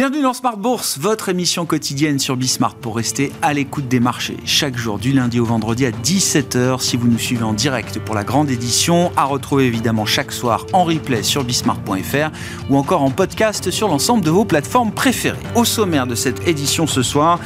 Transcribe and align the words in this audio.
Bienvenue 0.00 0.22
dans 0.22 0.32
Smart 0.32 0.56
Bourse, 0.56 0.98
votre 0.98 1.28
émission 1.28 1.66
quotidienne 1.66 2.18
sur 2.18 2.34
Bismart 2.34 2.74
pour 2.74 2.96
rester 2.96 3.32
à 3.42 3.52
l'écoute 3.52 3.86
des 3.86 4.00
marchés. 4.00 4.38
Chaque 4.46 4.78
jour, 4.78 4.98
du 4.98 5.12
lundi 5.12 5.38
au 5.38 5.44
vendredi 5.44 5.84
à 5.84 5.90
17h, 5.90 6.80
si 6.80 6.96
vous 6.96 7.06
nous 7.06 7.18
suivez 7.18 7.42
en 7.42 7.52
direct 7.52 7.98
pour 7.98 8.14
la 8.14 8.24
grande 8.24 8.48
édition, 8.48 9.12
à 9.18 9.24
retrouver 9.24 9.66
évidemment 9.66 10.06
chaque 10.06 10.32
soir 10.32 10.64
en 10.72 10.84
replay 10.84 11.22
sur 11.22 11.44
bismart.fr 11.44 12.30
ou 12.70 12.78
encore 12.78 13.02
en 13.02 13.10
podcast 13.10 13.70
sur 13.70 13.88
l'ensemble 13.88 14.24
de 14.24 14.30
vos 14.30 14.46
plateformes 14.46 14.90
préférées. 14.90 15.36
Au 15.54 15.66
sommaire 15.66 16.06
de 16.06 16.14
cette 16.14 16.48
édition 16.48 16.86
ce 16.86 17.02
soir, 17.02 17.38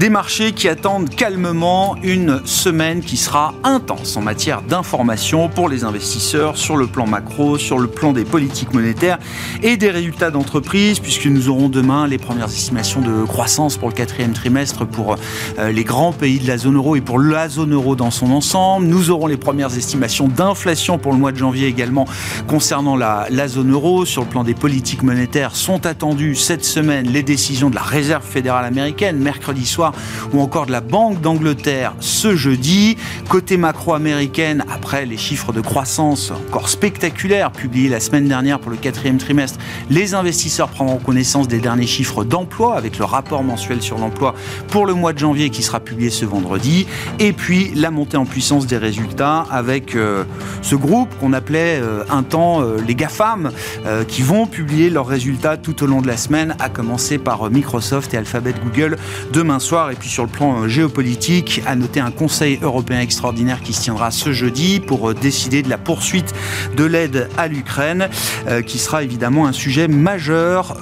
des 0.00 0.10
marchés 0.10 0.50
qui 0.50 0.66
attendent 0.66 1.10
calmement 1.10 1.94
une 2.02 2.44
semaine 2.44 3.02
qui 3.02 3.18
sera 3.18 3.54
intense 3.62 4.16
en 4.16 4.20
matière 4.20 4.62
d'information 4.62 5.48
pour 5.48 5.68
les 5.68 5.84
investisseurs 5.84 6.56
sur 6.56 6.76
le 6.76 6.88
plan 6.88 7.06
macro, 7.06 7.56
sur 7.56 7.78
le 7.78 7.86
plan 7.86 8.12
des 8.12 8.24
politiques 8.24 8.74
monétaires 8.74 9.20
et 9.62 9.76
des 9.76 9.90
résultats 9.90 10.32
d'entreprise, 10.32 10.98
puisque 10.98 11.26
nous 11.26 11.48
aurons 11.48 11.68
demain 11.68 11.99
les 12.06 12.18
premières 12.18 12.48
estimations 12.48 13.00
de 13.00 13.24
croissance 13.24 13.76
pour 13.76 13.88
le 13.88 13.94
quatrième 13.94 14.32
trimestre 14.32 14.86
pour 14.86 15.16
euh, 15.58 15.72
les 15.72 15.84
grands 15.84 16.12
pays 16.12 16.38
de 16.38 16.46
la 16.46 16.58
zone 16.58 16.76
euro 16.76 16.96
et 16.96 17.00
pour 17.00 17.18
la 17.18 17.48
zone 17.48 17.72
euro 17.72 17.96
dans 17.96 18.10
son 18.10 18.30
ensemble. 18.30 18.86
Nous 18.86 19.10
aurons 19.10 19.26
les 19.26 19.36
premières 19.36 19.76
estimations 19.76 20.28
d'inflation 20.28 20.98
pour 20.98 21.12
le 21.12 21.18
mois 21.18 21.32
de 21.32 21.36
janvier 21.36 21.66
également 21.66 22.06
concernant 22.46 22.96
la, 22.96 23.26
la 23.30 23.48
zone 23.48 23.72
euro. 23.72 24.04
Sur 24.04 24.22
le 24.22 24.28
plan 24.28 24.44
des 24.44 24.54
politiques 24.54 25.02
monétaires, 25.02 25.56
sont 25.56 25.86
attendues 25.86 26.34
cette 26.34 26.64
semaine 26.64 27.06
les 27.08 27.22
décisions 27.22 27.70
de 27.70 27.74
la 27.74 27.82
Réserve 27.82 28.24
fédérale 28.24 28.64
américaine 28.64 29.18
mercredi 29.18 29.66
soir 29.66 29.92
ou 30.32 30.40
encore 30.40 30.66
de 30.66 30.72
la 30.72 30.80
Banque 30.80 31.20
d'Angleterre 31.20 31.94
ce 32.00 32.36
jeudi. 32.36 32.96
Côté 33.28 33.56
macro-américaine, 33.56 34.64
après 34.72 35.06
les 35.06 35.16
chiffres 35.16 35.52
de 35.52 35.60
croissance 35.60 36.32
encore 36.48 36.68
spectaculaires 36.68 37.50
publiés 37.50 37.88
la 37.88 38.00
semaine 38.00 38.28
dernière 38.28 38.58
pour 38.58 38.70
le 38.70 38.76
quatrième 38.76 39.18
trimestre, 39.18 39.58
les 39.88 40.14
investisseurs 40.14 40.68
prendront 40.68 40.98
connaissance 40.98 41.48
des 41.48 41.58
derniers 41.58 41.79
chiffres 41.86 42.24
d'emploi 42.24 42.76
avec 42.76 42.98
le 42.98 43.04
rapport 43.04 43.42
mensuel 43.42 43.82
sur 43.82 43.98
l'emploi 43.98 44.34
pour 44.68 44.86
le 44.86 44.94
mois 44.94 45.12
de 45.12 45.18
janvier 45.18 45.50
qui 45.50 45.62
sera 45.62 45.80
publié 45.80 46.10
ce 46.10 46.24
vendredi. 46.24 46.86
Et 47.18 47.32
puis 47.32 47.72
la 47.74 47.90
montée 47.90 48.16
en 48.16 48.24
puissance 48.24 48.66
des 48.66 48.76
résultats 48.76 49.46
avec 49.50 49.94
euh, 49.94 50.24
ce 50.62 50.74
groupe 50.74 51.08
qu'on 51.18 51.32
appelait 51.32 51.80
euh, 51.80 52.04
un 52.10 52.22
temps 52.22 52.62
euh, 52.62 52.78
les 52.86 52.94
GAFAM 52.94 53.50
qui 54.08 54.22
vont 54.22 54.46
publier 54.46 54.90
leurs 54.90 55.06
résultats 55.06 55.56
tout 55.56 55.82
au 55.82 55.86
long 55.86 56.00
de 56.00 56.06
la 56.06 56.16
semaine, 56.16 56.54
à 56.58 56.68
commencer 56.68 57.18
par 57.18 57.50
Microsoft 57.50 58.14
et 58.14 58.16
Alphabet 58.16 58.54
Google 58.62 58.96
demain 59.32 59.58
soir. 59.58 59.90
Et 59.90 59.94
puis 59.94 60.08
sur 60.08 60.24
le 60.24 60.28
plan 60.28 60.68
géopolitique, 60.68 61.62
à 61.66 61.76
noter 61.76 62.00
un 62.00 62.10
conseil 62.10 62.58
européen 62.62 63.00
extraordinaire 63.00 63.60
qui 63.62 63.72
se 63.72 63.82
tiendra 63.82 64.10
ce 64.10 64.32
jeudi 64.32 64.80
pour 64.80 65.14
décider 65.14 65.62
de 65.62 65.68
la 65.68 65.78
poursuite 65.78 66.34
de 66.76 66.84
l'aide 66.84 67.28
à 67.36 67.48
l'Ukraine, 67.48 68.08
qui 68.66 68.78
sera 68.78 69.02
évidemment 69.02 69.46
un 69.46 69.52
sujet 69.52 69.88
majeur 69.88 70.76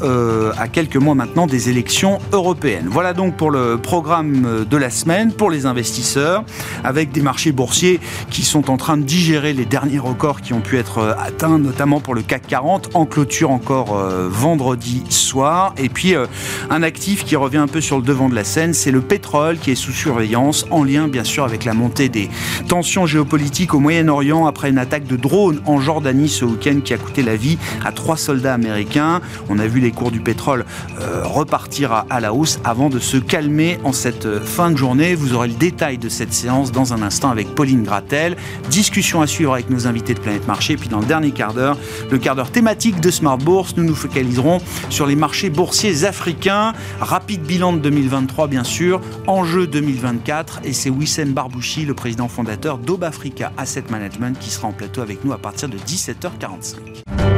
à 0.58 0.69
quelques 0.69 0.88
mois 0.97 1.14
maintenant 1.14 1.47
des 1.47 1.69
élections 1.69 2.19
européennes. 2.33 2.89
Voilà 2.91 3.12
donc 3.12 3.36
pour 3.36 3.50
le 3.50 3.77
programme 3.77 4.64
de 4.69 4.77
la 4.77 4.91
semaine 4.91 5.33
pour 5.33 5.50
les 5.50 5.67
investisseurs, 5.67 6.44
avec 6.84 7.12
des 7.12 7.20
marchés 7.20 7.53
boursiers 7.53 8.00
qui 8.31 8.42
sont 8.42 8.70
en 8.70 8.77
train 8.77 8.97
de 8.97 9.03
digérer 9.03 9.53
les 9.53 9.64
derniers 9.64 9.98
records 9.98 10.41
qui 10.41 10.53
ont 10.53 10.61
pu 10.61 10.78
être 10.78 10.98
euh, 10.98 11.14
atteints, 11.19 11.59
notamment 11.59 12.00
pour 12.00 12.14
le 12.14 12.22
CAC 12.22 12.47
40, 12.47 12.91
en 12.94 13.06
clôture 13.06 13.50
encore 13.50 13.97
euh, 13.97 14.28
vendredi 14.31 15.03
soir. 15.09 15.75
Et 15.77 15.89
puis 15.89 16.14
euh, 16.14 16.27
un 16.70 16.83
actif 16.83 17.25
qui 17.25 17.36
revient 17.36 17.59
un 17.59 17.66
peu 17.66 17.81
sur 17.81 17.97
le 17.97 18.03
devant 18.03 18.28
de 18.28 18.34
la 18.34 18.44
scène, 18.44 18.75
c'est 18.75 18.91
le 18.91 19.00
pétrole 19.00 19.59
qui 19.59 19.70
est 19.70 19.75
sous 19.75 19.92
surveillance, 19.92 20.66
en 20.70 20.84
lien 20.84 21.09
bien 21.09 21.25
sûr 21.25 21.44
avec 21.44 21.64
la 21.64 21.75
montée 21.75 22.09
des 22.09 22.28
tensions 22.69 23.06
géopolitiques 23.06 23.75
au 23.75 23.81
Moyen-Orient 23.81 24.47
après 24.47 24.70
une 24.70 24.78
attaque 24.78 25.06
de 25.06 25.16
drone 25.16 25.61
en 25.66 25.81
Jordanie 25.81 26.28
ce 26.28 26.44
week-end 26.44 26.81
qui 26.84 26.94
a 26.94 26.98
coûté 26.98 27.22
la 27.22 27.36
vie 27.36 27.59
à 27.84 27.92
trois 27.92 28.16
soldats 28.16 28.55
américains. 28.55 29.20
On 29.48 29.59
a 29.59 29.66
vu 29.66 29.81
les 29.81 29.91
cours 29.91 30.11
du 30.11 30.20
pétrole 30.20 30.64
euh, 31.00 31.22
repartir 31.25 32.04
à, 32.10 32.20
la 32.20 32.32
hausse 32.32 32.58
avant 32.64 32.88
de 32.88 32.98
se 32.98 33.16
calmer 33.16 33.78
en 33.84 33.92
cette 33.92 34.26
euh, 34.26 34.41
fin 34.41 34.70
de 34.70 34.76
journée. 34.76 35.14
Vous 35.14 35.34
aurez 35.34 35.48
le 35.48 35.54
détail 35.54 35.98
de 35.98 36.08
cette 36.08 36.32
séance 36.32 36.72
dans 36.72 36.92
un 36.92 37.03
instant 37.03 37.30
avec 37.30 37.54
Pauline 37.54 37.84
Gratel. 37.84 38.36
Discussion 38.70 39.20
à 39.20 39.26
suivre 39.26 39.53
avec 39.53 39.70
nos 39.70 39.86
invités 39.86 40.14
de 40.14 40.20
Planète 40.20 40.47
Marché. 40.47 40.76
Puis 40.76 40.88
dans 40.88 41.00
le 41.00 41.06
dernier 41.06 41.30
quart 41.30 41.54
d'heure, 41.54 41.78
le 42.10 42.19
quart 42.19 42.34
d'heure 42.34 42.50
thématique 42.50 43.00
de 43.00 43.10
Smart 43.10 43.38
Bourse, 43.38 43.75
nous 43.76 43.84
nous 43.84 43.94
focaliserons 43.94 44.60
sur 44.91 45.06
les 45.06 45.16
marchés 45.16 45.50
boursiers 45.50 46.04
africains. 46.04 46.72
Rapide 47.00 47.42
bilan 47.42 47.72
de 47.74 47.78
2023, 47.78 48.48
bien 48.48 48.64
sûr. 48.64 49.00
Enjeu 49.26 49.66
2024. 49.66 50.60
Et 50.64 50.72
c'est 50.72 50.91
Wissem 50.91 51.32
Barbouchi, 51.32 51.84
le 51.84 51.94
président 51.94 52.28
fondateur 52.28 52.78
d'Aube 52.78 53.04
Africa 53.04 53.53
Asset 53.56 53.84
Management, 53.91 54.38
qui 54.38 54.50
sera 54.50 54.69
en 54.69 54.72
plateau 54.72 55.00
avec 55.00 55.24
nous 55.24 55.32
à 55.32 55.38
partir 55.38 55.69
de 55.69 55.78
17h45. 55.78 57.38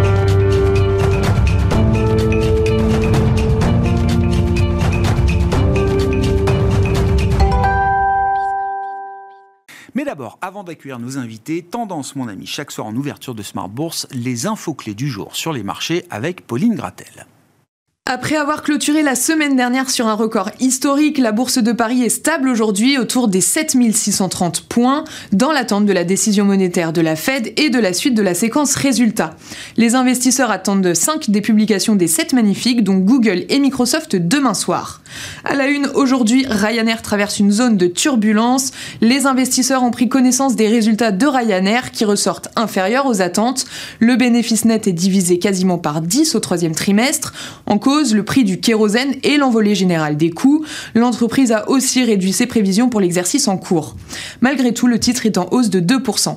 D'abord, 10.10 10.38
avant 10.40 10.64
d'accueillir 10.64 10.98
nos 10.98 11.18
invités, 11.18 11.62
tendance 11.62 12.16
mon 12.16 12.26
ami, 12.26 12.44
chaque 12.44 12.72
soir 12.72 12.88
en 12.88 12.96
ouverture 12.96 13.36
de 13.36 13.44
Smart 13.44 13.68
Bourse, 13.68 14.08
les 14.10 14.46
infos 14.46 14.74
clés 14.74 14.94
du 14.94 15.08
jour 15.08 15.36
sur 15.36 15.52
les 15.52 15.62
marchés 15.62 16.04
avec 16.10 16.44
Pauline 16.48 16.74
Gratel. 16.74 17.28
Après 18.06 18.34
avoir 18.34 18.62
clôturé 18.64 19.02
la 19.02 19.14
semaine 19.14 19.54
dernière 19.54 19.88
sur 19.88 20.08
un 20.08 20.14
record 20.14 20.50
historique, 20.58 21.18
la 21.18 21.30
bourse 21.30 21.58
de 21.58 21.70
Paris 21.70 22.02
est 22.02 22.08
stable 22.08 22.48
aujourd'hui 22.48 22.98
autour 22.98 23.28
des 23.28 23.42
7630 23.42 24.62
points 24.62 25.04
dans 25.32 25.52
l'attente 25.52 25.86
de 25.86 25.92
la 25.92 26.02
décision 26.02 26.44
monétaire 26.44 26.92
de 26.92 27.02
la 27.02 27.14
Fed 27.14 27.52
et 27.56 27.70
de 27.70 27.78
la 27.78 27.92
suite 27.92 28.14
de 28.14 28.22
la 28.22 28.34
séquence 28.34 28.74
résultats. 28.74 29.36
Les 29.76 29.94
investisseurs 29.94 30.50
attendent 30.50 30.82
de 30.82 30.94
5 30.94 31.30
des 31.30 31.40
publications 31.40 31.94
des 31.94 32.08
7 32.08 32.32
magnifiques 32.32 32.82
dont 32.82 32.96
Google 32.96 33.44
et 33.48 33.60
Microsoft 33.60 34.16
demain 34.16 34.54
soir. 34.54 35.02
À 35.44 35.54
la 35.54 35.68
une, 35.68 35.86
aujourd'hui, 35.94 36.46
Ryanair 36.48 37.02
traverse 37.02 37.38
une 37.38 37.52
zone 37.52 37.76
de 37.76 37.86
turbulence. 37.86 38.72
Les 39.00 39.26
investisseurs 39.26 39.84
ont 39.84 39.90
pris 39.90 40.08
connaissance 40.08 40.56
des 40.56 40.68
résultats 40.68 41.12
de 41.12 41.26
Ryanair 41.26 41.92
qui 41.92 42.04
ressortent 42.04 42.48
inférieurs 42.56 43.06
aux 43.06 43.20
attentes. 43.20 43.66
Le 44.00 44.16
bénéfice 44.16 44.64
net 44.64 44.88
est 44.88 44.92
divisé 44.92 45.38
quasiment 45.38 45.78
par 45.78 46.00
10 46.00 46.34
au 46.34 46.40
troisième 46.40 46.74
trimestre. 46.74 47.32
En 47.66 47.78
cause, 47.78 47.99
le 48.08 48.24
prix 48.24 48.44
du 48.44 48.60
kérosène 48.60 49.14
et 49.22 49.36
l'envolée 49.36 49.74
générale 49.74 50.16
des 50.16 50.30
coûts. 50.30 50.64
L'entreprise 50.94 51.52
a 51.52 51.68
aussi 51.68 52.02
réduit 52.02 52.32
ses 52.32 52.46
prévisions 52.46 52.88
pour 52.88 53.00
l'exercice 53.00 53.48
en 53.48 53.58
cours. 53.58 53.96
Malgré 54.40 54.72
tout, 54.72 54.86
le 54.86 54.98
titre 54.98 55.26
est 55.26 55.38
en 55.38 55.48
hausse 55.50 55.70
de 55.70 55.80
2%. 55.80 56.36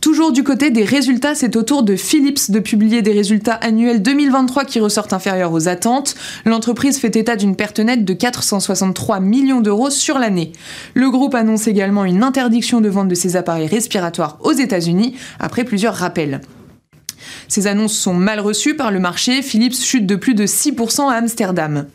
Toujours 0.00 0.32
du 0.32 0.42
côté 0.42 0.70
des 0.70 0.84
résultats, 0.84 1.34
c'est 1.34 1.56
au 1.56 1.62
tour 1.62 1.82
de 1.82 1.96
Philips 1.96 2.50
de 2.50 2.58
publier 2.58 3.02
des 3.02 3.12
résultats 3.12 3.54
annuels 3.54 4.02
2023 4.02 4.64
qui 4.64 4.80
ressortent 4.80 5.12
inférieurs 5.12 5.52
aux 5.52 5.68
attentes. 5.68 6.14
L'entreprise 6.44 6.98
fait 6.98 7.14
état 7.16 7.36
d'une 7.36 7.56
perte 7.56 7.78
nette 7.78 8.04
de 8.04 8.12
463 8.12 9.20
millions 9.20 9.60
d'euros 9.60 9.90
sur 9.90 10.18
l'année. 10.18 10.52
Le 10.94 11.10
groupe 11.10 11.34
annonce 11.34 11.68
également 11.68 12.04
une 12.04 12.22
interdiction 12.22 12.80
de 12.80 12.88
vente 12.88 13.08
de 13.08 13.14
ses 13.14 13.36
appareils 13.36 13.68
respiratoires 13.68 14.38
aux 14.40 14.52
États-Unis 14.52 15.14
après 15.38 15.64
plusieurs 15.64 15.94
rappels. 15.94 16.40
Ces 17.48 17.66
annonces 17.66 17.96
sont 17.96 18.14
mal 18.14 18.40
reçues 18.40 18.76
par 18.76 18.90
le 18.90 19.00
marché. 19.00 19.42
Philips 19.42 19.82
chute 19.82 20.06
de 20.06 20.16
plus 20.16 20.34
de 20.34 20.46
6% 20.46 21.10
à 21.10 21.14
Amsterdam. 21.14 21.86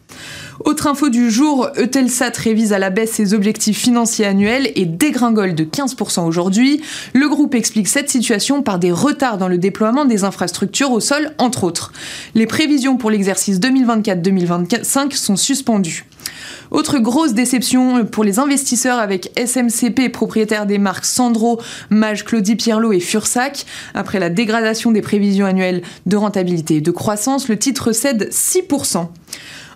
Autre 0.65 0.87
info 0.87 1.09
du 1.09 1.29
jour, 1.29 1.69
Eutelsat 1.77 2.31
révise 2.35 2.73
à 2.73 2.79
la 2.79 2.89
baisse 2.89 3.11
ses 3.11 3.33
objectifs 3.33 3.77
financiers 3.77 4.25
annuels 4.25 4.71
et 4.75 4.85
dégringole 4.85 5.53
de 5.53 5.63
15% 5.63 6.25
aujourd'hui. 6.25 6.81
Le 7.13 7.29
groupe 7.29 7.53
explique 7.53 7.87
cette 7.87 8.09
situation 8.09 8.63
par 8.63 8.79
des 8.79 8.91
retards 8.91 9.37
dans 9.37 9.47
le 9.47 9.59
déploiement 9.59 10.05
des 10.05 10.23
infrastructures 10.23 10.91
au 10.91 10.99
sol, 10.99 11.31
entre 11.37 11.63
autres. 11.63 11.93
Les 12.33 12.47
prévisions 12.47 12.97
pour 12.97 13.11
l'exercice 13.11 13.59
2024-2025 13.59 15.13
sont 15.13 15.35
suspendues. 15.35 16.05
Autre 16.71 16.99
grosse 16.99 17.33
déception 17.33 18.05
pour 18.05 18.23
les 18.23 18.39
investisseurs 18.39 18.99
avec 18.99 19.31
SMCP, 19.37 20.09
propriétaire 20.11 20.65
des 20.65 20.77
marques 20.77 21.05
Sandro, 21.05 21.61
Mage, 21.89 22.25
Claudie 22.25 22.55
Pierlot 22.55 22.93
et 22.93 22.99
Fursac. 22.99 23.65
Après 23.93 24.19
la 24.19 24.29
dégradation 24.29 24.91
des 24.91 25.01
prévisions 25.01 25.45
annuelles 25.45 25.81
de 26.05 26.17
rentabilité 26.17 26.77
et 26.77 26.81
de 26.81 26.91
croissance, 26.91 27.47
le 27.47 27.57
titre 27.57 27.91
cède 27.91 28.29
6%. 28.31 29.07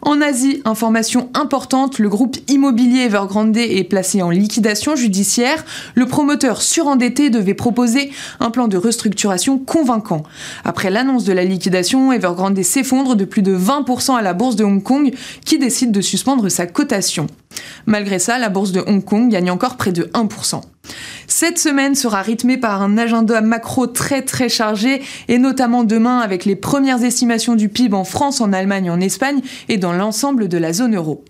En 0.03 0.19
Asie, 0.19 0.61
information 0.65 1.29
importante, 1.35 1.99
le 1.99 2.09
groupe 2.09 2.37
immobilier 2.47 3.01
Evergrande 3.01 3.55
est 3.55 3.83
placé 3.83 4.23
en 4.23 4.31
liquidation 4.31 4.95
judiciaire. 4.95 5.63
Le 5.93 6.07
promoteur 6.07 6.63
surendetté 6.63 7.29
devait 7.29 7.53
proposer 7.53 8.11
un 8.39 8.49
plan 8.49 8.67
de 8.67 8.77
restructuration 8.77 9.59
convaincant. 9.59 10.23
Après 10.63 10.89
l'annonce 10.89 11.23
de 11.23 11.33
la 11.33 11.43
liquidation, 11.43 12.11
Evergrande 12.11 12.61
s'effondre 12.63 13.15
de 13.15 13.25
plus 13.25 13.43
de 13.43 13.55
20% 13.55 14.15
à 14.15 14.23
la 14.23 14.33
bourse 14.33 14.55
de 14.55 14.63
Hong 14.63 14.81
Kong 14.81 15.13
qui 15.45 15.59
décide 15.59 15.91
de 15.91 16.01
suspendre 16.01 16.49
sa 16.49 16.65
cotation. 16.65 17.27
Malgré 17.85 18.19
ça, 18.19 18.37
la 18.37 18.49
bourse 18.49 18.71
de 18.71 18.83
Hong 18.85 19.03
Kong 19.03 19.29
gagne 19.29 19.51
encore 19.51 19.77
près 19.77 19.91
de 19.91 20.03
1%. 20.13 20.61
Cette 21.27 21.59
semaine 21.59 21.95
sera 21.95 22.21
rythmée 22.21 22.57
par 22.57 22.81
un 22.81 22.97
agenda 22.97 23.41
macro 23.41 23.87
très 23.87 24.21
très 24.23 24.49
chargé 24.49 25.01
et 25.27 25.37
notamment 25.37 25.83
demain 25.83 26.19
avec 26.19 26.45
les 26.45 26.55
premières 26.55 27.03
estimations 27.03 27.55
du 27.55 27.69
PIB 27.69 27.95
en 27.95 28.03
France, 28.03 28.41
en 28.41 28.53
Allemagne, 28.53 28.89
en 28.89 28.99
Espagne 28.99 29.41
et 29.69 29.77
dans 29.77 29.93
l'ensemble 29.93 30.47
de 30.47 30.57
la 30.57 30.73
zone 30.73 30.95
euro. 30.95 31.23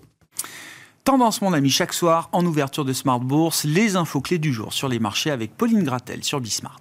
Tendance, 1.04 1.42
mon 1.42 1.52
ami, 1.52 1.68
chaque 1.68 1.92
soir 1.92 2.28
en 2.32 2.46
ouverture 2.46 2.84
de 2.84 2.92
Smart 2.92 3.18
Bourse, 3.18 3.64
les 3.64 3.96
infos 3.96 4.20
clés 4.20 4.38
du 4.38 4.52
jour 4.52 4.72
sur 4.72 4.88
les 4.88 5.00
marchés 5.00 5.32
avec 5.32 5.56
Pauline 5.56 5.82
Gratel 5.82 6.22
sur 6.22 6.40
Bismart. 6.40 6.80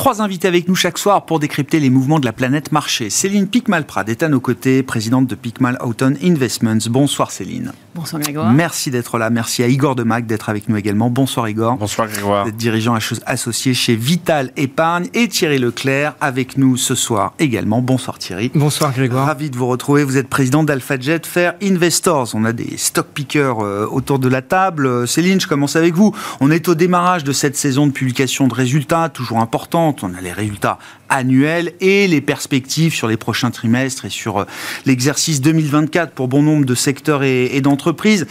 Trois 0.00 0.22
invités 0.22 0.48
avec 0.48 0.66
nous 0.66 0.74
chaque 0.74 0.96
soir 0.96 1.26
pour 1.26 1.40
décrypter 1.40 1.78
les 1.78 1.90
mouvements 1.90 2.18
de 2.18 2.24
la 2.24 2.32
planète 2.32 2.72
marché. 2.72 3.10
Céline 3.10 3.46
Picmal-Prad 3.46 4.08
est 4.08 4.22
à 4.22 4.30
nos 4.30 4.40
côtés, 4.40 4.82
présidente 4.82 5.26
de 5.26 5.34
Picmal 5.34 5.76
Autumn 5.82 6.16
Investments. 6.22 6.88
Bonsoir 6.88 7.30
Céline. 7.30 7.72
Bonsoir 7.94 8.22
Grégoire. 8.22 8.52
Merci 8.52 8.90
d'être 8.90 9.18
là. 9.18 9.30
Merci 9.30 9.62
à 9.62 9.66
Igor 9.66 9.96
Demac 9.96 10.24
d'être 10.26 10.48
avec 10.48 10.68
nous 10.68 10.76
également. 10.76 11.10
Bonsoir 11.10 11.48
Igor. 11.48 11.76
Bonsoir 11.76 12.06
Grégoire. 12.06 12.44
D'être 12.44 12.56
dirigeant 12.56 12.96
associé 13.26 13.74
chez 13.74 13.96
Vital 13.96 14.52
Épargne 14.56 15.08
et 15.12 15.26
Thierry 15.26 15.58
Leclerc 15.58 16.14
avec 16.20 16.56
nous 16.56 16.76
ce 16.76 16.94
soir 16.94 17.32
également. 17.40 17.82
Bonsoir 17.82 18.18
Thierry. 18.18 18.52
Bonsoir 18.54 18.92
Grégoire. 18.92 19.26
Ravi 19.26 19.50
de 19.50 19.56
vous 19.56 19.66
retrouver. 19.66 20.04
Vous 20.04 20.16
êtes 20.16 20.28
président 20.28 20.62
d'AlphaJet 20.62 21.22
Fair 21.24 21.54
Investors. 21.62 22.30
On 22.34 22.44
a 22.44 22.52
des 22.52 22.76
stock 22.76 23.06
pickers 23.12 23.60
euh, 23.60 23.86
autour 23.90 24.20
de 24.20 24.28
la 24.28 24.42
table. 24.42 24.86
Euh, 24.86 25.06
Céline, 25.06 25.40
je 25.40 25.48
commence 25.48 25.74
avec 25.74 25.94
vous. 25.94 26.14
On 26.40 26.50
est 26.50 26.68
au 26.68 26.76
démarrage 26.76 27.24
de 27.24 27.32
cette 27.32 27.56
saison 27.56 27.88
de 27.88 27.92
publication 27.92 28.46
de 28.46 28.54
résultats, 28.54 29.08
toujours 29.08 29.38
importante. 29.38 30.04
On 30.04 30.14
a 30.14 30.20
les 30.20 30.32
résultats 30.32 30.78
annuels 31.10 31.72
et 31.80 32.06
les 32.06 32.20
perspectives 32.20 32.94
sur 32.94 33.08
les 33.08 33.16
prochains 33.16 33.50
trimestres 33.50 34.06
et 34.06 34.10
sur 34.10 34.38
euh, 34.38 34.44
l'exercice 34.86 35.40
2024 35.40 36.12
pour 36.12 36.28
bon 36.28 36.42
nombre 36.42 36.64
de 36.64 36.74
secteurs 36.74 37.22
et, 37.22 37.60
d'entreprises. 37.60 38.26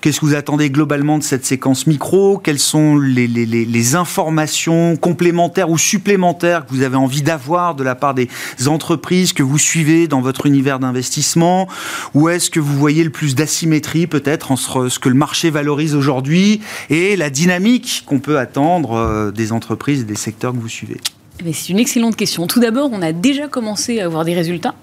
Qu'est-ce 0.00 0.20
que 0.20 0.26
vous 0.26 0.34
attendez 0.34 0.70
globalement 0.70 1.18
de 1.18 1.22
cette 1.22 1.44
séquence 1.44 1.86
micro? 1.86 2.38
Quelles 2.38 2.58
sont 2.58 2.96
les, 2.96 3.26
les, 3.26 3.94
informations 3.96 4.96
complémentaires 4.96 5.70
ou 5.70 5.78
supplémentaires 5.78 6.66
que 6.66 6.72
vous 6.72 6.82
avez 6.82 6.96
envie 6.96 7.22
d'avoir 7.22 7.74
de 7.74 7.82
la 7.82 7.94
part 7.94 8.14
des 8.14 8.28
entreprises 8.66 9.32
que 9.32 9.42
vous 9.42 9.58
suivez 9.58 10.06
dans 10.06 10.20
votre 10.20 10.46
univers 10.46 10.78
d'investissement? 10.78 11.66
Ou 12.14 12.28
est-ce 12.28 12.50
que 12.50 12.60
vous 12.60 12.76
voyez 12.76 13.04
le 13.04 13.10
plus 13.10 13.34
d'asymétrie 13.34 14.06
peut-être 14.06 14.52
entre 14.52 14.88
ce 14.88 14.98
que 14.98 15.08
le 15.08 15.16
marché 15.16 15.50
valorise 15.50 15.94
aujourd'hui 15.94 16.60
et 16.88 17.16
la 17.16 17.30
dynamique 17.30 18.04
qu'on 18.06 18.20
peut 18.20 18.38
attendre 18.38 18.92
euh, 18.92 19.30
des 19.32 19.50
entreprises 19.50 20.02
et 20.02 20.04
des 20.04 20.14
secteurs 20.14 20.52
que 20.52 20.58
vous 20.58 20.68
suivez? 20.68 21.00
C'est 21.52 21.68
une 21.70 21.78
excellente 21.78 22.16
question. 22.16 22.46
Tout 22.46 22.60
d'abord, 22.60 22.90
on 22.92 23.02
a 23.02 23.12
déjà 23.12 23.48
commencé 23.48 24.00
à 24.00 24.06
avoir 24.06 24.24
des 24.24 24.34
résultats, 24.34 24.74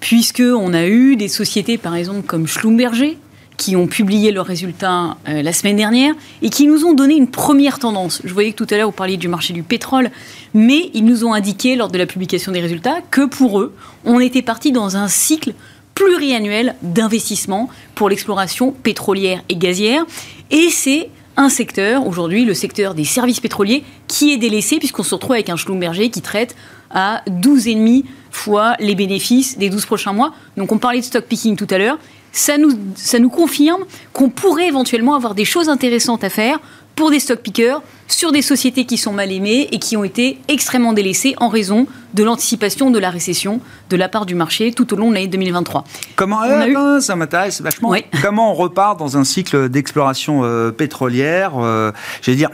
puisqu'on 0.00 0.74
a 0.74 0.86
eu 0.86 1.16
des 1.16 1.28
sociétés, 1.28 1.78
par 1.78 1.94
exemple, 1.94 2.22
comme 2.22 2.46
Schlumberger, 2.46 3.18
qui 3.56 3.74
ont 3.74 3.86
publié 3.86 4.32
leurs 4.32 4.46
résultats 4.46 5.16
euh, 5.28 5.42
la 5.42 5.52
semaine 5.52 5.76
dernière 5.76 6.14
et 6.42 6.50
qui 6.50 6.66
nous 6.66 6.84
ont 6.84 6.92
donné 6.92 7.14
une 7.14 7.28
première 7.28 7.78
tendance. 7.78 8.20
Je 8.24 8.32
voyais 8.32 8.52
que 8.52 8.62
tout 8.62 8.74
à 8.74 8.76
l'heure, 8.76 8.88
vous 8.88 8.92
parliez 8.92 9.16
du 9.16 9.28
marché 9.28 9.54
du 9.54 9.62
pétrole, 9.62 10.10
mais 10.54 10.90
ils 10.94 11.04
nous 11.04 11.24
ont 11.24 11.32
indiqué 11.32 11.76
lors 11.76 11.90
de 11.90 11.98
la 11.98 12.06
publication 12.06 12.52
des 12.52 12.60
résultats 12.60 12.98
que 13.10 13.24
pour 13.24 13.60
eux, 13.60 13.74
on 14.04 14.20
était 14.20 14.42
parti 14.42 14.72
dans 14.72 14.96
un 14.96 15.08
cycle 15.08 15.54
pluriannuel 15.94 16.74
d'investissement 16.82 17.70
pour 17.94 18.10
l'exploration 18.10 18.72
pétrolière 18.72 19.42
et 19.48 19.56
gazière. 19.56 20.04
Et 20.50 20.68
c'est 20.70 21.08
un 21.36 21.48
secteur, 21.48 22.06
aujourd'hui 22.06 22.44
le 22.44 22.54
secteur 22.54 22.94
des 22.94 23.04
services 23.04 23.40
pétroliers, 23.40 23.84
qui 24.08 24.32
est 24.32 24.36
délaissé 24.36 24.78
puisqu'on 24.78 25.02
se 25.02 25.14
retrouve 25.14 25.32
avec 25.32 25.50
un 25.50 25.56
Schlumberger 25.56 26.10
qui 26.10 26.22
traite 26.22 26.56
à 26.90 27.22
12,5 27.28 28.04
fois 28.30 28.74
les 28.78 28.94
bénéfices 28.94 29.58
des 29.58 29.70
12 29.70 29.86
prochains 29.86 30.12
mois. 30.12 30.32
Donc 30.56 30.72
on 30.72 30.78
parlait 30.78 31.00
de 31.00 31.04
stock 31.04 31.24
picking 31.24 31.56
tout 31.56 31.66
à 31.70 31.78
l'heure. 31.78 31.98
Ça 32.32 32.58
nous, 32.58 32.70
ça 32.94 33.18
nous 33.18 33.30
confirme 33.30 33.84
qu'on 34.12 34.28
pourrait 34.28 34.68
éventuellement 34.68 35.14
avoir 35.14 35.34
des 35.34 35.44
choses 35.44 35.68
intéressantes 35.68 36.22
à 36.22 36.28
faire 36.28 36.58
pour 36.96 37.10
des 37.10 37.20
stock 37.20 37.40
pickers 37.40 37.82
sur 38.08 38.32
des 38.32 38.42
sociétés 38.42 38.86
qui 38.86 38.96
sont 38.98 39.12
mal 39.12 39.32
aimées 39.32 39.68
et 39.72 39.78
qui 39.78 39.96
ont 39.96 40.04
été 40.04 40.38
extrêmement 40.48 40.92
délaissées 40.92 41.34
en 41.38 41.48
raison 41.48 41.86
de 42.14 42.24
l'anticipation 42.24 42.90
de 42.90 42.98
la 42.98 43.10
récession 43.10 43.60
de 43.90 43.96
la 43.96 44.08
part 44.08 44.24
du 44.24 44.34
marché 44.34 44.72
tout 44.72 44.94
au 44.94 44.96
long 44.96 45.10
de 45.10 45.14
l'année 45.14 45.26
2023. 45.26 45.84
Comment 46.14 46.42
euh, 46.44 47.00
ça 47.00 47.14
m'intéresse 47.14 47.60
vachement. 47.60 47.94
Comment 48.22 48.52
on 48.52 48.54
repart 48.54 48.98
dans 48.98 49.18
un 49.18 49.24
cycle 49.24 49.68
d'exploration 49.68 50.40
euh, 50.42 50.70
pétrolière 50.70 51.52
euh, 51.58 51.92
J'allais 52.22 52.38
dire 52.38 52.50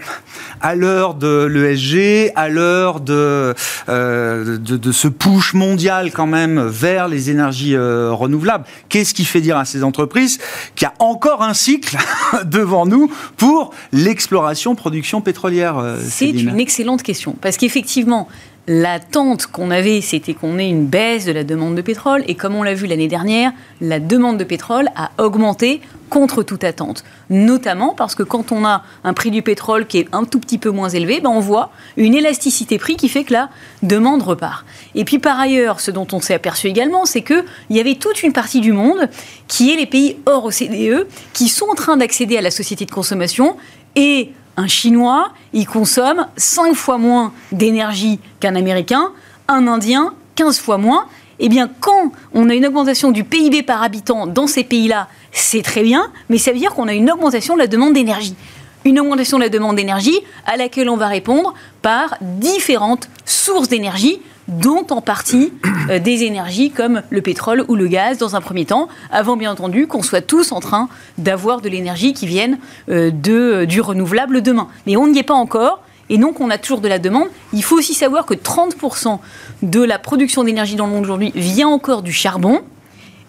à 0.61 0.75
l'heure 0.75 1.15
de 1.15 1.45
l'ESG, 1.45 2.33
à 2.35 2.49
l'heure 2.49 3.00
de, 3.00 3.55
de, 3.88 4.56
de 4.56 4.93
ce 4.93 5.06
push 5.06 5.55
mondial 5.55 6.11
quand 6.12 6.27
même 6.27 6.61
vers 6.67 7.06
les 7.06 7.31
énergies 7.31 7.77
renouvelables. 7.77 8.65
Qu'est-ce 8.88 9.15
qui 9.15 9.25
fait 9.25 9.41
dire 9.41 9.56
à 9.56 9.65
ces 9.65 9.85
entreprises 9.85 10.38
qu'il 10.75 10.87
y 10.87 10.88
a 10.88 10.95
encore 10.99 11.43
un 11.43 11.55
cycle 11.55 11.97
devant 12.45 12.87
nous 12.87 13.12
pour 13.37 13.73
l'exploration 13.93 14.31
production 14.76 15.20
pétrolière 15.20 15.79
euh, 15.79 15.99
c'est 16.02 16.31
une 16.31 16.61
excellente 16.61 17.02
question. 17.02 17.37
Parce 17.40 17.56
qu'effectivement, 17.56 18.29
L'attente 18.69 19.49
qu'on 19.49 19.73
avait, 19.73 20.00
c'était 20.00 20.34
qu'on 20.34 20.56
ait 20.56 20.69
une 20.69 20.87
baisse 20.87 21.25
de 21.25 21.32
la 21.32 21.43
demande 21.43 21.75
de 21.75 21.82
pétrole. 21.82 22.23
Et 22.29 22.37
comme 22.37 22.55
on 22.55 22.62
l'a 22.62 22.75
vu 22.75 22.87
l'année 22.87 23.08
dernière, 23.08 23.50
la 23.81 23.99
demande 23.99 24.38
de 24.38 24.44
pétrole 24.44 24.88
a 24.94 25.11
augmenté 25.19 25.81
contre 26.08 26.44
toute 26.44 26.62
attente. 26.62 27.02
Notamment 27.29 27.93
parce 27.93 28.14
que 28.14 28.23
quand 28.23 28.52
on 28.52 28.64
a 28.64 28.84
un 29.02 29.14
prix 29.14 29.32
du 29.32 29.43
pétrole 29.43 29.88
qui 29.88 29.99
est 29.99 30.08
un 30.12 30.23
tout 30.23 30.38
petit 30.38 30.58
peu 30.58 30.70
moins 30.70 30.90
élevé, 30.90 31.20
ben 31.20 31.31
on 31.31 31.40
voit 31.40 31.73
une 31.96 32.14
élasticité 32.14 32.78
prix 32.78 32.94
qui 32.94 33.08
fait 33.08 33.25
que 33.25 33.32
la 33.32 33.49
demande 33.82 34.23
repart. 34.23 34.64
Et 34.94 35.05
puis 35.05 35.19
par 35.19 35.40
ailleurs, 35.40 35.81
ce 35.81 35.90
dont 35.90 36.06
on 36.12 36.20
s'est 36.20 36.35
aperçu 36.35 36.69
également, 36.69 37.05
c'est 37.05 37.23
qu'il 37.23 37.44
y 37.70 37.81
avait 37.81 37.96
toute 37.96 38.23
une 38.23 38.32
partie 38.32 38.61
du 38.61 38.73
monde 38.73 39.08
qui 39.49 39.73
est 39.73 39.76
les 39.76 39.87
pays 39.87 40.19
hors 40.26 40.44
OCDE 40.44 41.08
qui 41.32 41.49
sont 41.49 41.67
en 41.69 41.75
train 41.75 41.96
d'accéder 41.96 42.37
à 42.37 42.43
la 42.43 42.52
société 42.52 42.85
de 42.85 42.93
consommation 42.93 43.56
et 43.97 44.33
un 44.56 44.67
Chinois, 44.67 45.31
il 45.53 45.67
consomme 45.67 46.27
5 46.37 46.75
fois 46.75 46.99
moins 46.99 47.33
d'énergie 47.53 48.21
qu'un 48.41 48.55
Américain, 48.55 49.11
un 49.49 49.67
Indien, 49.67 50.15
15 50.35 50.59
fois 50.59 50.79
moins. 50.79 51.06
Eh 51.39 51.49
bien, 51.49 51.69
quand 51.81 52.12
on 52.35 52.49
a 52.49 52.55
une 52.55 52.67
augmentation 52.67 53.11
du 53.11 53.25
PIB 53.25 53.62
par 53.62 53.83
habitant 53.83 54.27
dans 54.27 54.47
ces 54.47 54.65
pays-là, 54.65 55.09
c'est 55.33 55.62
très 55.62 55.83
bien, 55.83 56.11
mais 56.29 56.39
ça 56.39 56.53
veut 56.53 56.59
dire 56.59 56.75
qu'on 56.75 56.89
a 56.89 56.93
une 56.93 57.11
augmentation 57.11 57.55
de 57.55 57.61
la 57.61 57.67
demande 57.67 57.94
d'énergie. 57.94 58.37
Une 58.85 59.00
augmentation 59.00 59.39
de 59.39 59.44
la 59.44 59.49
demande 59.49 59.77
d'énergie 59.77 60.21
à 60.47 60.56
laquelle 60.56 60.88
on 60.88 60.97
va 60.97 61.09
répondre 61.09 61.55
par 61.81 62.17
différentes 62.21 63.09
sources 63.25 63.69
d'énergie 63.69 64.21
dont 64.49 64.87
en 64.91 65.00
partie 65.00 65.53
euh, 65.89 65.99
des 65.99 66.25
énergies 66.25 66.71
comme 66.71 67.03
le 67.11 67.23
pétrole 67.23 67.65
ou 67.69 67.75
le 67.75 67.87
gaz 67.87 68.19
dans 68.19 68.37
un 68.37 68.41
premier 68.41 68.65
temps, 68.65 68.89
avant 69.11 69.37
bien 69.37 69.53
entendu 69.53 69.87
qu'on 69.87 70.03
soit 70.03 70.21
tous 70.21 70.53
en 70.53 70.61
train 70.61 70.89
d'avoir 71.19 71.61
de 71.61 71.69
l'énergie 71.69 72.12
qui 72.12 72.27
vienne 72.27 72.59
euh, 72.89 73.11
de, 73.11 73.33
euh, 73.33 73.67
du 73.67 73.81
renouvelable 73.81 74.43
demain. 74.43 74.69
Mais 74.87 74.97
on 74.97 75.09
n'y 75.09 75.19
est 75.19 75.25
pas 75.25 75.35
encore. 75.35 75.83
Et 76.09 76.19
donc, 76.19 76.41
on 76.41 76.50
a 76.50 76.59
toujours 76.59 76.81
de 76.81 76.89
la 76.89 76.99
demande. 76.99 77.29
Il 77.53 77.62
faut 77.62 77.79
aussi 77.79 77.94
savoir 77.94 78.27
que 78.27 78.35
30% 78.35 79.19
de 79.62 79.83
la 79.83 79.99
production 79.99 80.45
d'énergie 80.45 80.75
dans 80.77 80.87
le 80.87 80.93
monde 80.93 81.05
aujourd'hui 81.05 81.33
vient 81.35 81.69
encore 81.69 82.03
du 82.03 82.12
charbon. 82.12 82.62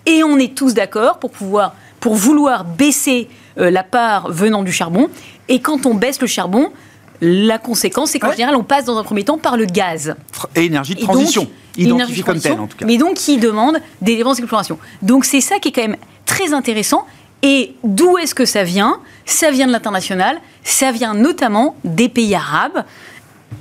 Et 0.05 0.23
on 0.23 0.37
est 0.37 0.53
tous 0.53 0.73
d'accord 0.73 1.19
pour 1.19 1.31
pouvoir, 1.31 1.75
pour 2.01 2.15
vouloir 2.15 2.65
baisser 2.65 3.29
la 3.55 3.83
part 3.83 4.29
venant 4.31 4.63
du 4.63 4.73
charbon. 4.73 5.09
Et 5.47 5.61
quand 5.61 5.85
on 5.85 5.93
baisse 5.93 6.19
le 6.19 6.27
charbon, 6.27 6.71
la 7.25 7.57
conséquence, 7.57 8.11
c'est 8.11 8.19
qu'en 8.19 8.31
général, 8.31 8.55
on 8.55 8.63
passe 8.63 8.83
dans 8.83 8.97
un 8.97 9.03
premier 9.03 9.23
temps 9.23 9.37
par 9.37 9.55
le 9.55 9.65
gaz. 9.65 10.13
Et 10.55 10.65
énergie 10.65 10.93
de 10.93 11.01
transition, 11.01 11.49
identifiée 11.77 12.21
comme 12.21 12.39
telle 12.39 12.59
en 12.59 12.67
tout 12.67 12.75
cas. 12.75 12.85
Mais 12.85 12.97
donc 12.97 13.13
qui 13.13 13.37
demande 13.37 13.77
des 14.01 14.17
dépenses 14.17 14.37
d'exploration. 14.37 14.77
Donc 15.01 15.23
c'est 15.23 15.39
ça 15.39 15.57
qui 15.59 15.69
est 15.69 15.71
quand 15.71 15.83
même 15.83 15.97
très 16.25 16.53
intéressant. 16.53 17.05
Et 17.41 17.75
d'où 17.83 18.17
est-ce 18.17 18.35
que 18.35 18.45
ça 18.45 18.63
vient? 18.63 18.99
Ça 19.25 19.51
vient 19.51 19.67
de 19.67 19.71
l'international, 19.71 20.39
ça 20.63 20.91
vient 20.91 21.13
notamment 21.13 21.75
des 21.85 22.09
pays 22.09 22.35
arabes. 22.35 22.83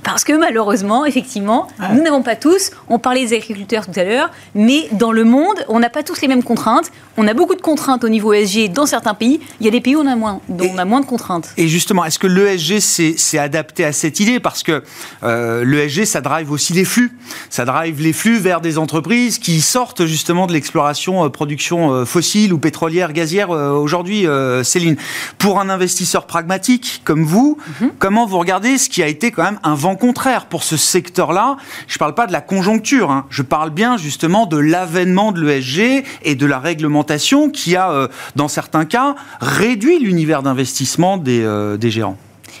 Parce 0.03 0.23
que 0.23 0.33
malheureusement, 0.33 1.05
effectivement, 1.05 1.67
nous 1.93 2.01
n'avons 2.01 2.21
pas 2.21 2.35
tous, 2.35 2.71
on 2.89 2.99
parlait 2.99 3.25
des 3.25 3.35
agriculteurs 3.35 3.85
tout 3.85 3.99
à 3.99 4.03
l'heure, 4.03 4.29
mais 4.55 4.87
dans 4.91 5.11
le 5.11 5.23
monde, 5.23 5.65
on 5.67 5.79
n'a 5.79 5.89
pas 5.89 6.03
tous 6.03 6.21
les 6.21 6.27
mêmes 6.27 6.43
contraintes. 6.43 6.91
On 7.17 7.27
a 7.27 7.33
beaucoup 7.33 7.55
de 7.55 7.61
contraintes 7.61 8.03
au 8.03 8.09
niveau 8.09 8.33
ESG 8.33 8.71
dans 8.71 8.85
certains 8.85 9.13
pays. 9.13 9.39
Il 9.59 9.65
y 9.65 9.69
a 9.69 9.71
des 9.71 9.81
pays 9.81 9.95
où 9.95 9.99
on 9.99 10.07
a 10.07 10.15
moins, 10.15 10.41
dont 10.49 10.69
on 10.73 10.77
a 10.77 10.85
moins 10.85 11.01
de 11.01 11.05
contraintes. 11.05 11.49
Et 11.57 11.67
justement, 11.67 12.03
est-ce 12.05 12.17
que 12.17 12.27
l'ESG 12.27 12.79
s'est 12.79 13.37
adapté 13.37 13.85
à 13.85 13.93
cette 13.93 14.19
idée? 14.19 14.39
Parce 14.39 14.63
que 14.63 14.83
euh, 15.23 15.63
l'ESG, 15.63 16.05
ça 16.05 16.21
drive 16.21 16.51
aussi 16.51 16.73
les 16.73 16.85
flux. 16.85 17.17
Ça 17.49 17.65
drive 17.65 18.01
les 18.01 18.13
flux 18.13 18.39
vers 18.39 18.61
des 18.61 18.77
entreprises 18.77 19.39
qui 19.39 19.61
sortent 19.61 20.05
justement 20.05 20.47
de 20.47 20.53
l'exploration, 20.53 21.25
euh, 21.25 21.29
production 21.29 21.93
euh, 21.93 22.05
fossile 22.05 22.53
ou 22.53 22.57
pétrolière, 22.57 23.13
gazière 23.13 23.51
euh, 23.51 23.71
aujourd'hui, 23.71 24.25
Céline. 24.63 24.95
Pour 25.37 25.59
un 25.59 25.69
investisseur 25.69 26.25
pragmatique 26.25 27.01
comme 27.03 27.23
vous, 27.23 27.57
mhm. 27.81 27.91
comment 27.99 28.25
vous 28.25 28.39
regardez 28.39 28.77
ce 28.77 28.89
qui 28.89 29.03
a 29.03 29.07
été 29.07 29.31
quand 29.31 29.43
même 29.43 29.59
un 29.63 29.75
vent 29.83 29.95
contraire 29.97 30.45
pour 30.45 30.63
ce 30.63 30.77
secteur-là. 30.77 31.57
Je 31.87 31.95
ne 31.95 31.99
parle 31.99 32.15
pas 32.15 32.25
de 32.25 32.31
la 32.31 32.39
conjoncture, 32.39 33.11
hein. 33.11 33.25
je 33.29 33.41
parle 33.41 33.69
bien 33.69 33.97
justement 33.97 34.45
de 34.45 34.57
l'avènement 34.57 35.33
de 35.33 35.41
l'ESG 35.41 36.05
et 36.23 36.35
de 36.35 36.45
la 36.45 36.59
réglementation 36.59 37.49
qui 37.49 37.75
a, 37.75 37.91
euh, 37.91 38.07
dans 38.37 38.47
certains 38.47 38.85
cas, 38.85 39.15
réduit 39.41 39.99
l'univers 39.99 40.41
d'investissement 40.41 41.17
des, 41.17 41.41
euh, 41.43 41.75
des 41.75 41.91
gérants. 41.91 42.17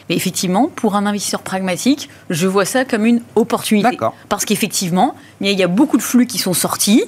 Mais 0.09 0.17
effectivement, 0.17 0.69
pour 0.75 0.95
un 0.97 1.05
investisseur 1.05 1.41
pragmatique, 1.43 2.09
je 2.29 2.45
vois 2.45 2.65
ça 2.65 2.83
comme 2.83 3.05
une 3.05 3.21
opportunité. 3.35 3.97
Parce 4.27 4.43
qu'effectivement, 4.43 5.15
il 5.39 5.57
y 5.57 5.63
a 5.63 5.67
beaucoup 5.67 5.95
de 5.95 6.01
flux 6.01 6.27
qui 6.27 6.39
sont 6.39 6.53
sortis 6.53 7.05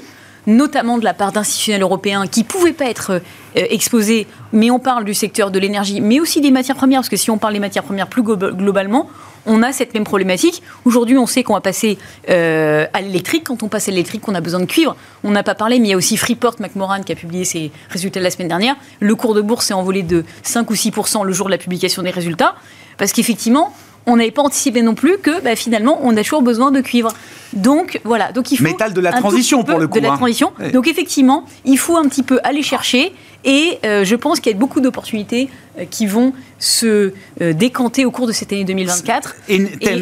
notamment 0.48 1.00
de 1.00 1.04
la 1.04 1.16
part 1.16 1.32
d'institutionnels 1.32 1.82
européens 1.82 2.28
qui 2.28 2.42
ne 2.42 2.46
pouvaient 2.46 2.72
pas 2.72 2.86
être 2.86 3.14
euh, 3.14 3.20
exposés, 3.56 4.28
mais 4.54 4.70
on 4.70 4.78
parle 4.78 5.04
du 5.04 5.16
secteur 5.16 5.50
de 5.50 5.58
l'énergie, 5.58 6.02
mais 6.02 6.20
aussi 6.20 6.40
des 6.40 6.52
matières 6.52 6.76
premières, 6.76 7.00
parce 7.00 7.10
que 7.10 7.18
si 7.18 7.32
on 7.32 7.40
parle 7.40 7.54
des 7.54 7.60
matières 7.60 7.84
premières 7.84 8.08
plus 8.08 8.22
globalement, 8.22 9.10
on 9.46 9.64
a 9.64 9.72
cette 9.72 9.94
même 9.94 10.04
problématique. 10.04 10.62
Aujourd'hui, 10.86 11.18
on 11.18 11.26
sait 11.26 11.44
qu'on 11.44 11.54
va 11.54 11.62
passer 11.62 11.98
euh, 12.30 12.86
à 12.94 13.02
l'électrique. 13.02 13.46
Quand 13.46 13.64
on 13.64 13.68
passe 13.68 13.88
à 13.88 13.92
l'électrique, 13.92 14.28
on 14.28 14.36
a 14.36 14.42
besoin 14.42 14.60
de 14.60 14.66
cuivre. 14.66 14.96
On 15.24 15.32
n'a 15.32 15.44
pas 15.44 15.56
parlé, 15.56 15.80
mais 15.80 15.88
il 15.88 15.92
y 15.92 15.94
a 15.94 15.98
aussi 15.98 16.18
Freeport 16.18 16.56
McMoran 16.60 17.02
qui 17.04 17.12
a 17.12 17.16
publié 17.16 17.46
ses 17.46 17.72
résultats 17.90 18.20
la 18.20 18.32
semaine 18.32 18.48
dernière. 18.48 18.76
Le 19.00 19.16
cours 19.16 19.34
de 19.34 19.42
bourse 19.42 19.68
s'est 19.68 19.74
envolé 19.74 20.04
de 20.04 20.24
5 20.44 20.70
ou 20.70 20.74
6% 20.74 21.26
le 21.26 21.34
jour 21.34 21.48
de 21.48 21.52
la 21.52 21.58
publication 21.58 22.02
des 22.02 22.12
résultats. 22.12 22.56
Parce 22.98 23.12
qu'effectivement, 23.12 23.74
on 24.06 24.18
n'avait 24.18 24.32
pas 24.32 24.42
anticipé 24.42 24.82
non 24.82 24.96
plus 24.96 25.18
que 25.18 25.42
bah, 25.42 25.56
finalement, 25.56 26.00
on 26.04 26.16
a 26.16 26.24
toujours 26.24 26.42
besoin 26.42 26.72
de 26.72 26.82
cuivre. 26.82 27.12
Donc 27.54 28.02
voilà, 28.04 28.32
donc 28.32 28.52
il 28.52 28.58
faut 28.58 28.64
métal 28.64 28.94
de 28.94 29.02
la 29.02 29.14
transition 29.14 29.64
pour 29.64 29.80
le 29.80 29.88
coup. 29.88 30.00
De 30.00 30.04
la 30.04 30.14
hein. 30.14 30.18
transition. 30.18 30.52
Donc 30.74 30.88
effectivement, 30.88 31.46
il 31.64 31.78
faut 31.78 31.96
un 31.96 32.08
petit 32.08 32.24
peu 32.24 32.40
aller 32.44 32.62
chercher 32.62 33.14
et 33.46 33.78
euh, 33.86 34.04
je 34.04 34.16
pense 34.16 34.40
qu'il 34.40 34.52
y 34.52 34.56
a 34.56 34.58
beaucoup 34.58 34.82
d'opportunités 34.82 35.50
euh, 35.78 35.86
qui 35.90 36.08
vont 36.08 36.34
se 36.58 37.14
euh, 37.42 37.54
décanter 37.54 38.04
au 38.04 38.12
cours 38.12 38.26
de 38.26 38.32
cette 38.32 38.52
année 38.52 38.66
2024. 38.66 39.36
Et, 39.48 39.56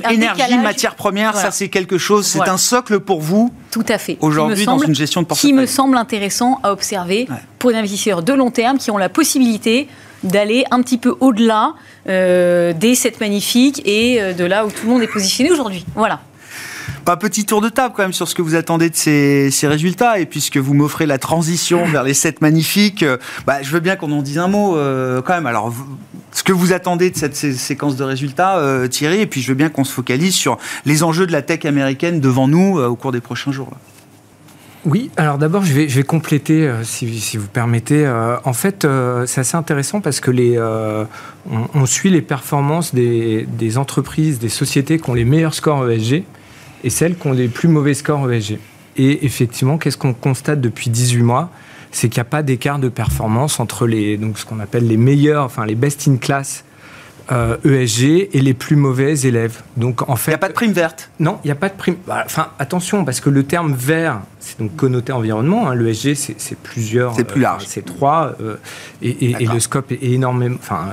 énergie, 0.09 0.57
matières 0.57 0.95
premières, 0.95 1.35
ça 1.35 1.51
c'est 1.51 1.67
quelque 1.67 1.97
chose, 1.97 2.25
c'est 2.25 2.47
un 2.47 2.57
socle 2.57 3.01
pour 3.01 3.21
vous 3.21 3.53
Tout 3.69 3.85
à 3.89 3.97
fait. 3.97 4.17
Aujourd'hui, 4.21 4.65
dans 4.65 4.79
une 4.79 4.95
gestion 4.95 5.21
de 5.21 5.27
portefeuille. 5.27 5.51
Qui 5.51 5.57
me 5.57 5.65
semble 5.65 5.97
intéressant 5.97 6.59
à 6.63 6.71
observer 6.71 7.27
pour 7.59 7.71
les 7.71 7.77
investisseurs 7.77 8.23
de 8.23 8.33
long 8.33 8.49
terme 8.49 8.77
qui 8.77 8.91
ont 8.91 8.97
la 8.97 9.09
possibilité 9.09 9.87
d'aller 10.23 10.65
un 10.71 10.81
petit 10.81 10.97
peu 10.97 11.15
au-delà 11.19 11.73
des 12.05 12.95
7 12.95 13.19
magnifiques 13.19 13.81
et 13.85 14.33
de 14.33 14.45
là 14.45 14.65
où 14.65 14.71
tout 14.71 14.85
le 14.85 14.89
monde 14.89 15.03
est 15.03 15.07
positionné 15.07 15.51
aujourd'hui. 15.51 15.85
Voilà. 15.95 16.21
Pas 17.05 17.17
petit 17.17 17.45
tour 17.45 17.59
de 17.59 17.67
table 17.67 17.93
quand 17.95 18.03
même 18.03 18.13
sur 18.13 18.29
ce 18.29 18.35
que 18.35 18.41
vous 18.41 18.55
attendez 18.55 18.89
de 18.89 18.95
ces, 18.95 19.49
résultats. 19.63 20.19
Et 20.19 20.25
puisque 20.25 20.57
vous 20.57 20.73
m'offrez 20.73 21.05
la 21.05 21.17
transition 21.17 21.85
vers 21.91 22.03
les 22.03 22.13
7 22.13 22.41
magnifiques, 22.41 23.03
euh, 23.03 23.17
bah, 23.45 23.61
je 23.61 23.69
veux 23.71 23.81
bien 23.81 23.97
qu'on 23.97 24.11
en 24.11 24.21
dise 24.21 24.37
un 24.37 24.47
mot 24.47 24.77
euh, 24.77 25.21
quand 25.21 25.33
même. 25.33 25.45
Alors, 25.45 25.73
ce 26.31 26.43
que 26.43 26.53
vous 26.53 26.71
attendez 26.71 27.09
de 27.09 27.17
cette 27.17 27.35
séquence 27.35 27.97
de 27.97 28.03
résultats, 28.05 28.57
euh, 28.57 28.87
Thierry, 28.87 29.19
et 29.19 29.27
puis 29.27 29.41
je 29.41 29.49
veux 29.49 29.53
bien 29.53 29.69
qu'on 29.69 29.83
se 29.83 29.91
focalise 29.91 30.33
sur 30.33 30.57
les 30.85 31.03
enjeux 31.03 31.27
de 31.27 31.33
la 31.33 31.41
tech 31.41 31.65
américaine 31.65 32.21
devant 32.21 32.47
nous 32.47 32.79
au 32.79 32.95
cours 32.95 33.11
des 33.11 33.21
prochains 33.21 33.51
jours. 33.51 33.69
Oui, 34.85 35.11
alors 35.15 35.37
d'abord, 35.37 35.63
je 35.63 35.73
vais, 35.73 36.03
compléter, 36.03 36.69
si, 36.83 37.37
vous 37.37 37.47
permettez. 37.47 38.05
en 38.43 38.51
fait, 38.51 38.85
c'est 39.25 39.39
assez 39.39 39.55
intéressant 39.55 40.01
parce 40.01 40.19
que 40.19 40.29
les, 40.29 40.59
on, 41.49 41.85
suit 41.85 42.09
les 42.09 42.21
performances 42.21 42.93
des, 42.93 43.77
entreprises, 43.77 44.39
des 44.39 44.49
sociétés 44.49 44.99
qui 44.99 45.09
ont 45.09 45.13
les 45.13 45.25
meilleurs 45.25 45.53
scores 45.53 45.89
ESG 45.89 46.23
et 46.83 46.89
celles 46.89 47.17
qui 47.17 47.27
ont 47.27 47.31
les 47.31 47.47
plus 47.47 47.69
mauvais 47.69 47.93
scores 47.93 48.31
ESG. 48.31 48.59
Et 48.97 49.25
effectivement, 49.25 49.77
qu'est-ce 49.77 49.97
qu'on 49.97 50.13
constate 50.13 50.61
depuis 50.61 50.89
18 50.89 51.23
mois? 51.23 51.49
C'est 51.91 52.09
qu'il 52.09 52.19
n'y 52.19 52.27
a 52.27 52.29
pas 52.29 52.43
d'écart 52.43 52.79
de 52.79 52.89
performance 52.89 53.59
entre 53.59 53.87
les, 53.87 54.17
donc 54.17 54.37
ce 54.37 54.45
qu'on 54.45 54.59
appelle 54.59 54.87
les 54.87 54.97
meilleurs, 54.97 55.45
enfin 55.45 55.65
les 55.65 55.75
best 55.75 56.07
in 56.07 56.17
class 56.17 56.63
euh, 57.31 57.57
ESG 57.63 58.29
et 58.33 58.41
les 58.41 58.53
plus 58.53 58.75
mauvais 58.75 59.19
élèves. 59.21 59.61
Donc 59.77 60.07
en 60.09 60.15
fait, 60.15 60.31
il 60.31 60.33
n'y 60.33 60.35
a 60.35 60.39
pas 60.39 60.49
de 60.49 60.53
prime 60.53 60.73
verte? 60.73 61.09
Non, 61.19 61.39
il 61.43 61.47
n'y 61.47 61.51
a 61.51 61.55
pas 61.55 61.69
de 61.69 61.75
prime. 61.75 61.95
Enfin, 62.07 62.49
attention 62.59 63.05
parce 63.05 63.19
que 63.21 63.29
le 63.29 63.43
terme 63.43 63.73
vert, 63.73 64.21
c'est 64.39 64.59
donc 64.59 64.75
connoté 64.75 65.11
environnement. 65.11 65.69
Hein. 65.69 65.75
L'ESG, 65.75 66.15
c'est 66.15 66.57
plusieurs. 66.57 67.15
C'est 67.15 67.23
plus 67.23 67.41
large. 67.41 67.63
Euh, 67.63 67.67
c'est 67.69 67.85
trois 67.85 68.35
euh, 68.41 68.57
et, 69.01 69.41
et, 69.41 69.45
le 69.45 69.59
scope 69.59 69.91
est 69.91 70.03
énormément. 70.03 70.57
Enfin, 70.59 70.89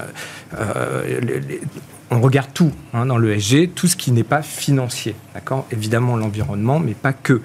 on 2.10 2.20
regarde 2.20 2.50
tout 2.52 2.72
hein, 2.92 3.06
dans 3.06 3.18
l'ESG, 3.18 3.70
tout 3.74 3.86
ce 3.86 3.96
qui 3.96 4.12
n'est 4.12 4.24
pas 4.24 4.42
financier. 4.42 5.14
D'accord? 5.34 5.66
Évidemment 5.70 6.16
l'environnement, 6.16 6.78
mais 6.80 6.94
pas 6.94 7.12
que. 7.12 7.40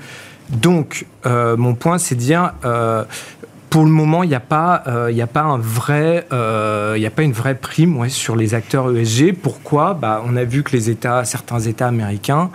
Donc, 0.50 1.06
euh, 1.26 1.58
mon 1.58 1.74
point, 1.74 1.98
c'est 1.98 2.16
de 2.16 2.20
dire, 2.20 2.54
euh, 2.66 3.04
pour 3.76 3.84
le 3.84 3.92
moment, 3.92 4.24
il 4.24 4.30
n'y 4.30 4.36
a 4.36 4.40
pas, 4.40 4.84
euh, 4.88 5.12
il 5.12 5.22
a 5.22 5.28
pas 5.28 5.42
un 5.42 5.58
vrai, 5.58 6.26
il 6.32 7.06
a 7.06 7.10
pas 7.14 7.24
une 7.24 7.34
vraie 7.34 7.56
prime 7.56 8.08
sur 8.08 8.38
les 8.38 8.54
acteurs 8.54 8.90
ESG. 8.96 9.34
Pourquoi? 9.34 9.94
Bah, 9.96 10.24
on 10.26 10.38
a 10.38 10.46
vu 10.46 10.64
que 10.64 10.72
les 10.72 10.90
États, 10.90 11.26
certains 11.26 11.60
États 11.60 11.88
américains 11.88 12.52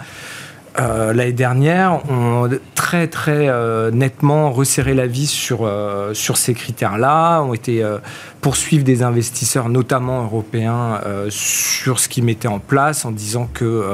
euh, 0.81 1.13
l'année 1.13 1.33
dernière 1.33 2.01
ont 2.11 2.49
très 2.75 3.07
très 3.07 3.49
euh, 3.49 3.91
nettement 3.91 4.51
resserré 4.51 4.95
la 4.95 5.07
vis 5.07 5.29
sur, 5.29 5.61
euh, 5.63 6.15
sur 6.15 6.37
ces 6.37 6.55
critères-là, 6.55 7.43
ont 7.43 7.53
été 7.53 7.85
poursuivre 8.41 8.85
des 8.85 9.03
investisseurs, 9.03 9.69
notamment 9.69 10.23
européens, 10.23 11.01
sur 11.29 11.99
ce 11.99 12.09
qu'ils 12.09 12.25
mettaient 12.25 12.49
en 12.49 12.59
place 12.59 13.05
en 13.05 13.11
disant 13.11 13.49
que 13.53 13.85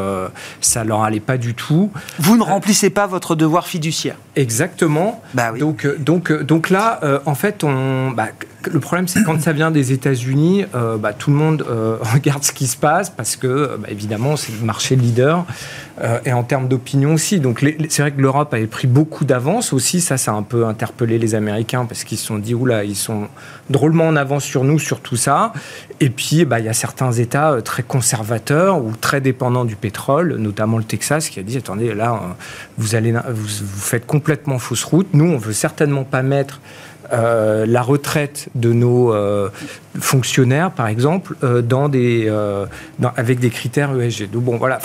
ça 0.61 0.85
leur 0.85 1.03
allait 1.03 1.21
pas 1.21 1.37
du 1.37 1.55
tout. 1.55 1.91
Vous 2.19 2.37
ne 2.37 2.43
remplissez 2.43 2.91
pas 2.91 3.07
votre 3.07 3.35
devoir 3.35 3.67
fiduciaire. 3.67 4.17
Exactement. 4.37 5.23
Bah 5.35 5.51
oui. 5.53 5.61
Donc, 5.61 5.87
donc, 5.99 6.33
donc 6.33 6.71
là, 6.71 7.01
en 7.27 7.35
fait, 7.35 7.65
on, 7.65 8.11
bah, 8.11 8.29
le 8.71 8.81
problème, 8.81 9.09
c'est 9.09 9.23
quand 9.23 9.41
ça 9.41 9.53
vient 9.53 9.71
des 9.71 9.93
États-Unis, 9.93 10.65
bah, 10.99 11.13
tout 11.13 11.31
le 11.31 11.37
monde 11.37 11.65
regarde 12.15 12.43
ce 12.43 12.53
qui 12.53 12.67
se 12.67 12.77
passe 12.77 13.11
parce 13.11 13.37
que, 13.37 13.77
bah, 13.79 13.89
évidemment, 13.91 14.37
c'est 14.37 14.53
le 14.53 14.65
marché 14.65 14.97
leader. 14.97 15.45
Euh, 16.03 16.19
et 16.27 16.33
en 16.35 16.43
termes 16.43 16.69
d'opinion 16.69 17.15
aussi. 17.15 17.41
Donc 17.41 17.65
c'est 17.89 18.03
vrai 18.03 18.13
que 18.13 18.21
l'Europe 18.21 18.53
avait 18.53 18.67
pris 18.67 18.87
beaucoup 18.87 19.25
d'avance 19.25 19.73
aussi. 19.73 20.03
Ça, 20.03 20.19
ça 20.19 20.33
a 20.33 20.35
un 20.35 20.43
peu 20.43 20.67
interpellé 20.67 21.19
les 21.19 21.35
Américains 21.35 21.87
parce 21.87 22.05
qu'ils 22.05 22.19
se 22.19 22.27
sont 22.27 22.39
dit, 22.39 22.55
oula, 22.55 22.85
ils 22.85 22.97
sont 22.97 23.29
drôlement 23.71 24.07
en 24.07 24.17
avance 24.17 24.45
sur 24.45 24.63
nous, 24.63 24.79
sur 24.79 25.01
tout 25.01 25.17
ça. 25.17 25.55
Et 26.01 26.11
puis, 26.11 26.45
bah, 26.45 26.59
il 26.59 26.67
y 26.67 26.69
a 26.69 26.75
certains 26.75 27.13
États 27.13 27.53
euh, 27.53 27.61
très 27.63 27.83
conservateurs 27.83 28.85
ou 28.85 28.93
très 29.01 29.23
dépendants 29.23 29.65
du 29.65 29.75
pétrole, 29.75 30.37
notamment 30.37 30.77
le 30.77 30.85
Texas, 30.85 31.31
qui 31.31 31.41
a 31.41 31.43
dit, 31.43 31.57
attendez, 31.57 31.95
là, 31.95 32.13
euh, 32.13 32.33
vous, 32.77 32.95
allez, 32.95 33.13
vous, 33.13 33.47
faites 33.49 34.05
complètement 34.05 34.59
fausse 34.59 34.85
route. 34.85 35.09
Nous, 35.15 35.25
on 35.25 35.39
veut 35.39 35.55
certainement 35.55 36.05
pas 36.05 36.23
mettre 36.23 36.61
la 37.13 37.83
retraite 37.83 38.49
de 38.55 38.73
nos 38.73 39.15
fonctionnaires, 39.99 40.71
par 40.71 40.89
exemple, 40.89 41.37
des, 41.89 42.33
avec 43.17 43.39
des 43.39 43.51
critères 43.51 43.99
ESG. 44.01 44.31
Donc 44.31 44.45
bon, 44.45 44.57
voilà. 44.57 44.79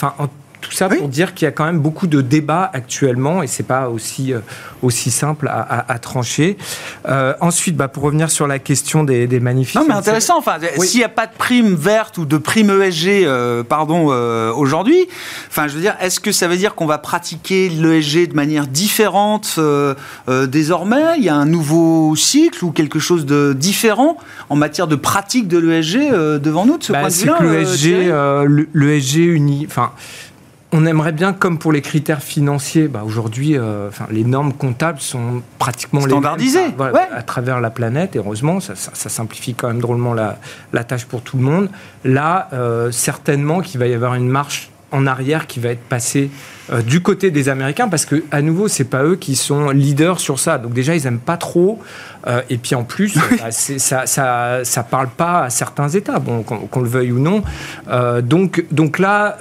Tout 0.62 0.72
ça 0.72 0.88
pour 0.88 1.10
dire 1.10 1.34
qu'il 1.34 1.46
y 1.46 1.50
a 1.50 1.52
quand 1.52 1.66
même 1.66 1.80
beaucoup 1.80 2.08
de 2.08 2.22
débats 2.22 2.70
actuellement 2.74 3.44
et 3.44 3.48
c'est 3.48 3.64
pas 3.64 3.90
aussi, 3.90 4.34
euh, 4.34 4.40
aussi 4.82 5.12
simple 5.12 5.50
à, 5.50 6.00
trancher. 6.00 6.58
Euh, 7.08 7.34
ensuite, 7.42 7.76
bah, 7.76 7.88
pour 7.88 8.04
revenir 8.04 8.32
sur 8.32 8.48
la 8.48 8.60
question 8.60 9.04
des, 9.04 9.28
des 9.28 9.40
magnifiques. 9.40 9.76
Non, 9.76 9.86
mais 9.88 9.94
intéressant. 9.94 10.38
Enfin, 10.38 10.58
s'il 10.78 11.00
n'y 11.00 11.04
a 11.04 11.10
pas 11.10 11.28
de 11.28 11.34
prime 11.38 11.76
verte 11.76 12.18
ou 12.18 12.26
de 12.26 12.38
prime 12.38 12.70
ESG, 12.70 13.26
euh, 13.26 13.64
pardon, 13.64 14.08
aujourd'hui, 14.56 15.08
enfin, 15.50 15.68
je 15.68 15.76
veux 15.76 15.82
dire, 15.82 15.96
est-ce 16.00 16.20
que 16.20 16.32
ça 16.32 16.48
veut 16.48 16.58
dire 16.58 16.76
qu'on 16.76 16.86
va 16.86 16.98
pratiquer 16.98 17.70
l'ESG 17.70 18.30
de 18.30 18.36
manière 18.36 18.68
différente 18.68 19.60
désormais? 20.28 21.18
Il 21.18 21.24
y 21.24 21.30
a 21.30 21.36
un 21.36 21.46
nouveau 21.46 22.16
cycle 22.16 22.64
ou 22.64 22.72
quelque 22.72 23.00
chose 23.00 23.26
de 23.26 23.54
différent 23.54 24.18
en 24.50 24.56
matière 24.56 24.88
de 24.88 24.96
pratique 24.96 25.48
de 25.48 25.58
l'ESG 25.58 26.12
devant 26.40 26.66
nous 26.66 26.78
de 26.78 26.84
ce 26.84 26.92
bah, 26.92 27.00
point 27.00 27.10
de 27.10 27.14
vue-là 27.14 27.38
L'ESG, 27.42 28.68
l'ESG 28.74 29.16
uni, 29.18 29.66
enfin 29.68 29.92
on 30.74 30.86
aimerait 30.86 31.12
bien, 31.12 31.34
comme 31.34 31.58
pour 31.58 31.72
les 31.72 31.82
critères 31.82 32.24
financiers, 32.24 32.88
bah 32.88 33.04
aujourd'hui, 33.06 33.58
euh, 33.58 33.90
les 34.10 34.24
normes 34.24 34.54
comptables 34.54 35.02
sont 35.02 35.42
pratiquement 35.60 36.02
standardisées 36.02 36.74
à 37.14 37.24
travers 37.24 37.60
la 37.60 37.70
planète. 37.70 38.16
heureusement, 38.16 38.60
ça, 38.60 38.76
simplifie 39.10 39.54
quand 39.54 39.68
même 39.68 39.82
drôlement 39.82 40.14
la, 40.14 40.84
tâche 40.84 41.06
pour 41.06 41.22
tout 41.22 41.38
le 41.38 41.44
monde. 41.44 41.70
Là, 42.06 42.48
euh, 42.54 42.92
certainement 42.92 43.60
qu'il 43.62 43.80
va 43.80 43.88
y 43.88 43.94
avoir 43.94 44.16
une 44.16 44.30
marche 44.30 44.70
en 44.94 45.08
arrière 45.08 45.48
qui 45.48 45.60
va 45.62 45.70
être 45.70 45.84
passée 45.84 46.30
euh, 46.72 46.82
du 46.82 47.02
côté 47.02 47.32
des 47.32 47.48
Américains 47.48 47.88
parce 47.88 48.06
que 48.06 48.26
à 48.30 48.42
nouveau 48.42 48.68
c'est 48.68 48.84
pas 48.84 49.06
eux 49.06 49.16
qui 49.16 49.38
sont 49.38 49.70
leaders 49.70 50.20
sur 50.20 50.38
ça 50.38 50.58
donc 50.58 50.74
déjà 50.74 50.94
ils 50.94 51.08
aiment 51.08 51.18
pas 51.18 51.38
trop 51.38 51.80
et 52.50 52.58
puis 52.58 52.76
en 52.76 52.84
plus 52.84 53.16
bah, 53.16 53.52
ça, 53.52 54.06
ça, 54.06 54.60
ça 54.66 54.84
parle 54.84 55.08
pas 55.08 55.44
à 55.44 55.50
certains 55.50 55.88
États 55.88 56.20
bon 56.20 56.44
qu'on 56.44 56.82
le 56.82 56.90
veuille 56.90 57.14
ou 57.14 57.20
non 57.20 57.42
donc 58.22 58.66
donc 58.70 59.00
là 59.00 59.38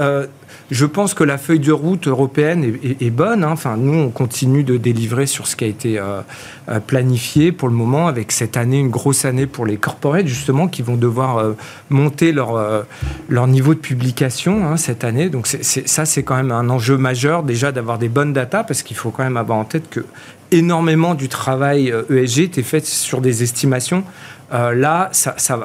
je 0.70 0.86
pense 0.86 1.14
que 1.14 1.24
la 1.24 1.36
feuille 1.36 1.58
de 1.58 1.72
route 1.72 2.06
européenne 2.06 2.78
est, 2.82 3.10
bonne. 3.10 3.42
Hein. 3.42 3.50
Enfin, 3.50 3.76
nous, 3.76 3.98
on 3.98 4.10
continue 4.10 4.62
de 4.62 4.76
délivrer 4.76 5.26
sur 5.26 5.48
ce 5.48 5.56
qui 5.56 5.64
a 5.64 5.66
été 5.66 5.98
euh, 5.98 6.20
euh, 6.68 6.78
planifié 6.78 7.50
pour 7.50 7.68
le 7.68 7.74
moment, 7.74 8.06
avec 8.06 8.30
cette 8.30 8.56
année, 8.56 8.78
une 8.78 8.90
grosse 8.90 9.24
année 9.24 9.46
pour 9.46 9.66
les 9.66 9.78
corporates, 9.78 10.28
justement, 10.28 10.68
qui 10.68 10.82
vont 10.82 10.96
devoir 10.96 11.38
euh, 11.38 11.52
monter 11.88 12.30
leur, 12.30 12.84
leur 13.28 13.46
niveau 13.48 13.74
de 13.74 13.80
publication 13.80 14.64
hein, 14.66 14.76
cette 14.76 15.02
année. 15.02 15.28
Donc 15.28 15.48
ça, 15.48 16.04
c'est 16.04 16.22
quand 16.22 16.36
même 16.36 16.52
un 16.52 16.68
enjeu 16.70 16.96
majeur, 16.96 17.42
déjà, 17.42 17.72
d'avoir 17.72 17.98
des 17.98 18.08
bonnes 18.08 18.32
datas, 18.32 18.62
parce 18.62 18.82
qu'il 18.82 18.96
faut 18.96 19.10
quand 19.10 19.24
même 19.24 19.36
avoir 19.36 19.58
en 19.58 19.64
tête 19.64 19.90
que 19.90 20.04
énormément 20.52 21.14
du 21.14 21.28
travail 21.28 21.92
ESG 22.10 22.40
était 22.40 22.62
fait 22.62 22.84
sur 22.84 23.20
des 23.20 23.42
estimations. 23.42 24.04
là, 24.52 25.10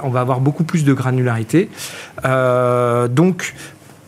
on 0.03 0.09
va 0.09 0.19
avoir 0.19 0.39
beaucoup 0.39 0.63
plus 0.63 0.83
de 0.83 0.93
granularité. 0.93 1.69
donc, 2.23 3.53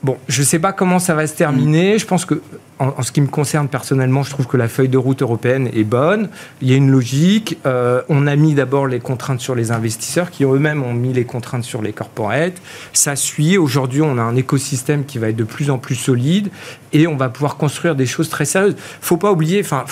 Bon, 0.07 0.17
je 0.29 0.39
ne 0.39 0.45
sais 0.45 0.59
pas 0.59 0.71
comment 0.71 0.99
ça 0.99 1.13
va 1.15 1.27
se 1.27 1.35
terminer. 1.35 1.99
Je 1.99 2.05
pense 2.05 2.23
que 2.23 2.41
en, 2.79 3.01
ce 3.01 3.11
qui 3.11 3.21
me 3.21 3.27
concerne 3.27 3.67
personnellement, 3.67 4.23
je 4.23 4.29
trouve 4.29 4.47
que 4.47 4.57
la 4.57 4.67
feuille 4.67 4.89
de 4.89 4.97
route 4.97 5.21
européenne 5.21 5.69
est 5.73 5.83
bonne. 5.83 6.29
Il 6.61 6.69
y 6.69 6.73
a 6.73 6.77
une 6.77 6.91
logique. 6.91 7.57
Euh, 7.65 8.01
on 8.09 8.27
a 8.27 8.35
mis 8.35 8.53
d'abord 8.53 8.87
les 8.87 8.99
contraintes 8.99 9.41
sur 9.41 9.55
les 9.55 9.71
investisseurs 9.71 10.29
qui 10.29 10.43
eux-mêmes 10.43 10.83
ont 10.83 10.93
mis 10.93 11.13
les 11.13 11.25
contraintes 11.25 11.63
sur 11.63 11.81
les 11.81 11.93
corporates. 11.93 12.61
Ça 12.93 13.15
suit. 13.15 13.57
Aujourd'hui, 13.57 14.01
on 14.01 14.17
a 14.17 14.21
un 14.21 14.35
écosystème 14.35 15.05
qui 15.05 15.17
va 15.17 15.29
être 15.29 15.35
de 15.35 15.43
plus 15.43 15.69
en 15.69 15.77
plus 15.77 15.95
solide 15.95 16.49
et 16.93 17.07
on 17.07 17.15
va 17.15 17.29
pouvoir 17.29 17.57
construire 17.57 17.95
des 17.95 18.05
choses 18.05 18.29
très 18.29 18.45
sérieuses. 18.45 18.75
Faut 19.01 19.17
pas 19.17 19.31
oublier, 19.31 19.61
enfin, 19.61 19.85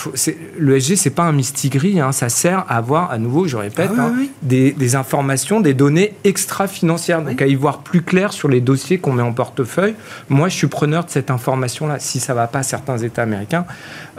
le 0.58 0.80
SG, 0.80 0.96
c'est 0.96 1.10
pas 1.10 1.24
un 1.24 1.32
mistigris. 1.32 2.00
Hein, 2.00 2.12
ça 2.12 2.30
sert 2.30 2.60
à 2.70 2.78
avoir, 2.78 3.12
à 3.12 3.18
nouveau, 3.18 3.48
je 3.48 3.58
répète, 3.58 3.92
ah 3.98 4.12
hein, 4.12 4.26
Des, 4.42 4.96
informations, 4.96 5.60
des 5.60 5.74
données 5.74 6.14
extra-financières. 6.24 7.22
Donc 7.22 7.42
à 7.42 7.48
y 7.48 7.56
voir 7.56 7.80
plus 7.80 8.02
clair 8.02 8.32
sur 8.32 8.48
les 8.48 8.62
dossiers 8.62 8.98
qu'on 8.98 9.14
met 9.14 9.24
en 9.24 9.34
portefeuille. 9.34 9.96
Moi, 10.30 10.50
je 10.50 10.56
suis 10.56 10.68
preneur 10.68 11.06
de 11.06 11.10
cette 11.10 11.32
information-là. 11.32 12.00
Si 12.00 12.20
ça 12.20 12.34
va 12.34 12.48
pas, 12.48 12.64
certains 12.76 12.98
États 12.98 13.24
américains, 13.24 13.66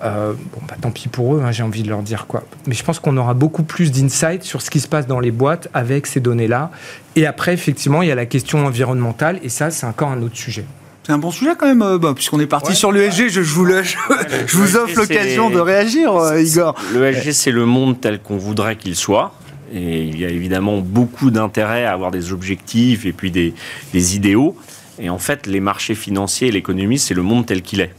euh, 0.03 0.33
bon, 0.33 0.61
bah, 0.67 0.77
tant 0.81 0.91
pis 0.91 1.09
pour 1.09 1.35
eux, 1.35 1.43
hein, 1.45 1.53
j'ai 1.53 1.63
envie 1.63 1.83
de 1.83 1.89
leur 1.89 2.03
dire 2.03 2.27
quoi. 2.27 2.43
Mais 2.67 2.75
je 2.75 2.83
pense 2.83 2.99
qu'on 2.99 3.17
aura 3.19 3.35
beaucoup 3.35 3.65
plus 3.65 3.93
d'insight 3.93 4.43
sur 4.43 4.63
ce 4.63 4.71
qui 4.71 4.81
se 4.81 4.89
passe 4.89 5.07
dans 5.07 5.21
les 5.21 5.31
boîtes 5.31 5.69
avec 5.75 6.07
ces 6.07 6.21
données-là. 6.21 6.71
Et 7.17 7.27
après, 7.27 7.53
effectivement, 7.53 8.01
il 8.03 8.09
y 8.09 8.13
a 8.13 8.15
la 8.15 8.27
question 8.27 8.65
environnementale, 8.67 9.39
et 9.43 9.51
ça, 9.51 9.71
c'est 9.71 9.87
encore 9.87 10.09
un 10.09 10.23
autre 10.23 10.37
sujet. 10.37 10.65
C'est 11.05 11.13
un 11.13 11.19
bon 11.19 11.31
sujet 11.31 11.53
quand 11.57 11.67
même, 11.67 11.83
euh, 11.83 11.99
bah, 11.99 12.13
puisqu'on 12.15 12.41
est 12.41 12.47
parti 12.47 12.75
sur 12.75 12.93
l'ESG, 12.93 13.29
je, 13.29 13.41
vous, 13.43 13.67
je, 13.67 14.57
vous 14.57 14.77
offre 14.77 14.97
l'occasion 14.97 15.51
de 15.51 15.61
réagir, 15.61 16.15
euh, 16.15 16.41
Igor. 16.41 16.75
L'ESG, 16.95 17.33
c'est 17.33 17.53
le 17.53 17.67
monde 17.67 18.01
tel 18.01 18.21
qu'on 18.21 18.39
voudrait 18.39 18.77
qu'il 18.77 18.97
soit. 18.97 19.33
Et 19.73 20.03
il 20.03 20.19
y 20.19 20.25
a 20.25 20.29
évidemment 20.29 20.79
beaucoup 20.79 21.31
d'intérêt 21.31 21.85
à 21.85 21.93
avoir 21.93 22.11
des 22.11 22.33
objectifs 22.33 23.05
et 23.05 23.13
puis 23.13 23.31
des, 23.31 23.53
des 23.93 24.17
idéaux. 24.17 24.57
Et 24.99 25.11
en 25.11 25.19
fait, 25.19 25.47
les 25.47 25.61
marchés 25.61 25.95
financiers 25.95 26.49
et 26.49 26.53
l'économie, 26.53 26.99
c'est 26.99 27.15
le 27.15 27.23
monde 27.23 27.47
tel 27.47 27.63
qu'il 27.63 27.81
est. 27.81 27.93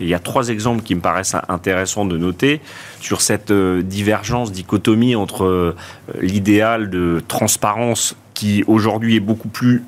Il 0.00 0.08
y 0.08 0.14
a 0.14 0.18
trois 0.18 0.48
exemples 0.48 0.82
qui 0.82 0.94
me 0.94 1.00
paraissent 1.00 1.36
intéressants 1.48 2.04
de 2.04 2.18
noter 2.18 2.60
sur 3.00 3.20
cette 3.20 3.50
euh, 3.50 3.82
divergence, 3.82 4.52
dichotomie 4.52 5.14
entre 5.14 5.74
l'idéal 6.20 6.90
de 6.90 7.22
transparence 7.26 8.16
qui 8.34 8.64
aujourd'hui 8.66 9.16
est 9.16 9.20
beaucoup 9.20 9.48
plus 9.48 9.84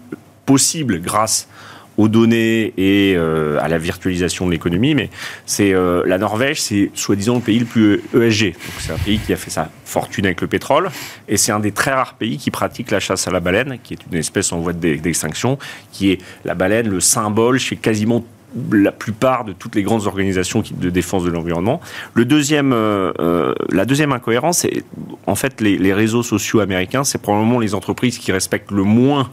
possible 0.46 1.00
grâce 1.00 1.48
aux 1.96 2.08
données 2.08 2.74
et 2.76 3.14
euh, 3.16 3.58
à 3.60 3.68
la 3.68 3.78
virtualisation 3.78 4.46
de 4.46 4.50
l'économie, 4.50 4.94
mais 4.94 5.10
c'est 5.46 5.72
euh, 5.72 6.02
la 6.06 6.18
Norvège, 6.18 6.60
c'est 6.60 6.90
soi-disant 6.94 7.36
le 7.36 7.40
pays 7.40 7.58
le 7.58 7.64
plus 7.64 8.02
ESG. 8.14 8.54
C'est 8.78 8.92
un 8.92 8.98
pays 8.98 9.18
qui 9.18 9.32
a 9.32 9.36
fait 9.36 9.50
sa 9.50 9.70
fortune 9.84 10.26
avec 10.26 10.40
le 10.40 10.46
pétrole, 10.46 10.90
et 11.28 11.36
c'est 11.36 11.52
un 11.52 11.60
des 11.60 11.72
très 11.72 11.92
rares 11.92 12.14
pays 12.14 12.36
qui 12.36 12.50
pratique 12.50 12.90
la 12.90 13.00
chasse 13.00 13.26
à 13.26 13.30
la 13.30 13.40
baleine, 13.40 13.78
qui 13.82 13.94
est 13.94 13.98
une 14.10 14.18
espèce 14.18 14.52
en 14.52 14.58
voie 14.58 14.72
d'extinction, 14.72 15.58
qui 15.90 16.12
est 16.12 16.18
la 16.44 16.54
baleine, 16.54 16.88
le 16.88 17.00
symbole 17.00 17.58
chez 17.58 17.76
quasiment 17.76 18.24
la 18.72 18.92
plupart 18.92 19.44
de 19.44 19.52
toutes 19.52 19.74
les 19.74 19.82
grandes 19.82 20.06
organisations 20.06 20.62
de 20.70 20.90
défense 20.90 21.24
de 21.24 21.30
l'environnement. 21.30 21.80
Le 22.14 22.24
deuxième, 22.24 22.72
euh, 22.72 23.54
la 23.70 23.84
deuxième 23.84 24.12
incohérence, 24.12 24.58
c'est 24.58 24.84
en 25.26 25.34
fait 25.34 25.60
les, 25.60 25.92
réseaux 25.92 26.22
sociaux 26.22 26.60
américains, 26.60 27.04
c'est 27.04 27.20
probablement 27.20 27.58
les 27.58 27.74
entreprises 27.74 28.18
qui 28.18 28.32
respectent 28.32 28.70
le 28.70 28.82
moins 28.82 29.30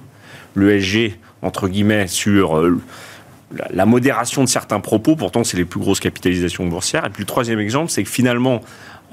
l'ESG 0.56 1.18
entre 1.44 1.68
guillemets, 1.68 2.08
sur 2.08 2.58
euh, 2.58 2.80
la 3.72 3.86
modération 3.86 4.44
de 4.44 4.50
certains 4.50 4.80
propos. 4.80 5.16
Pourtant, 5.16 5.44
c'est 5.44 5.58
les 5.58 5.66
plus 5.66 5.80
grosses 5.80 6.00
capitalisations 6.00 6.66
boursières. 6.66 7.06
Et 7.06 7.10
puis 7.10 7.22
le 7.22 7.28
troisième 7.28 7.60
exemple, 7.60 7.92
c'est 7.92 8.04
que 8.04 8.10
finalement, 8.10 8.62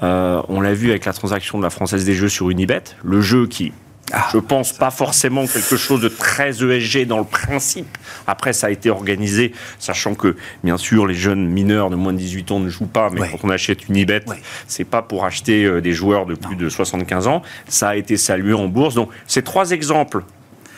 euh, 0.01 0.41
on 0.47 0.61
l'a 0.61 0.73
vu 0.73 0.89
avec 0.89 1.05
la 1.05 1.13
transaction 1.13 1.59
de 1.59 1.63
la 1.63 1.69
Française 1.69 2.05
des 2.05 2.13
Jeux 2.13 2.29
sur 2.29 2.49
Unibet, 2.49 2.83
le 3.03 3.21
jeu 3.21 3.47
qui 3.47 3.73
ah, 4.13 4.29
je 4.33 4.37
pense 4.37 4.73
pas 4.73 4.91
forcément 4.91 5.45
quelque 5.47 5.77
chose 5.77 6.01
de 6.01 6.09
très 6.09 6.63
ESG 6.63 7.05
dans 7.07 7.19
le 7.19 7.25
principe. 7.25 7.97
Après, 8.27 8.53
ça 8.53 8.67
a 8.67 8.69
été 8.69 8.89
organisé, 8.89 9.53
sachant 9.79 10.15
que, 10.15 10.35
bien 10.63 10.77
sûr, 10.77 11.07
les 11.07 11.13
jeunes 11.13 11.47
mineurs 11.47 11.89
de 11.89 11.95
moins 11.95 12.13
de 12.13 12.17
18 12.17 12.51
ans 12.51 12.59
ne 12.59 12.69
jouent 12.69 12.85
pas, 12.85 13.09
mais 13.09 13.21
quand 13.29 13.39
on 13.43 13.49
achète 13.49 13.87
une 13.87 13.95
IBET, 13.95 14.25
c'est 14.67 14.83
pas 14.83 15.01
pour 15.01 15.25
acheter 15.25 15.63
euh, 15.63 15.81
des 15.81 15.93
joueurs 15.93 16.25
de 16.25 16.35
plus 16.35 16.55
de 16.55 16.69
75 16.69 17.27
ans. 17.27 17.41
Ça 17.67 17.89
a 17.89 17.95
été 17.95 18.17
salué 18.17 18.53
en 18.53 18.67
bourse. 18.67 18.95
Donc, 18.95 19.09
c'est 19.27 19.43
trois 19.43 19.71
exemples 19.71 20.23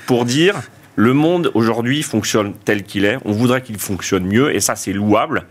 pour 0.05 0.25
dire 0.25 0.55
le 0.95 1.13
monde 1.13 1.49
aujourd'hui 1.55 2.03
fonctionne 2.03 2.53
tel 2.65 2.83
qu'il 2.83 3.05
est. 3.05 3.17
On 3.25 3.31
voudrait 3.31 3.61
qu'il 3.61 3.79
fonctionne 3.79 4.25
mieux 4.25 4.55
et 4.55 4.59
ça 4.59 4.75
c'est 4.75 4.93
louable. 4.93 5.45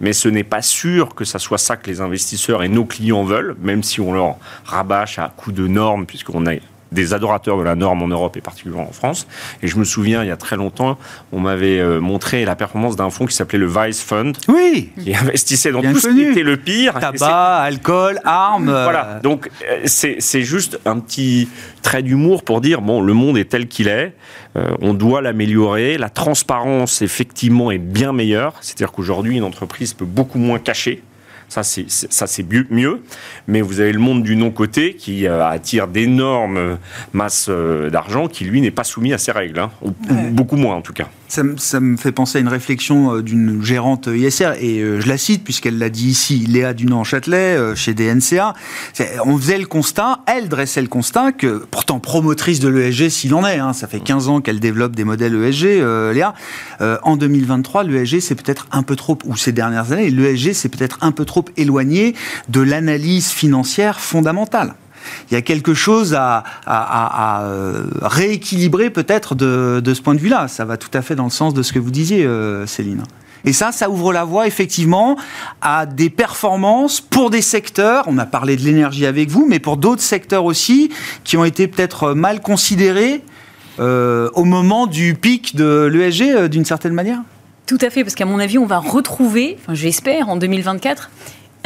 Mais 0.00 0.12
ce 0.12 0.28
n'est 0.28 0.44
pas 0.44 0.62
sûr 0.62 1.14
que 1.14 1.24
ça 1.24 1.38
soit 1.38 1.58
ça 1.58 1.76
que 1.76 1.88
les 1.88 2.00
investisseurs 2.00 2.62
et 2.62 2.68
nos 2.68 2.84
clients 2.84 3.24
veulent, 3.24 3.56
même 3.60 3.82
si 3.82 4.00
on 4.00 4.12
leur 4.12 4.36
rabâche 4.64 5.18
à 5.18 5.32
coup 5.34 5.52
de 5.52 5.66
normes, 5.66 6.04
puisqu'on 6.04 6.46
a 6.46 6.54
des 6.92 7.14
adorateurs 7.14 7.58
de 7.58 7.62
la 7.62 7.74
norme 7.74 8.02
en 8.02 8.08
Europe 8.08 8.36
et 8.36 8.40
particulièrement 8.40 8.88
en 8.88 8.92
France. 8.92 9.26
Et 9.62 9.68
je 9.68 9.76
me 9.76 9.84
souviens, 9.84 10.22
il 10.22 10.28
y 10.28 10.30
a 10.30 10.36
très 10.36 10.56
longtemps, 10.56 10.98
on 11.32 11.40
m'avait 11.40 11.78
euh, 11.78 12.00
montré 12.00 12.44
la 12.44 12.56
performance 12.56 12.96
d'un 12.96 13.10
fonds 13.10 13.26
qui 13.26 13.34
s'appelait 13.34 13.58
le 13.58 13.66
Vice 13.66 14.02
Fund. 14.02 14.32
Oui. 14.48 14.90
Qui 15.02 15.14
investissait 15.14 15.72
dans 15.72 15.82
tout 15.82 15.98
ce 15.98 16.08
qui 16.08 16.22
était 16.22 16.42
le 16.42 16.56
pire. 16.56 16.94
Tabac, 16.94 17.56
alcool, 17.62 18.20
armes. 18.24 18.70
Voilà. 18.70 19.20
Donc, 19.22 19.50
euh, 19.68 19.82
c'est 19.86 20.42
juste 20.42 20.78
un 20.84 20.98
petit 21.00 21.48
trait 21.82 22.02
d'humour 22.02 22.42
pour 22.44 22.60
dire, 22.60 22.80
bon, 22.80 23.00
le 23.00 23.12
monde 23.12 23.38
est 23.38 23.50
tel 23.50 23.66
qu'il 23.66 23.88
est. 23.88 24.14
Euh, 24.56 24.70
on 24.80 24.94
doit 24.94 25.20
l'améliorer. 25.20 25.98
La 25.98 26.08
transparence, 26.08 27.02
effectivement, 27.02 27.70
est 27.70 27.78
bien 27.78 28.12
meilleure. 28.12 28.54
C'est-à-dire 28.60 28.92
qu'aujourd'hui, 28.92 29.36
une 29.36 29.44
entreprise 29.44 29.92
peut 29.92 30.04
beaucoup 30.04 30.38
moins 30.38 30.58
cacher. 30.58 31.02
Ça, 31.48 31.62
c'est 31.62 31.86
ça, 31.88 32.26
c'est 32.26 32.44
mieux. 32.70 33.02
Mais 33.46 33.60
vous 33.60 33.80
avez 33.80 33.92
le 33.92 33.98
monde 33.98 34.22
du 34.22 34.36
non-côté 34.36 34.94
qui 34.94 35.26
euh, 35.26 35.46
attire 35.46 35.88
d'énormes 35.88 36.78
masses 37.12 37.46
euh, 37.48 37.88
d'argent, 37.90 38.28
qui 38.28 38.44
lui 38.44 38.60
n'est 38.60 38.70
pas 38.70 38.84
soumis 38.84 39.12
à 39.12 39.18
ces 39.18 39.32
règles, 39.32 39.60
hein. 39.60 39.70
beaucoup 40.30 40.56
moins 40.56 40.74
en 40.76 40.82
tout 40.82 40.92
cas. 40.92 41.08
Ça, 41.28 41.42
me 41.80 41.96
fait 41.96 42.12
penser 42.12 42.38
à 42.38 42.40
une 42.40 42.48
réflexion 42.48 43.16
euh, 43.16 43.22
d'une 43.22 43.62
gérante 43.62 44.08
ISR, 44.12 44.52
et 44.60 44.78
je 44.78 45.08
la 45.08 45.18
cite 45.18 45.44
puisqu'elle 45.44 45.78
l'a 45.78 45.90
dit 45.90 46.08
ici, 46.08 46.46
Léa 46.46 46.72
Dunant-Châtelet, 46.72 47.74
chez 47.74 47.94
DNCA. 47.94 48.54
On 49.24 49.36
faisait 49.36 49.58
le 49.58 49.66
constat, 49.66 50.20
elle 50.26 50.48
dressait 50.48 50.82
le 50.82 50.88
constat 50.88 51.32
que, 51.32 51.64
pourtant 51.70 51.98
promotrice 51.98 52.60
de 52.60 52.68
l'ESG 52.68 53.08
s'il 53.08 53.34
en 53.34 53.44
est, 53.46 53.58
hein, 53.58 53.72
ça 53.72 53.86
fait 53.86 54.00
15 54.00 54.28
ans 54.28 54.40
qu'elle 54.40 54.60
développe 54.60 54.94
des 54.94 55.04
modèles 55.04 55.34
ESG, 55.34 55.82
Léa, 56.14 56.34
en 56.80 57.16
2023, 57.16 57.84
l'ESG 57.84 58.20
c'est 58.20 58.34
peut-être 58.34 58.66
un 58.72 58.82
peu 58.82 58.96
trop, 58.96 59.18
ou 59.24 59.36
ces 59.36 59.52
dernières 59.52 59.92
années, 59.92 60.10
l'ESG 60.10 60.52
c'est 60.52 60.68
peut-être 60.68 60.98
un 61.00 61.12
peu 61.12 61.24
trop 61.24 61.44
éloigné 61.56 62.14
de 62.48 62.60
l'analyse 62.60 63.28
financière 63.28 64.00
fondamentale. 64.00 64.74
Il 65.30 65.34
y 65.34 65.36
a 65.36 65.42
quelque 65.42 65.74
chose 65.74 66.14
à, 66.14 66.44
euh, 67.42 67.84
rééquilibrer 68.02 68.90
peut-être 68.90 69.34
de, 69.34 69.82
ce 69.94 70.00
point 70.00 70.14
de 70.14 70.20
vue-là. 70.20 70.48
Ça 70.48 70.64
va 70.64 70.76
tout 70.76 70.90
à 70.92 71.02
fait 71.02 71.14
dans 71.14 71.24
le 71.24 71.30
sens 71.30 71.54
de 71.54 71.62
ce 71.62 71.72
que 71.72 71.78
vous 71.78 71.90
disiez, 71.90 72.24
euh, 72.24 72.66
Céline. 72.66 73.02
Et 73.44 73.52
ça, 73.52 73.70
ça 73.70 73.88
ouvre 73.88 74.12
la 74.12 74.24
voie 74.24 74.46
effectivement 74.46 75.16
à 75.62 75.86
des 75.86 76.10
performances 76.10 77.00
pour 77.00 77.30
des 77.30 77.42
secteurs, 77.42 78.04
on 78.08 78.18
a 78.18 78.26
parlé 78.26 78.56
de 78.56 78.62
l'énergie 78.62 79.06
avec 79.06 79.30
vous, 79.30 79.46
mais 79.48 79.60
pour 79.60 79.76
d'autres 79.76 80.02
secteurs 80.02 80.44
aussi, 80.44 80.90
qui 81.22 81.36
ont 81.36 81.44
été 81.44 81.68
peut-être 81.68 82.12
mal 82.12 82.40
considérés 82.40 83.22
euh, 83.78 84.30
au 84.34 84.44
moment 84.44 84.86
du 84.86 85.14
pic 85.14 85.54
de 85.54 85.84
l'ESG 85.84 86.48
d'une 86.48 86.64
certaine 86.64 86.94
manière? 86.94 87.20
Tout 87.66 87.78
à 87.80 87.90
fait, 87.90 88.04
parce 88.04 88.14
qu'à 88.14 88.26
mon 88.26 88.38
avis, 88.38 88.58
on 88.58 88.66
va 88.66 88.78
retrouver, 88.78 89.58
enfin, 89.60 89.74
j'espère, 89.74 90.28
en 90.28 90.36
2024, 90.36 91.10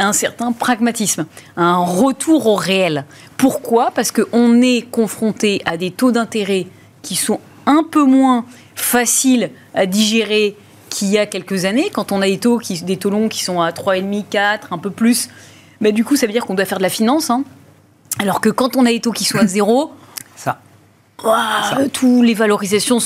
un 0.01 0.13
certain 0.13 0.53
pragmatisme, 0.53 1.27
un 1.57 1.79
retour 1.79 2.47
au 2.47 2.55
réel. 2.55 3.05
Pourquoi? 3.37 3.91
Parce 3.95 4.13
qu'on 4.13 4.63
est 4.63 4.83
confronté 4.91 5.63
à 5.65 5.77
des 5.77 5.91
taux 5.91 6.13
d'intérêt 6.13 6.67
qui 7.03 7.17
sont 7.17 7.41
un 7.67 7.85
peu 7.89 8.05
moins 8.05 8.45
faciles 8.75 9.51
à 9.75 9.87
digérer 9.87 10.57
qu'il 10.89 11.09
y 11.09 11.19
a 11.19 11.27
quelques 11.27 11.65
années, 11.65 11.91
quand 11.93 12.13
on 12.13 12.21
a 12.21 12.27
des 12.27 12.39
taux, 12.39 12.59
qui, 12.59 12.83
des 12.83 12.97
taux 12.97 13.11
longs 13.11 13.29
qui 13.29 13.45
sont 13.45 13.61
à 13.61 13.71
3,5, 13.71 14.25
4, 14.29 14.73
un 14.73 14.79
peu 14.79 14.91
plus. 14.91 15.29
Mais 15.81 15.93
du 15.93 16.05
coup, 16.05 16.17
ça 16.17 16.27
veut 16.27 16.33
dire 16.33 16.45
qu'on 16.45 16.55
doit 16.55 16.65
faire 16.65 16.79
de 16.79 16.83
la 16.83 16.91
finance. 16.91 17.31
Hein. 17.31 17.45
Alors 18.19 18.41
que 18.41 18.49
quand 18.49 18.77
on 18.77 18.85
a 18.85 18.91
des 18.91 19.01
taux 19.01 19.13
qui 19.13 19.25
sont 19.25 19.39
à 19.39 19.47
zéro, 19.47 19.93
tous 21.93 22.23
les 22.23 22.35
valorisations 22.35 22.99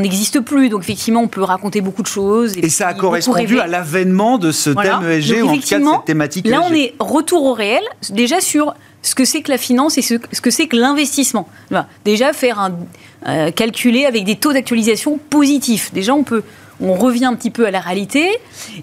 n'existent 0.00 0.42
plus, 0.42 0.68
donc 0.68 0.82
effectivement, 0.82 1.20
on 1.20 1.28
peut 1.28 1.42
raconter 1.42 1.80
beaucoup 1.80 2.02
de 2.02 2.06
choses. 2.06 2.56
Et, 2.58 2.68
ça 2.68 2.88
a 2.88 2.94
correspondu 2.94 3.58
à 3.60 3.66
l'avènement 3.66 4.38
de 4.38 4.52
ce 4.52 4.70
thème 4.70 5.08
ESG, 5.08 5.42
ou 5.42 5.48
en 5.48 5.54
tout 5.56 5.60
cas 5.68 5.78
de 5.78 5.84
cette 5.84 6.04
thématique 6.04 6.46
Là, 6.46 6.62
on 6.62 6.74
est 6.74 6.94
retour 6.98 7.44
au 7.44 7.52
réel, 7.52 7.82
déjà 8.10 8.40
sur 8.40 8.74
ce 9.02 9.14
que 9.14 9.24
c'est 9.24 9.40
que 9.40 9.50
la 9.50 9.58
finance 9.58 9.98
et 9.98 10.02
ce, 10.02 10.14
que 10.14 10.50
c'est 10.50 10.66
que 10.66 10.76
l'investissement. 10.76 11.48
Déjà, 12.04 12.32
faire 12.32 12.58
un, 12.58 12.72
euh, 13.26 13.50
calculer 13.50 14.04
avec 14.04 14.24
des 14.24 14.36
taux 14.36 14.52
d'actualisation 14.52 15.18
positifs. 15.30 15.92
Déjà, 15.92 16.14
on 16.14 16.24
peut 16.24 16.42
on 16.80 16.94
revient 16.94 17.24
un 17.24 17.34
petit 17.34 17.50
peu 17.50 17.66
à 17.66 17.70
la 17.70 17.80
réalité. 17.80 18.28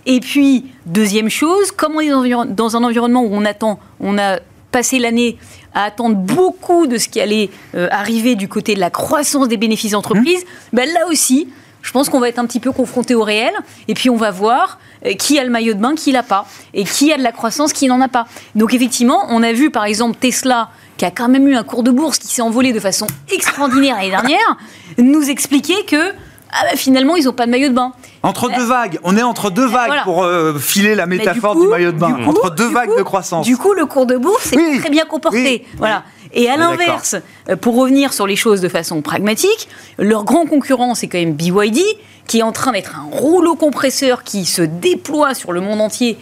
Et 0.05 0.19
puis, 0.19 0.65
deuxième 0.85 1.29
chose, 1.29 1.71
comme 1.71 1.95
on 1.95 2.01
est 2.01 2.09
dans 2.47 2.75
un 2.75 2.83
environnement 2.83 3.23
où 3.23 3.29
on 3.31 3.45
attend, 3.45 3.79
on 3.99 4.17
a 4.17 4.39
passé 4.73 4.99
l'année 4.99 5.37
à 5.73 5.83
attendre 5.83 6.17
beaucoup 6.17 6.87
de 6.87 6.97
ce 6.97 7.07
qui 7.07 7.21
allait 7.21 7.49
euh, 7.75 7.87
arriver 7.91 8.35
du 8.35 8.49
côté 8.49 8.75
de 8.75 8.81
la 8.81 8.89
croissance 8.89 9.47
des 9.47 9.57
bénéfices 9.57 9.91
d'entreprise, 9.91 10.41
mmh. 10.41 10.75
ben 10.75 10.89
là 10.89 11.07
aussi, 11.09 11.47
je 11.81 11.91
pense 11.91 12.09
qu'on 12.09 12.19
va 12.19 12.29
être 12.29 12.39
un 12.39 12.45
petit 12.45 12.59
peu 12.59 12.71
confronté 12.71 13.13
au 13.13 13.23
réel, 13.23 13.53
et 13.87 13.93
puis 13.93 14.09
on 14.09 14.15
va 14.15 14.31
voir 14.31 14.79
euh, 15.05 15.13
qui 15.13 15.37
a 15.37 15.43
le 15.43 15.49
maillot 15.49 15.73
de 15.73 15.79
bain, 15.79 15.95
qui 15.95 16.11
l'a 16.11 16.23
pas, 16.23 16.47
et 16.73 16.83
qui 16.85 17.13
a 17.13 17.17
de 17.17 17.23
la 17.23 17.31
croissance, 17.31 17.71
qui 17.71 17.87
n'en 17.87 18.01
a 18.01 18.07
pas. 18.07 18.25
Donc 18.55 18.73
effectivement, 18.73 19.25
on 19.29 19.43
a 19.43 19.53
vu 19.53 19.69
par 19.69 19.85
exemple 19.85 20.17
Tesla, 20.19 20.69
qui 20.97 21.05
a 21.05 21.11
quand 21.11 21.29
même 21.29 21.47
eu 21.47 21.55
un 21.55 21.63
cours 21.63 21.83
de 21.83 21.91
bourse 21.91 22.17
qui 22.17 22.27
s'est 22.27 22.41
envolé 22.41 22.73
de 22.73 22.79
façon 22.79 23.07
extraordinaire 23.31 23.95
l'année 23.95 24.09
dernière, 24.09 24.57
nous 24.97 25.29
expliquer 25.29 25.85
que 25.85 26.13
ah 26.55 26.65
bah, 26.69 26.75
finalement, 26.75 27.15
ils 27.15 27.25
n'ont 27.25 27.33
pas 27.33 27.45
de 27.45 27.51
maillot 27.51 27.69
de 27.69 27.73
bain. 27.73 27.93
Entre 28.21 28.49
deux 28.49 28.63
vagues, 28.63 28.99
on 29.03 29.17
est 29.17 29.23
entre 29.23 29.49
deux 29.49 29.65
vagues 29.65 30.03
pour 30.03 30.23
euh, 30.23 30.57
filer 30.57 30.95
la 30.95 31.05
métaphore 31.05 31.55
du, 31.55 31.67
maillot 31.67 31.91
de 31.91 31.97
bain, 31.97 32.19
entre 32.25 32.51
deux 32.51 32.69
vagues 32.69 32.95
de 32.97 33.03
croissance. 33.03 33.45
Du 33.45 33.57
coup, 33.57 33.73
le 33.73 33.85
cours 33.85 34.05
de 34.05 34.17
bourse 34.17 34.53
est 34.53 34.79
très 34.79 34.89
bien 34.89 35.05
comporté. 35.05 35.65
Voilà. 35.77 36.03
Et 36.33 36.49
à 36.49 36.57
l'inverse, 36.57 37.15
euh, 37.49 37.55
pour 37.55 37.75
revenir 37.75 38.13
sur 38.13 38.27
les 38.27 38.35
choses 38.35 38.61
de 38.61 38.69
façon 38.69 39.01
pragmatique, 39.01 39.67
leur 39.99 40.23
grand 40.23 40.45
concurrent, 40.45 40.95
c'est 40.95 41.07
quand 41.07 41.19
même 41.19 41.33
BYD, 41.33 41.79
qui 42.27 42.39
est 42.39 42.43
en 42.43 42.51
train 42.51 42.71
d'être 42.71 42.95
un 42.97 43.07
rouleau 43.11 43.55
compresseur 43.55 44.23
qui 44.23 44.45
se 44.45 44.61
déploie 44.61 45.35
sur 45.35 45.51
le 45.51 45.61
monde 45.61 45.81
entier 45.81 46.17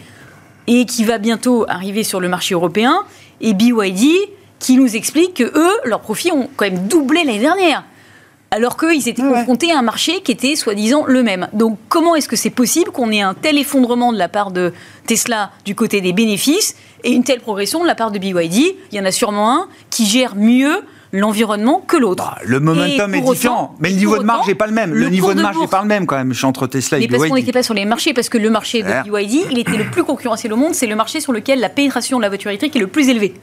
et 0.66 0.84
qui 0.86 1.04
va 1.04 1.18
bientôt 1.18 1.64
arriver 1.68 2.04
sur 2.04 2.20
le 2.20 2.28
marché 2.28 2.54
européen. 2.54 3.04
Et 3.40 3.54
BYD, 3.54 4.06
qui 4.58 4.76
nous 4.76 4.96
explique 4.96 5.34
que 5.34 5.44
eux, 5.44 5.72
leurs 5.84 6.00
profits 6.00 6.30
ont 6.32 6.48
quand 6.56 6.66
même 6.66 6.86
doublé 6.88 7.24
l'année 7.24 7.38
dernière 7.38 7.84
alors 8.52 8.76
qu'ils 8.76 9.08
étaient 9.08 9.22
confrontés 9.22 9.72
à 9.72 9.78
un 9.78 9.82
marché 9.82 10.20
qui 10.20 10.30
était 10.30 10.54
soi-disant 10.56 11.04
le 11.06 11.22
même. 11.22 11.48
Donc 11.54 11.78
comment 11.88 12.14
est-ce 12.14 12.28
que 12.28 12.36
c'est 12.36 12.50
possible 12.50 12.90
qu'on 12.90 13.10
ait 13.10 13.22
un 13.22 13.34
tel 13.34 13.58
effondrement 13.58 14.12
de 14.12 14.18
la 14.18 14.28
part 14.28 14.50
de 14.50 14.72
Tesla 15.06 15.50
du 15.64 15.74
côté 15.74 16.02
des 16.02 16.12
bénéfices 16.12 16.76
et 17.02 17.12
une 17.12 17.24
telle 17.24 17.40
progression 17.40 17.80
de 17.80 17.86
la 17.86 17.94
part 17.94 18.12
de 18.12 18.18
BYD 18.18 18.76
Il 18.92 18.98
y 18.98 19.00
en 19.00 19.06
a 19.06 19.10
sûrement 19.10 19.52
un 19.54 19.68
qui 19.88 20.04
gère 20.04 20.36
mieux 20.36 20.82
l'environnement 21.12 21.82
que 21.86 21.96
l'autre. 21.96 22.24
Bah, 22.24 22.38
le 22.44 22.60
momentum 22.60 23.14
est 23.14 23.20
différent, 23.22 23.74
mais 23.80 23.88
le 23.88 23.96
niveau 23.96 24.18
de 24.18 24.22
marge 24.22 24.46
n'est 24.46 24.54
pas 24.54 24.66
le 24.66 24.72
même. 24.72 24.92
Le, 24.92 25.08
niveau 25.08 25.32
de 25.32 25.40
marge 25.40 25.58
n'est 25.58 25.66
pas 25.66 25.80
le 25.80 25.88
même 25.88 26.06
quand 26.06 26.16
même 26.16 26.34
entre 26.42 26.66
Tesla 26.66 26.98
et 26.98 27.00
BYD. 27.00 27.10
Mais 27.10 27.16
parce 27.16 27.30
qu'on 27.30 27.36
n'était 27.36 27.52
pas 27.52 27.62
sur 27.62 27.74
les 27.74 27.86
marchés, 27.86 28.12
parce 28.12 28.28
que 28.28 28.38
le 28.38 28.50
marché 28.50 28.82
de 28.82 29.10
BYD, 29.10 29.46
il 29.50 29.58
était 29.58 29.78
le 29.78 29.90
plus 29.90 30.04
concurrentiel 30.04 30.52
au 30.52 30.56
monde, 30.56 30.74
c'est 30.74 30.86
le 30.86 30.96
marché 30.96 31.20
sur 31.20 31.32
lequel 31.32 31.58
la 31.60 31.70
pénétration 31.70 32.18
de 32.18 32.22
la 32.22 32.28
voiture 32.28 32.50
électrique 32.50 32.76
est 32.76 32.80
le 32.80 32.86
plus 32.86 33.08
élevée 33.08 33.34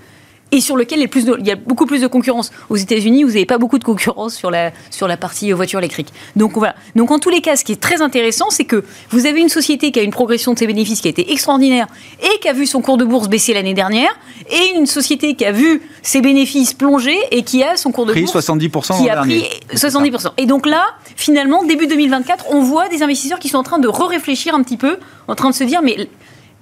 et 0.52 0.62
sur 0.62 0.76
lequel 0.76 1.00
il 1.00 1.48
y 1.48 1.52
a 1.52 1.56
beaucoup 1.56 1.86
plus 1.86 2.02
de 2.02 2.08
concurrence. 2.08 2.52
Aux 2.70 2.76
États-Unis, 2.76 3.24
vous 3.24 3.30
n'avez 3.30 3.46
pas 3.46 3.58
beaucoup 3.58 3.78
de 3.80 3.84
concurrence 3.84 4.36
sur 4.36 4.52
la, 4.52 4.72
sur 4.90 5.08
la 5.08 5.18
partie 5.18 5.52
voiture 5.52 5.80
électrique. 5.80 6.10
Donc 6.36 6.54
voilà. 6.54 6.76
Donc 6.96 7.12
en 7.12 7.20
tous 7.20 7.30
les 7.30 7.42
cas, 7.42 7.56
ce 7.56 7.64
qui 7.64 7.74
est 7.74 7.82
très 7.82 8.02
intéressant, 8.02 8.50
c'est 8.50 8.66
que 8.66 8.84
vous 9.10 9.26
avez 9.26 9.40
une 9.40 9.50
société 9.50 9.92
qui 9.92 10.00
a 10.00 10.04
une 10.04 10.12
progression 10.12 10.54
de 10.54 10.60
ses 10.60 10.68
bénéfices 10.68 11.02
qui 11.02 11.08
a 11.08 11.12
été 11.12 11.32
extraordinaire 11.32 11.88
et 12.22 12.40
qui 12.40 12.48
a 12.48 12.54
vu 12.54 12.66
son 12.66 12.82
cours 12.82 12.98
de 12.98 13.06
bourse 13.06 13.30
baisser 13.30 13.54
l'année 13.54 13.74
dernière, 13.74 14.12
et 14.50 14.78
une 14.78 14.86
société 14.86 15.36
qui 15.36 15.46
a 15.46 15.52
vu 15.52 15.82
ses 16.02 16.22
bénéfices 16.22 16.74
plonger 16.74 17.18
et 17.32 17.44
qui 17.44 17.64
a 17.64 17.78
son 17.78 17.92
cours 17.92 18.06
de 18.06 18.14
bourse 18.14 18.36
70% 18.36 19.02
qui 19.02 19.10
a 19.10 19.18
pris 19.18 19.46
70%. 19.74 20.32
Et 20.38 20.46
donc 20.46 20.66
là, 20.66 20.86
finalement, 21.16 21.64
début 21.64 21.88
2024, 21.88 22.46
on 22.52 22.62
voit 22.62 22.88
des 22.90 23.04
investisseurs 23.04 23.40
qui 23.40 23.50
sont 23.50 23.58
en 23.58 23.64
train 23.64 23.80
de 23.80 23.88
re-réfléchir 23.88 24.56
un 24.56 24.64
petit 24.64 24.78
peu, 24.78 24.98
en 25.28 25.36
train 25.36 25.50
de 25.50 25.56
se 25.56 25.64
dire, 25.64 25.82
mais 25.84 26.10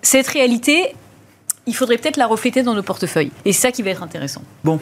cette 0.01 0.27
réalité, 0.27 0.95
il 1.67 1.75
faudrait 1.75 1.97
peut-être 1.97 2.17
la 2.17 2.27
refléter 2.27 2.63
dans 2.63 2.73
nos 2.73 2.83
portefeuilles. 2.83 3.31
Et 3.45 3.53
c'est 3.53 3.61
ça 3.61 3.71
qui 3.71 3.83
va 3.83 3.91
être 3.91 4.03
intéressant. 4.03 4.41
Bon, 4.63 4.79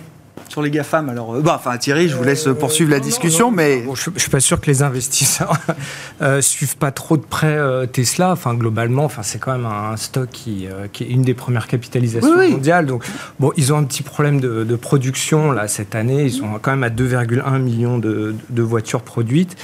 sur 0.49 0.61
les 0.61 0.69
GAFAM. 0.69 1.09
Alors, 1.09 1.35
euh, 1.35 1.41
bah, 1.41 1.55
enfin, 1.59 1.77
Thierry, 1.77 2.07
je 2.07 2.15
vous 2.15 2.23
laisse 2.23 2.47
poursuivre 2.59 2.91
la 2.91 2.99
discussion, 2.99 3.51
mais. 3.51 3.83
je 3.83 4.09
ne 4.09 4.19
suis 4.19 4.29
pas 4.29 4.39
sûr 4.39 4.61
que 4.61 4.67
les 4.67 4.83
investisseurs 4.83 5.57
euh, 6.21 6.41
suivent 6.41 6.77
pas 6.77 6.91
trop 6.91 7.17
de 7.17 7.23
près 7.23 7.55
euh, 7.55 7.85
Tesla. 7.85 8.31
Enfin, 8.31 8.53
globalement, 8.53 9.05
enfin, 9.05 9.23
c'est 9.23 9.39
quand 9.39 9.51
même 9.51 9.65
un 9.65 9.97
stock 9.97 10.29
qui, 10.31 10.67
qui, 10.93 11.03
est 11.03 11.07
une 11.07 11.23
des 11.23 11.33
premières 11.33 11.67
capitalisations 11.67 12.49
mondiales. 12.49 12.85
Donc, 12.85 13.03
bon, 13.39 13.51
ils 13.57 13.73
ont 13.73 13.77
un 13.77 13.83
petit 13.83 14.03
problème 14.03 14.39
de, 14.39 14.75
production 14.75 15.51
là 15.53 15.67
cette 15.69 15.95
année. 15.95 16.25
Ils 16.25 16.33
sont 16.33 16.59
quand 16.61 16.71
même 16.71 16.83
à 16.83 16.89
2,1 16.89 17.59
millions 17.59 17.97
de, 17.97 18.35
de, 18.49 18.61
voitures 18.61 19.01
produites. 19.01 19.55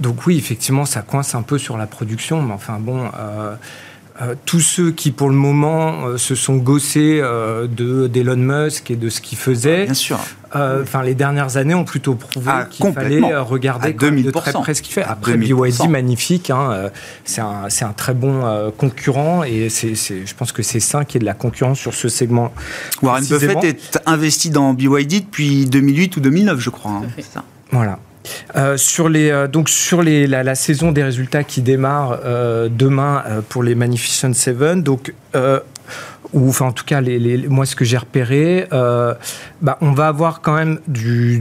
Donc 0.00 0.26
oui, 0.26 0.38
effectivement, 0.38 0.84
ça 0.84 1.02
coince 1.02 1.34
un 1.34 1.42
peu 1.42 1.58
sur 1.58 1.76
la 1.76 1.86
production, 1.86 2.40
mais 2.40 2.54
enfin 2.54 2.78
bon. 2.80 3.10
Euh, 4.22 4.36
tous 4.44 4.60
ceux 4.60 4.92
qui, 4.92 5.10
pour 5.10 5.28
le 5.28 5.34
moment, 5.34 6.06
euh, 6.06 6.18
se 6.18 6.36
sont 6.36 6.56
gossés 6.56 7.18
euh, 7.20 7.66
de 7.66 8.06
d'Elon 8.06 8.36
Musk 8.36 8.92
et 8.92 8.96
de 8.96 9.08
ce 9.08 9.20
qu'il 9.20 9.36
faisait, 9.36 9.86
Bien 9.86 9.94
sûr. 9.94 10.20
Enfin, 10.56 11.02
les 11.02 11.16
dernières 11.16 11.56
années 11.56 11.74
ont 11.74 11.82
plutôt 11.82 12.14
prouvé 12.14 12.46
ah, 12.48 12.68
qu'il 12.70 12.92
fallait 12.92 13.36
regarder 13.38 13.92
de 13.92 14.30
très 14.30 14.52
près 14.52 14.74
ce 14.74 14.82
qu'il 14.82 14.94
fait. 14.94 15.02
Après, 15.02 15.36
BYD, 15.36 15.88
magnifique, 15.88 16.48
hein, 16.50 16.90
c'est 17.24 17.40
un, 17.40 17.64
un, 17.64 17.92
très 17.92 18.14
bon 18.14 18.70
concurrent 18.78 19.42
et 19.42 19.68
c'est, 19.68 19.96
je 19.96 20.34
pense 20.36 20.52
que 20.52 20.62
c'est 20.62 20.78
sain 20.78 21.04
qu'il 21.04 21.14
y 21.14 21.18
ait 21.18 21.20
de 21.22 21.24
la 21.24 21.34
concurrence 21.34 21.80
sur 21.80 21.92
ce 21.92 22.08
segment. 22.08 22.52
Warren 23.02 23.24
Buffett 23.24 23.64
est 23.64 23.98
investi 24.06 24.50
dans 24.50 24.74
BYD 24.74 25.24
depuis 25.24 25.66
2008 25.66 26.18
ou 26.18 26.20
2009, 26.20 26.60
je 26.60 26.70
crois. 26.70 26.92
Hein. 26.92 27.22
Ça. 27.32 27.42
Voilà. 27.72 27.98
Euh, 28.56 28.76
sur 28.76 29.08
les, 29.08 29.30
euh, 29.30 29.48
donc 29.48 29.68
sur 29.68 30.02
les, 30.02 30.26
la, 30.26 30.54
saison 30.54 30.92
des 30.92 31.02
résultats 31.02 31.44
qui 31.44 31.62
démarre 31.62 32.20
euh, 32.24 32.68
demain 32.70 33.22
pour 33.48 33.62
les 33.62 33.74
Magnificent 33.74 34.32
Seven, 34.32 34.82
donc 34.82 35.14
ou 36.32 36.48
enfin 36.48 36.66
en 36.66 36.72
tout 36.72 36.84
cas 36.84 37.00
moi 37.48 37.64
ce 37.64 37.76
que 37.76 37.84
j'ai 37.84 37.96
repéré, 37.96 38.66
bah, 38.70 39.78
on 39.80 39.92
va 39.92 40.08
avoir 40.08 40.40
quand 40.40 40.54
même 40.54 40.80
du, 40.88 41.40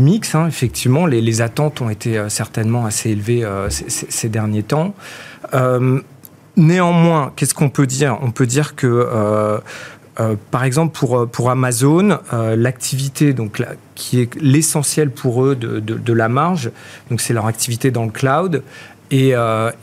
mix. 0.00 0.34
Hein, 0.34 0.46
effectivement, 0.48 1.06
les, 1.06 1.40
attentes 1.40 1.80
ont 1.80 1.90
été 1.90 2.20
certainement 2.28 2.86
assez 2.86 3.10
élevées 3.10 3.46
ces, 3.68 4.28
derniers 4.28 4.62
temps. 4.62 4.94
néanmoins, 6.56 7.32
qu'est-ce 7.36 7.54
qu'on 7.54 7.68
peut 7.68 7.86
dire? 7.86 8.18
On 8.22 8.30
peut 8.30 8.46
dire 8.46 8.74
que 8.74 9.60
euh, 10.20 10.36
par 10.50 10.64
exemple, 10.64 10.96
pour, 10.96 11.18
euh, 11.18 11.48
Amazon, 11.48 12.18
euh, 12.32 12.54
l'activité 12.56 13.32
donc, 13.32 13.62
qui 13.94 14.20
est 14.20 14.34
l'essentiel 14.40 15.10
pour 15.10 15.44
eux 15.44 15.56
de, 15.56 15.80
de, 15.80 16.12
la 16.12 16.28
marge, 16.28 16.70
donc 17.10 17.20
c'est 17.20 17.34
leur 17.34 17.46
activité 17.46 17.90
dans 17.90 18.04
le 18.04 18.10
cloud. 18.10 18.62
Et, 19.10 19.34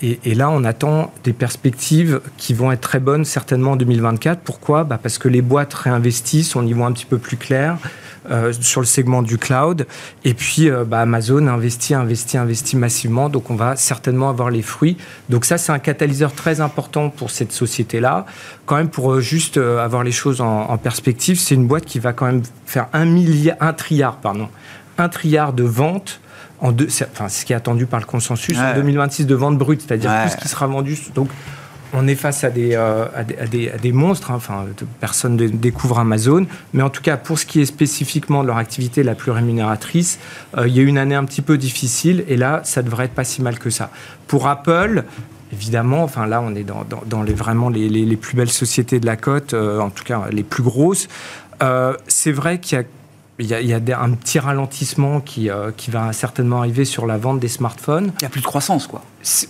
et, 0.01 0.35
là, 0.35 0.49
on 0.49 0.63
attend 0.63 1.13
des 1.23 1.31
perspectives 1.31 2.21
qui 2.37 2.53
vont 2.53 2.71
être 2.71 2.81
très 2.81 2.99
bonnes, 2.99 3.23
certainement 3.23 3.71
en 3.71 3.75
2024. 3.77 4.41
Pourquoi? 4.41 4.83
Bah 4.83 4.99
Parce 5.01 5.17
que 5.17 5.29
les 5.29 5.41
boîtes 5.41 5.73
réinvestissent, 5.73 6.55
on 6.55 6.65
y 6.65 6.73
voit 6.73 6.87
un 6.87 6.91
petit 6.91 7.05
peu 7.05 7.17
plus 7.17 7.37
clair. 7.37 7.77
Euh, 8.29 8.53
sur 8.61 8.81
le 8.81 8.85
segment 8.85 9.23
du 9.23 9.39
cloud. 9.39 9.87
Et 10.23 10.35
puis, 10.35 10.69
euh, 10.69 10.83
bah, 10.85 10.99
Amazon 10.99 11.47
investit, 11.47 11.95
investit, 11.95 12.37
investit 12.37 12.77
massivement. 12.77 13.29
Donc, 13.29 13.49
on 13.49 13.55
va 13.55 13.75
certainement 13.75 14.29
avoir 14.29 14.51
les 14.51 14.61
fruits. 14.61 14.95
Donc, 15.29 15.43
ça, 15.43 15.57
c'est 15.57 15.71
un 15.71 15.79
catalyseur 15.79 16.31
très 16.31 16.61
important 16.61 17.09
pour 17.09 17.31
cette 17.31 17.51
société-là. 17.51 18.27
Quand 18.67 18.75
même, 18.75 18.89
pour 18.89 19.13
euh, 19.13 19.21
juste 19.21 19.57
avoir 19.57 20.03
les 20.03 20.11
choses 20.11 20.39
en, 20.39 20.77
perspective, 20.77 21.39
c'est 21.39 21.55
une 21.55 21.65
boîte 21.65 21.85
qui 21.85 21.97
va 21.97 22.13
quand 22.13 22.27
même 22.27 22.43
faire 22.67 22.89
un 22.93 23.05
milliard, 23.05 23.57
un 23.59 23.73
trilliard, 23.73 24.17
pardon, 24.17 24.49
un 24.99 25.09
trilliard 25.09 25.53
de 25.53 25.63
ventes 25.63 26.19
en 26.61 26.71
deux, 26.71 26.87
enfin, 27.11 27.27
ce 27.27 27.43
qui 27.43 27.53
est 27.53 27.55
attendu 27.55 27.87
par 27.87 27.99
le 27.99 28.05
consensus 28.05 28.57
en 28.57 28.75
2026 28.75 29.25
de 29.25 29.35
ventes 29.35 29.57
brutes, 29.57 29.83
c'est-à-dire 29.85 30.11
tout 30.23 30.29
ce 30.29 30.37
qui 30.37 30.47
sera 30.47 30.67
vendu. 30.67 30.97
Donc, 31.15 31.29
on 31.93 32.07
est 32.07 32.15
face 32.15 32.43
à 32.43 32.49
des, 32.49 32.75
euh, 32.75 33.05
à 33.15 33.23
des, 33.23 33.91
monstres, 33.91 34.31
hein. 34.31 34.35
enfin, 34.35 34.65
personne 34.99 35.35
ne 35.35 35.47
découvre 35.47 35.99
Amazon, 35.99 36.45
mais 36.73 36.83
en 36.83 36.89
tout 36.89 37.01
cas, 37.01 37.17
pour 37.17 37.39
ce 37.39 37.45
qui 37.45 37.61
est 37.61 37.65
spécifiquement 37.65 38.43
de 38.43 38.47
leur 38.47 38.57
activité 38.57 39.03
la 39.03 39.15
plus 39.15 39.31
rémunératrice, 39.31 40.19
euh, 40.57 40.67
il 40.67 40.75
y 40.75 40.79
a 40.79 40.83
eu 40.83 40.87
une 40.87 40.97
année 40.97 41.15
un 41.15 41.25
petit 41.25 41.41
peu 41.41 41.57
difficile, 41.57 42.23
et 42.27 42.37
là, 42.37 42.61
ça 42.63 42.81
devrait 42.81 43.05
être 43.05 43.13
pas 43.13 43.23
si 43.23 43.41
mal 43.41 43.59
que 43.59 43.69
ça. 43.69 43.89
Pour 44.27 44.47
Apple, 44.47 45.03
évidemment, 45.51 46.03
enfin 46.03 46.27
là, 46.27 46.41
on 46.41 46.55
est 46.55 46.63
dans, 46.63 47.23
les, 47.23 47.33
vraiment 47.33 47.69
les, 47.69 48.15
plus 48.15 48.37
belles 48.37 48.49
sociétés 48.49 48.99
de 48.99 49.05
la 49.05 49.17
côte, 49.17 49.53
euh, 49.53 49.79
en 49.79 49.89
tout 49.89 50.03
cas 50.03 50.25
les 50.31 50.43
plus 50.43 50.63
grosses. 50.63 51.07
c'est 52.07 52.31
vrai 52.31 52.59
qu'il 52.59 52.77
y 52.77 52.81
a 52.81 52.85
il 53.41 53.67
y, 53.67 53.73
a, 53.73 54.01
un 54.01 54.11
petit 54.11 54.39
ralentissement 54.39 55.19
qui, 55.19 55.49
euh, 55.49 55.71
qui 55.75 55.89
va 55.89 56.13
certainement 56.13 56.59
arriver 56.59 56.85
sur 56.85 57.05
la 57.05 57.17
vente 57.17 57.39
des 57.39 57.47
smartphones. 57.47 58.11
Il 58.19 58.23
n'y 58.23 58.27
a 58.27 58.29
plus 58.29 58.41
de 58.41 58.45
croissance, 58.45 58.87
quoi. 58.87 59.03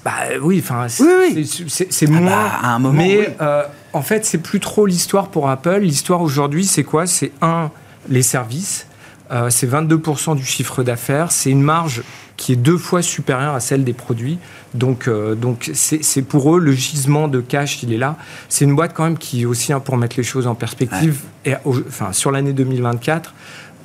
Bah, 0.05 0.11
oui, 0.41 0.63
enfin, 0.63 0.87
c'est 0.87 1.03
ah 1.03 2.09
moins. 2.09 2.29
Bah, 2.29 2.51
à 2.61 2.75
un 2.75 2.79
moment, 2.79 2.97
mais 2.97 3.35
euh, 3.41 3.63
en 3.93 4.01
fait, 4.01 4.25
c'est 4.25 4.37
plus 4.37 4.59
trop 4.59 4.85
l'histoire 4.85 5.27
pour 5.27 5.49
Apple. 5.49 5.79
L'histoire 5.81 6.21
aujourd'hui, 6.21 6.65
c'est 6.65 6.83
quoi? 6.83 7.05
C'est 7.05 7.31
un, 7.41 7.69
les 8.09 8.21
services. 8.21 8.87
Euh, 9.31 9.49
c'est 9.49 9.69
22% 9.69 10.35
du 10.35 10.45
chiffre 10.45 10.83
d'affaires. 10.83 11.31
C'est 11.31 11.51
une 11.51 11.61
marge 11.61 12.03
qui 12.37 12.53
est 12.53 12.57
deux 12.57 12.77
fois 12.77 13.01
supérieure 13.01 13.53
à 13.53 13.59
celle 13.59 13.83
des 13.83 13.93
produits. 13.93 14.39
Donc, 14.73 15.07
donc 15.09 15.69
c'est 15.73 16.21
pour 16.23 16.55
eux 16.55 16.59
le 16.59 16.71
gisement 16.71 17.27
de 17.27 17.39
cash, 17.39 17.83
il 17.83 17.93
est 17.93 17.97
là. 17.97 18.17
C'est 18.49 18.65
une 18.65 18.75
boîte 18.75 18.93
quand 18.95 19.03
même 19.03 19.17
qui 19.17 19.45
aussi, 19.45 19.73
hein, 19.73 19.79
pour 19.79 19.95
mettre 19.95 20.15
les 20.17 20.23
choses 20.23 20.47
en 20.47 20.55
perspective, 20.55 21.19
et, 21.45 21.53
enfin, 21.65 22.13
sur 22.13 22.31
l'année 22.31 22.53
2024, 22.53 23.33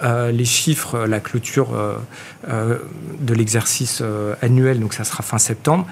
euh, 0.02 0.30
les 0.30 0.44
chiffres, 0.44 1.06
la 1.06 1.20
clôture 1.20 1.74
euh, 1.74 1.94
euh, 2.48 2.78
de 3.20 3.34
l'exercice 3.34 4.02
annuel, 4.42 4.80
donc 4.80 4.94
ça 4.94 5.04
sera 5.04 5.22
fin 5.22 5.38
septembre, 5.38 5.86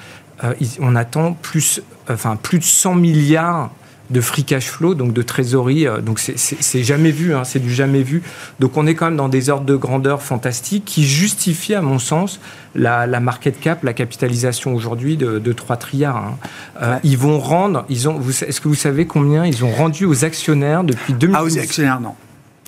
on 0.81 0.97
attend 0.97 1.33
plus, 1.33 1.81
enfin, 2.11 2.37
plus 2.37 2.59
de 2.59 2.65
100 2.65 2.97
milliards 2.97 3.71
de 4.11 4.21
free 4.21 4.45
cash 4.45 4.67
flow, 4.67 4.95
donc 4.95 5.15
de 5.15 5.23
trésorerie. 5.23 5.87
donc 6.03 6.19
c'est 6.19 6.83
jamais 6.83 7.11
vu, 7.11 7.35
hein, 7.35 7.45
c'est 7.45 7.61
du 7.61 7.73
jamais 7.73 8.03
vu. 8.03 8.23
Donc 8.61 8.77
on 8.77 8.87
est 8.87 8.95
quand 8.95 9.07
même 9.07 9.17
dans 9.17 9.31
des 9.31 9.49
ordres 9.49 9.65
de 9.65 9.77
grandeur 9.77 10.21
fantastiques 10.23 10.85
qui 10.85 11.07
justifient, 11.07 11.75
à 11.75 11.81
mon 11.81 11.99
sens, 11.99 12.41
la, 12.75 13.07
market 13.21 13.59
cap, 13.59 13.83
la 13.85 13.95
capitalisation 13.95 14.75
aujourd'hui 14.75 15.17
de, 15.17 15.39
de 15.39 15.53
3 15.53 15.77
trilliards. 15.77 16.35
Hein. 16.83 16.99
Ils 17.05 17.17
vont 17.17 17.39
rendre, 17.39 17.87
ils 17.89 18.09
ont, 18.09 18.21
est-ce 18.21 18.61
que 18.61 18.69
vous 18.69 18.75
savez 18.75 19.07
combien 19.07 19.47
ils 19.47 19.65
ont 19.65 19.73
rendu 19.73 20.05
aux 20.05 20.27
actionnaires 20.27 20.85
depuis 20.85 21.15
2012 21.15 21.37
Ah, 21.39 21.45
aux 21.45 21.59
actionnaires, 21.59 22.01
non. 22.01 22.15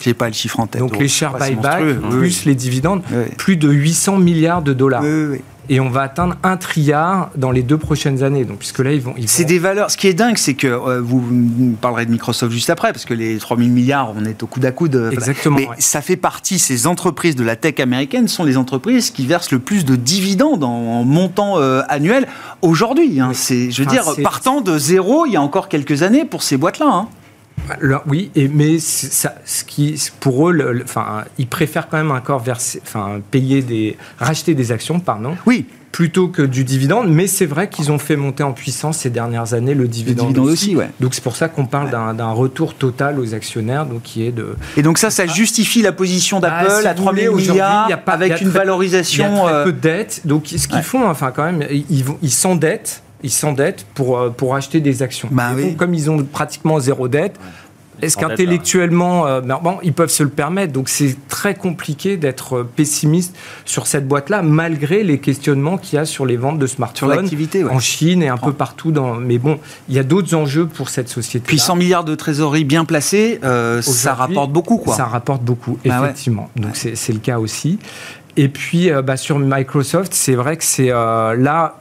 J'ai 0.02 0.14
pas 0.14 0.28
le 0.28 0.34
chiffre 0.34 0.60
en 0.60 0.66
tête. 0.66 0.80
Donc, 0.80 0.98
les 0.98 1.08
share 1.08 1.36
buyback 1.36 2.00
plus 2.10 2.44
les 2.44 2.54
dividendes, 2.54 3.02
plus 3.38 3.56
de 3.56 3.70
800 3.70 4.18
milliards 4.18 4.62
de 4.62 4.72
dollars. 4.72 5.02
Et 5.68 5.80
on 5.80 5.88
va 5.88 6.02
atteindre 6.02 6.36
un 6.42 6.56
trilliard 6.56 7.30
dans 7.36 7.50
les 7.50 7.62
deux 7.62 7.78
prochaines 7.78 8.22
années. 8.22 8.44
Donc, 8.44 8.58
puisque 8.58 8.78
là, 8.78 8.92
ils 8.92 9.00
vont. 9.00 9.14
c'est 9.26 9.44
des 9.44 9.58
valeurs. 9.58 9.90
Ce 9.90 9.96
qui 9.96 10.06
est 10.06 10.14
dingue, 10.14 10.36
c'est 10.36 10.54
que 10.54 10.66
euh, 10.66 11.00
vous, 11.00 11.76
parlerez 11.80 12.06
de 12.06 12.10
Microsoft 12.10 12.52
juste 12.52 12.70
après, 12.70 12.92
parce 12.92 13.04
que 13.04 13.14
les 13.14 13.38
3000 13.38 13.70
milliards, 13.70 14.12
on 14.16 14.24
est 14.24 14.42
au 14.42 14.46
coude 14.46 14.64
à 14.64 14.70
coude. 14.70 15.10
Exactement. 15.12 15.56
Mais 15.58 15.68
ça 15.78 16.02
fait 16.02 16.16
partie, 16.16 16.58
ces 16.58 16.86
entreprises 16.86 17.34
de 17.34 17.42
la 17.42 17.56
tech 17.56 17.80
américaine 17.80 18.28
sont 18.28 18.44
les 18.44 18.56
entreprises 18.56 19.10
qui 19.10 19.26
versent 19.26 19.50
le 19.50 19.58
plus 19.58 19.84
de 19.84 19.96
dividendes 19.96 20.62
en, 20.62 21.04
montant 21.04 21.58
euh, 21.58 21.82
annuel 21.88 22.28
aujourd'hui. 22.62 23.20
Hein. 23.20 23.30
C'est, 23.34 23.70
je 23.70 23.82
veux 23.82 23.88
dire, 23.88 24.04
partant 24.22 24.60
de 24.60 24.78
zéro 24.78 25.26
il 25.26 25.32
y 25.32 25.36
a 25.36 25.42
encore 25.42 25.68
quelques 25.68 26.02
années 26.02 26.24
pour 26.24 26.42
ces 26.42 26.56
boîtes-là. 26.56 26.86
Hein 26.88 27.08
oui, 28.06 28.30
et, 28.34 28.48
mais 28.48 28.78
ça, 28.78 29.34
ce 29.44 29.64
qui, 29.64 30.00
pour 30.20 30.48
eux, 30.48 30.82
enfin, 30.84 31.24
ils 31.38 31.46
préfèrent 31.46 31.88
quand 31.88 31.96
même 31.96 32.10
encore 32.10 32.40
verser, 32.40 32.80
enfin, 32.84 33.20
payer 33.30 33.62
des, 33.62 33.96
racheter 34.18 34.54
des 34.54 34.72
actions, 34.72 35.00
pardon. 35.00 35.36
Oui. 35.46 35.66
Plutôt 35.92 36.28
que 36.28 36.42
du 36.42 36.62
dividende, 36.62 37.08
mais 37.08 37.26
c'est 37.26 37.46
vrai 37.46 37.70
qu'ils 37.70 37.90
ont 37.90 37.98
fait 37.98 38.16
monter 38.16 38.42
en 38.42 38.52
puissance 38.52 38.98
ces 38.98 39.08
dernières 39.08 39.54
années 39.54 39.72
le 39.72 39.88
dividende, 39.88 40.36
aussi. 40.36 40.76
ouais. 40.76 40.90
Donc 41.00 41.14
c'est 41.14 41.24
pour 41.24 41.36
ça 41.36 41.48
qu'on 41.48 41.64
parle 41.64 41.90
d'un 41.90 42.30
retour 42.32 42.74
total 42.74 43.18
aux 43.18 43.32
actionnaires, 43.32 43.86
donc 43.86 44.02
qui 44.02 44.26
est 44.26 44.32
de. 44.32 44.56
Et 44.76 44.82
donc 44.82 44.98
ça, 44.98 45.08
ça 45.10 45.22
ah. 45.26 45.32
justifie 45.32 45.80
la 45.80 45.92
position 45.92 46.38
d'Apple 46.38 46.82
bah, 46.82 46.90
à 46.90 46.94
3 46.94 47.12
milliards, 47.14 47.88
y 47.88 47.94
a 47.94 47.96
pas, 47.96 48.12
avec 48.12 48.42
une 48.42 48.50
valorisation. 48.50 49.24
Il 49.24 49.36
y 49.36 49.38
a 49.38 49.42
très 49.42 49.54
euh, 49.54 49.64
peu 49.64 49.72
de 49.72 49.80
dettes. 49.80 50.20
Donc 50.26 50.48
ce 50.48 50.68
qu'ils 50.68 50.82
font, 50.82 51.08
enfin 51.08 51.32
quand 51.34 51.44
même, 51.44 51.66
ils 51.70 52.30
s'endettent 52.30 53.02
ils 53.22 53.30
s'endettent 53.30 53.86
pour, 53.94 54.18
euh, 54.18 54.30
pour 54.30 54.54
acheter 54.54 54.80
des 54.80 55.02
actions. 55.02 55.28
Bah 55.30 55.50
comme 55.76 55.94
ils 55.94 56.10
ont 56.10 56.22
pratiquement 56.24 56.78
zéro 56.78 57.08
dette, 57.08 57.38
est-ce 58.02 58.16
qu'intellectuellement, 58.16 59.26
euh, 59.26 59.40
bon, 59.40 59.78
ils 59.82 59.92
peuvent 59.92 60.10
se 60.10 60.22
le 60.22 60.28
permettre 60.28 60.72
Donc 60.72 60.88
c'est 60.88 61.16
très 61.28 61.54
compliqué 61.54 62.16
d'être 62.16 62.62
pessimiste 62.62 63.34
sur 63.64 63.86
cette 63.86 64.06
boîte-là, 64.06 64.42
malgré 64.42 65.02
les 65.02 65.18
questionnements 65.18 65.78
qu'il 65.78 65.96
y 65.96 65.98
a 65.98 66.04
sur 66.04 66.26
les 66.26 66.36
ventes 66.36 66.58
de 66.58 66.66
smartphones 66.66 67.28
en 67.70 67.78
Chine 67.78 68.22
et 68.22 68.28
un 68.28 68.36
peu 68.36 68.52
partout. 68.52 68.92
Dans... 68.92 69.14
Mais 69.14 69.38
bon, 69.38 69.58
il 69.88 69.94
y 69.94 69.98
a 69.98 70.02
d'autres 70.02 70.34
enjeux 70.34 70.66
pour 70.66 70.90
cette 70.90 71.08
société. 71.08 71.44
Puis 71.46 71.58
100 71.58 71.76
milliards 71.76 72.04
de 72.04 72.14
trésorerie 72.14 72.64
bien 72.64 72.84
placés, 72.84 73.40
euh, 73.44 73.80
ça 73.82 74.14
rapporte 74.14 74.52
beaucoup. 74.52 74.76
Quoi. 74.76 74.94
Ça 74.94 75.06
rapporte 75.06 75.42
beaucoup, 75.42 75.78
bah 75.84 76.00
effectivement. 76.02 76.50
Donc 76.56 76.76
c'est 76.76 77.12
le 77.12 77.18
cas 77.18 77.38
aussi. 77.38 77.78
Et 78.36 78.48
puis 78.48 78.90
euh, 78.90 79.00
bah, 79.00 79.16
sur 79.16 79.38
Microsoft, 79.38 80.12
c'est 80.12 80.34
vrai 80.34 80.56
que 80.56 80.64
c'est 80.64 80.88
là 80.88 81.76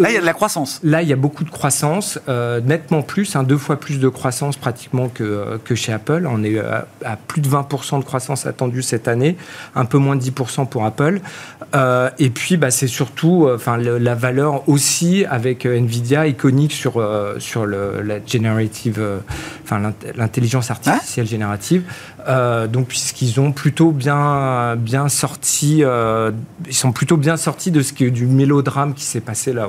Là, 0.00 0.10
il 0.10 0.14
y 0.14 0.16
a 0.16 0.20
de 0.20 0.26
la 0.26 0.32
croissance. 0.32 0.80
Là, 0.82 1.02
il 1.02 1.08
y 1.08 1.12
a 1.12 1.16
beaucoup 1.16 1.44
de 1.44 1.50
croissance, 1.50 2.18
euh, 2.28 2.60
nettement 2.60 3.02
plus, 3.02 3.36
hein, 3.36 3.42
deux 3.42 3.58
fois 3.58 3.78
plus 3.78 4.00
de 4.00 4.08
croissance 4.08 4.56
pratiquement 4.56 5.08
que, 5.08 5.22
euh, 5.22 5.58
que 5.62 5.74
chez 5.74 5.92
Apple. 5.92 6.26
On 6.28 6.42
est 6.42 6.58
à, 6.58 7.16
plus 7.16 7.40
de 7.42 7.48
20% 7.48 7.98
de 7.98 8.04
croissance 8.04 8.46
attendue 8.46 8.82
cette 8.82 9.08
année, 9.08 9.36
un 9.74 9.84
peu 9.84 9.98
moins 9.98 10.16
de 10.16 10.22
10% 10.22 10.66
pour 10.66 10.84
Apple. 10.84 11.20
Euh, 11.74 12.10
et 12.18 12.30
puis, 12.30 12.56
bah, 12.56 12.70
c'est 12.70 12.86
surtout 12.86 13.48
enfin, 13.54 13.76
la 13.76 14.14
valeur 14.14 14.68
aussi 14.68 15.24
avec 15.28 15.66
Nvidia 15.66 16.26
iconique 16.26 16.72
sur, 16.72 17.04
sur 17.38 17.66
le, 17.66 18.00
la 18.02 18.24
generative, 18.24 19.04
enfin, 19.64 19.92
l'intelligence 20.16 20.70
artificielle 20.70 21.26
générative. 21.26 21.84
Donc, 22.68 22.88
puisqu'ils 22.88 23.40
ont 23.40 23.52
plutôt 23.52 23.90
bien, 23.92 24.76
sorti, 25.08 25.82
ils 26.66 26.74
sont 26.74 26.92
plutôt 26.92 27.16
bien 27.16 27.36
sortis 27.36 27.70
de 27.70 27.82
ce 27.82 27.92
du 28.04 28.26
mélodrame 28.26 28.94
qui 28.94 29.04
s'est 29.04 29.20
passé 29.20 29.52
là 29.52 29.68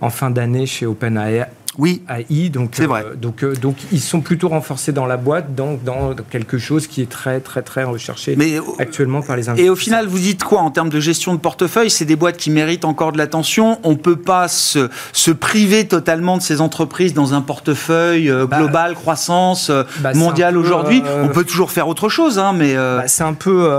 en 0.00 0.10
fin 0.10 0.30
d'année 0.30 0.66
chez 0.66 0.86
OpenAI 0.86 1.46
oui, 1.78 2.02
AI. 2.08 2.50
Donc, 2.50 2.72
c'est 2.72 2.84
vrai. 2.84 3.02
Euh, 3.04 3.14
donc, 3.14 3.42
euh, 3.42 3.54
donc, 3.54 3.76
ils 3.92 4.00
sont 4.00 4.20
plutôt 4.20 4.48
renforcés 4.48 4.92
dans 4.92 5.06
la 5.06 5.16
boîte, 5.16 5.54
donc 5.54 5.82
dans 5.84 6.14
quelque 6.30 6.58
chose 6.58 6.86
qui 6.86 7.00
est 7.00 7.08
très, 7.08 7.40
très, 7.40 7.62
très 7.62 7.84
recherché 7.84 8.34
Mais, 8.36 8.58
actuellement 8.78 9.22
par 9.22 9.36
les 9.36 9.48
investisseurs. 9.48 9.66
Et 9.66 9.70
au 9.70 9.76
final, 9.76 10.06
vous 10.06 10.18
dites 10.18 10.44
quoi 10.44 10.60
en 10.60 10.70
termes 10.70 10.90
de 10.90 11.00
gestion 11.00 11.32
de 11.32 11.38
portefeuille? 11.38 11.88
C'est 11.88 12.04
des 12.04 12.16
boîtes 12.16 12.36
qui 12.36 12.50
méritent 12.50 12.84
encore 12.84 13.12
de 13.12 13.18
l'attention. 13.18 13.78
On 13.84 13.92
ne 13.92 13.96
peut 13.96 14.16
pas 14.16 14.48
se, 14.48 14.90
se, 15.14 15.30
priver 15.30 15.88
totalement 15.88 16.36
de 16.36 16.42
ces 16.42 16.60
entreprises 16.60 17.14
dans 17.14 17.32
un 17.32 17.40
portefeuille 17.40 18.30
euh, 18.30 18.46
bah, 18.46 18.58
global, 18.58 18.94
croissance 18.94 19.70
bah, 20.00 20.12
mondiale 20.12 20.58
aujourd'hui. 20.58 21.02
On 21.22 21.28
peut 21.28 21.44
toujours 21.44 21.70
faire 21.70 21.88
autre 21.88 22.10
chose, 22.10 22.38
hein, 22.38 22.52
mais. 22.52 22.74
Bah, 22.74 23.04
c'est 23.06 23.24
un 23.24 23.34
peu. 23.34 23.70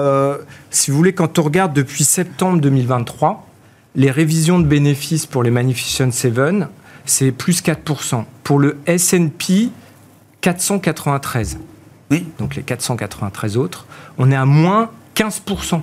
si 0.71 0.89
vous 0.89 0.97
voulez, 0.97 1.13
quand 1.13 1.38
on 1.38 1.43
regarde 1.43 1.73
depuis 1.73 2.03
septembre 2.03 2.60
2023, 2.60 3.47
les 3.95 4.10
révisions 4.10 4.60
de 4.60 4.65
bénéfices 4.65 5.27
pour 5.27 5.43
les 5.43 5.51
Magnificent 5.51 6.12
Seven, 6.12 6.67
c'est 7.05 7.31
plus 7.31 7.61
4%. 7.61 8.25
Pour 8.43 8.59
le 8.59 8.77
S&P, 8.85 9.69
493. 10.41 11.59
Oui. 12.11 12.27
Donc 12.39 12.55
les 12.55 12.63
493 12.63 13.57
autres, 13.57 13.85
on 14.17 14.31
est 14.31 14.35
à 14.35 14.45
moins 14.45 14.89
15%. 15.15 15.81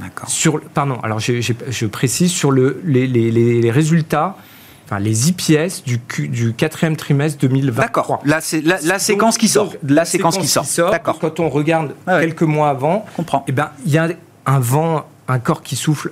D'accord. 0.00 0.28
Sur, 0.28 0.60
pardon, 0.60 0.98
alors 1.02 1.20
je, 1.20 1.86
précise 1.86 2.32
sur 2.32 2.50
le, 2.50 2.80
les, 2.84 3.70
résultats 3.70 4.36
enfin 4.84 4.98
les 4.98 5.28
IPS 5.28 5.84
du, 5.86 6.00
du 6.28 6.52
quatrième 6.52 6.96
trimestre 6.96 7.38
2023. 7.38 7.84
D'accord. 7.84 8.22
La, 8.24 8.40
la, 8.64 8.80
la 8.82 8.98
séquence 8.98 9.38
qui 9.38 9.48
sort. 9.48 9.72
la, 9.86 10.04
séquence, 10.04 10.36
qui 10.36 10.48
sort. 10.48 10.90
D'accord. 10.90 11.18
Quand 11.20 11.38
on 11.40 11.48
regarde 11.48 11.94
quelques 12.06 12.42
mois 12.42 12.70
avant. 12.70 13.06
Eh 13.46 13.52
ben 13.52 13.70
il 13.86 13.92
y 13.92 13.98
a 13.98 14.08
un 14.46 14.58
vent, 14.58 15.06
un 15.28 15.38
corps 15.38 15.62
qui 15.62 15.76
souffle 15.76 16.10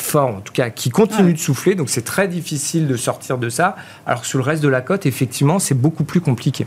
fort, 0.00 0.28
en 0.28 0.40
tout 0.40 0.52
cas, 0.52 0.70
qui 0.70 0.90
continue 0.90 1.32
de 1.32 1.38
souffler. 1.38 1.74
Donc 1.74 1.88
c'est 1.88 2.04
très 2.04 2.28
difficile 2.28 2.86
de 2.86 2.96
sortir 2.96 3.38
de 3.38 3.48
ça. 3.48 3.76
Alors 4.06 4.24
sur 4.24 4.38
le 4.38 4.44
reste 4.44 4.62
de 4.62 4.68
la 4.68 4.80
côte, 4.80 5.06
effectivement, 5.06 5.58
c'est 5.58 5.74
beaucoup 5.74 6.04
plus 6.04 6.20
compliqué. 6.20 6.66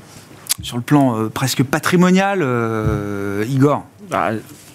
Sur 0.62 0.78
le 0.78 0.84
plan 0.84 1.18
euh, 1.18 1.30
presque 1.30 1.64
patrimonial, 1.64 2.40
euh, 2.42 3.46
Igor 3.50 3.86
bah, 4.10 4.32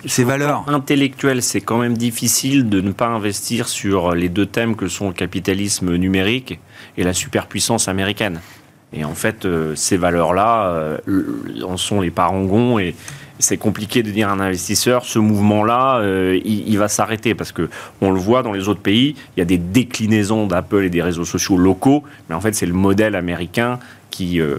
ces 0.07 0.25
valeurs 0.25 0.65
intellectuelles, 0.69 1.43
c'est 1.43 1.61
quand 1.61 1.79
même 1.79 1.97
difficile 1.97 2.69
de 2.69 2.81
ne 2.81 2.93
pas 2.93 3.09
investir 3.09 3.69
sur 3.69 4.15
les 4.15 4.29
deux 4.29 4.47
thèmes 4.47 4.77
que 4.77 4.87
sont 4.87 5.09
le 5.09 5.13
capitalisme 5.13 5.97
numérique 5.97 6.61
et 6.97 7.03
la 7.03 7.13
superpuissance 7.13 7.89
américaine. 7.89 8.41
Et 8.93 9.05
en 9.05 9.15
fait, 9.15 9.45
euh, 9.45 9.75
ces 9.75 9.97
valeurs-là 9.97 10.99
en 11.65 11.77
sont 11.77 12.01
les 12.01 12.11
parangons 12.11 12.79
et, 12.79 12.95
c'est 13.39 13.57
compliqué 13.57 14.03
de 14.03 14.11
dire 14.11 14.29
à 14.29 14.33
un 14.33 14.41
investisseur, 14.41 15.05
ce 15.05 15.19
mouvement-là, 15.19 15.99
euh, 15.99 16.39
il, 16.45 16.79
va 16.79 16.89
s'arrêter 16.89 17.35
parce 17.35 17.53
que 17.53 17.69
on 18.01 18.11
le 18.11 18.19
voit 18.19 18.43
dans 18.43 18.53
les 18.53 18.69
autres 18.69 18.81
pays, 18.81 19.15
il 19.37 19.41
y 19.41 19.43
a 19.43 19.45
des 19.45 19.59
déclinaisons 19.59 20.47
d'Apple 20.47 20.85
et 20.85 20.91
des 20.91 21.03
réseaux 21.03 21.25
sociaux 21.25 21.57
locaux, 21.57 22.05
mais 22.29 22.35
en 22.35 22.41
fait 22.41 22.55
c'est 22.55 22.67
le 22.67 22.75
modèle 22.75 23.15
américain 23.15 23.79
qui, 24.11 24.41
euh, 24.41 24.57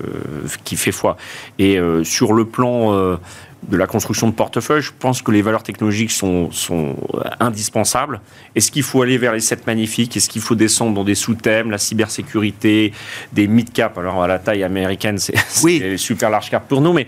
qui 0.63 0.75
fait 0.75 0.91
foi. 0.91 1.17
Et 1.57 1.79
euh, 1.79 2.03
sur 2.03 2.33
le 2.33 2.45
plan 2.45 3.17
de 3.67 3.77
la 3.77 3.87
construction 3.87 4.27
de 4.27 4.33
portefeuille, 4.33 4.81
je 4.81 4.91
pense 4.97 5.21
que 5.21 5.31
les 5.31 5.41
valeurs 5.41 5.63
technologiques 5.63 6.11
sont, 6.11 6.51
sont 6.51 6.95
indispensables. 7.39 8.21
Est-ce 8.55 8.71
qu'il 8.71 8.83
faut 8.83 9.01
aller 9.01 9.17
vers 9.17 9.33
les 9.33 9.41
7 9.41 9.67
magnifiques? 9.67 10.15
Est-ce 10.15 10.29
qu'il 10.29 10.41
faut 10.41 10.55
descendre 10.55 10.93
dans 10.93 11.03
des 11.03 11.15
sous-thèmes, 11.15 11.69
la 11.69 11.77
cybersécurité, 11.77 12.93
des 13.33 13.47
mid-cap? 13.47 13.97
Alors, 13.97 14.23
à 14.23 14.27
la 14.27 14.39
taille 14.39 14.63
américaine, 14.63 15.17
c'est 15.17 15.35
oui. 15.63 15.97
super 15.97 16.29
large 16.29 16.49
cap 16.49 16.67
pour 16.67 16.81
nous, 16.81 16.93
mais 16.93 17.07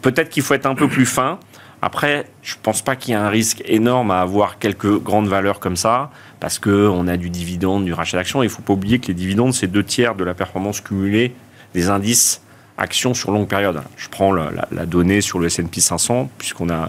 peut-être 0.00 0.30
qu'il 0.30 0.42
faut 0.42 0.54
être 0.54 0.66
un 0.66 0.74
peu 0.74 0.88
plus 0.88 1.06
fin. 1.06 1.38
Après, 1.80 2.26
je 2.42 2.54
ne 2.54 2.60
pense 2.60 2.82
pas 2.82 2.96
qu'il 2.96 3.12
y 3.12 3.14
ait 3.14 3.20
un 3.20 3.28
risque 3.28 3.62
énorme 3.64 4.10
à 4.10 4.20
avoir 4.20 4.58
quelques 4.58 4.98
grandes 5.00 5.28
valeurs 5.28 5.60
comme 5.60 5.76
ça, 5.76 6.10
parce 6.40 6.58
qu'on 6.58 7.06
a 7.06 7.16
du 7.16 7.30
dividende, 7.30 7.84
du 7.84 7.92
rachat 7.92 8.16
d'actions. 8.16 8.42
Il 8.42 8.46
ne 8.46 8.50
faut 8.50 8.62
pas 8.62 8.72
oublier 8.72 8.98
que 8.98 9.08
les 9.08 9.14
dividendes, 9.14 9.54
c'est 9.54 9.68
deux 9.68 9.84
tiers 9.84 10.14
de 10.14 10.24
la 10.24 10.34
performance 10.34 10.80
cumulée 10.80 11.34
des 11.74 11.88
indices 11.88 12.40
action 12.78 13.14
sur 13.14 13.30
longue 13.30 13.48
période. 13.48 13.80
Je 13.96 14.08
prends 14.08 14.32
la, 14.32 14.86
donnée 14.86 15.20
sur 15.20 15.38
le 15.38 15.46
S&P 15.46 15.80
500 15.80 16.30
puisqu'on 16.38 16.70
a 16.70 16.88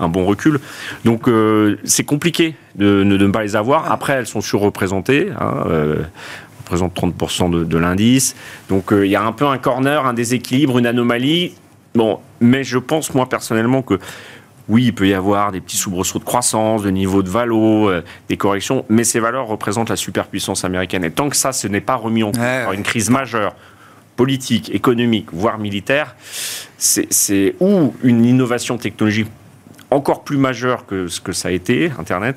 un, 0.00 0.08
bon 0.08 0.24
recul. 0.24 0.60
Donc 1.04 1.28
euh, 1.28 1.78
c'est 1.84 2.04
compliqué 2.04 2.54
de, 2.76 3.02
ne 3.02 3.26
pas 3.28 3.42
les 3.42 3.56
avoir. 3.56 3.90
Après, 3.90 4.14
elles 4.14 4.26
sont 4.26 4.40
surreprésentées. 4.40 5.30
Hein, 5.38 5.64
euh, 5.66 6.02
représentent 6.68 6.96
30% 6.96 7.66
de, 7.66 7.78
l'indice. 7.78 8.36
Donc 8.68 8.92
euh, 8.92 9.06
il 9.06 9.10
y 9.10 9.16
a 9.16 9.22
un 9.22 9.32
peu 9.32 9.46
un 9.46 9.58
corner, 9.58 10.06
un 10.06 10.12
déséquilibre, 10.12 10.78
une 10.78 10.86
anomalie. 10.86 11.54
Bon, 11.94 12.20
mais 12.40 12.62
je 12.62 12.78
pense 12.78 13.14
moi 13.14 13.28
personnellement 13.28 13.82
que 13.82 13.98
oui, 14.68 14.84
il 14.84 14.94
peut 14.94 15.08
y 15.08 15.14
avoir 15.14 15.50
des 15.50 15.62
petits 15.62 15.78
soubresauts 15.78 16.18
de 16.18 16.24
croissance, 16.24 16.82
de 16.82 16.90
niveau 16.90 17.22
de 17.22 17.30
valo, 17.30 17.88
euh, 17.88 18.04
des 18.28 18.36
corrections, 18.36 18.84
mais 18.90 19.02
ces 19.02 19.18
valeurs 19.18 19.46
représentent 19.46 19.88
la 19.88 19.96
superpuissance 19.96 20.62
américaine. 20.64 21.04
Et 21.04 21.10
tant 21.10 21.30
que 21.30 21.36
ça, 21.36 21.52
ce 21.52 21.68
n'est 21.68 21.80
pas 21.80 21.94
remis 21.94 22.22
en 22.22 22.32
cause 22.32 22.40
par 22.40 22.74
une 22.74 22.82
crise 22.82 23.08
majeure 23.08 23.54
politique, 24.18 24.74
économique, 24.74 25.28
voire 25.32 25.58
militaire, 25.58 26.16
c'est 26.76 27.54
ou 27.60 27.94
une 28.02 28.24
innovation 28.24 28.76
technologique 28.76 29.28
encore 29.90 30.24
plus 30.24 30.36
majeure 30.36 30.84
que 30.86 31.06
ce 31.06 31.20
que 31.20 31.32
ça 31.32 31.48
a 31.48 31.50
été, 31.52 31.92
Internet, 31.98 32.36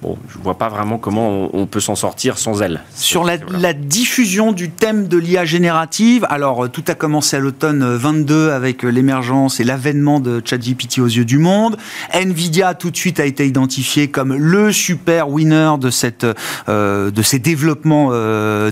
Bon, 0.00 0.16
je 0.28 0.38
ne 0.38 0.44
vois 0.44 0.56
pas 0.56 0.68
vraiment 0.68 0.96
comment 0.96 1.50
on, 1.52 1.66
peut 1.66 1.80
s'en 1.80 1.96
sortir 1.96 2.38
sans 2.38 2.62
elle. 2.62 2.82
Sur 2.94 3.24
la, 3.24 3.72
diffusion 3.72 4.52
du 4.52 4.70
thème 4.70 5.08
de 5.08 5.18
l'IA 5.18 5.44
générative, 5.44 6.24
alors 6.30 6.66
euh, 6.66 6.68
tout 6.68 6.84
a 6.86 6.94
commencé 6.94 7.36
à 7.36 7.40
l'automne 7.40 7.84
22 7.84 8.34
euh, 8.34 8.56
avec 8.56 8.84
euh, 8.84 8.90
l'émergence 8.90 9.58
et 9.58 9.64
l'avènement 9.64 10.20
de 10.20 10.40
ChatGPT 10.44 11.00
aux 11.00 11.06
yeux 11.06 11.24
du 11.24 11.38
monde. 11.38 11.76
Nvidia 12.12 12.74
tout 12.74 12.92
de 12.92 12.96
suite 12.96 13.18
a 13.18 13.24
été 13.24 13.44
identifié 13.44 14.06
comme 14.08 14.34
le 14.34 14.70
super 14.70 15.30
winner 15.30 15.72
de 15.80 15.90
cette 15.90 16.24
de 16.68 17.22
ces 17.22 17.38
développements 17.38 18.12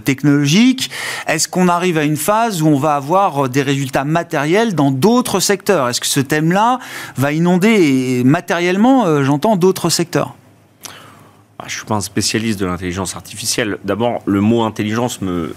technologiques. 0.04 0.90
Est-ce 1.26 1.48
qu'on 1.48 1.68
arrive 1.68 1.98
à 1.98 2.04
une 2.04 2.16
phase 2.16 2.62
où 2.62 2.68
on 2.68 2.78
va 2.78 2.94
avoir 2.94 3.48
des 3.48 3.62
résultats 3.62 4.04
matériels 4.04 4.74
dans 4.74 4.90
d'autres 4.90 5.40
secteurs? 5.40 5.88
Est-ce 5.88 6.00
que 6.00 6.06
ce 6.06 6.20
thème-là 6.20 6.78
va 7.16 7.32
inonder 7.32 8.22
matériellement, 8.24 9.22
j'entends, 9.22 9.56
d'autres 9.56 9.90
secteurs? 9.90 10.34
Je 11.60 11.64
ne 11.64 11.70
suis 11.70 11.84
pas 11.86 11.94
un 11.94 12.00
spécialiste 12.00 12.60
de 12.60 12.66
l'intelligence 12.66 13.16
artificielle. 13.16 13.78
D'abord, 13.84 14.22
le 14.26 14.40
mot 14.40 14.62
intelligence 14.62 15.22
me 15.22 15.54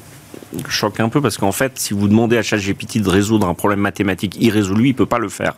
choque 0.67 0.99
un 0.99 1.09
peu 1.09 1.21
parce 1.21 1.37
qu'en 1.37 1.51
fait, 1.51 1.73
si 1.75 1.93
vous 1.93 2.07
demandez 2.07 2.37
à 2.37 2.41
ChatGPT 2.41 3.01
de 3.01 3.09
résoudre 3.09 3.47
un 3.47 3.53
problème 3.53 3.79
mathématique 3.79 4.37
irrésolu, 4.39 4.85
il 4.85 4.91
ne 4.91 4.97
peut 4.97 5.05
pas 5.05 5.19
le 5.19 5.29
faire. 5.29 5.55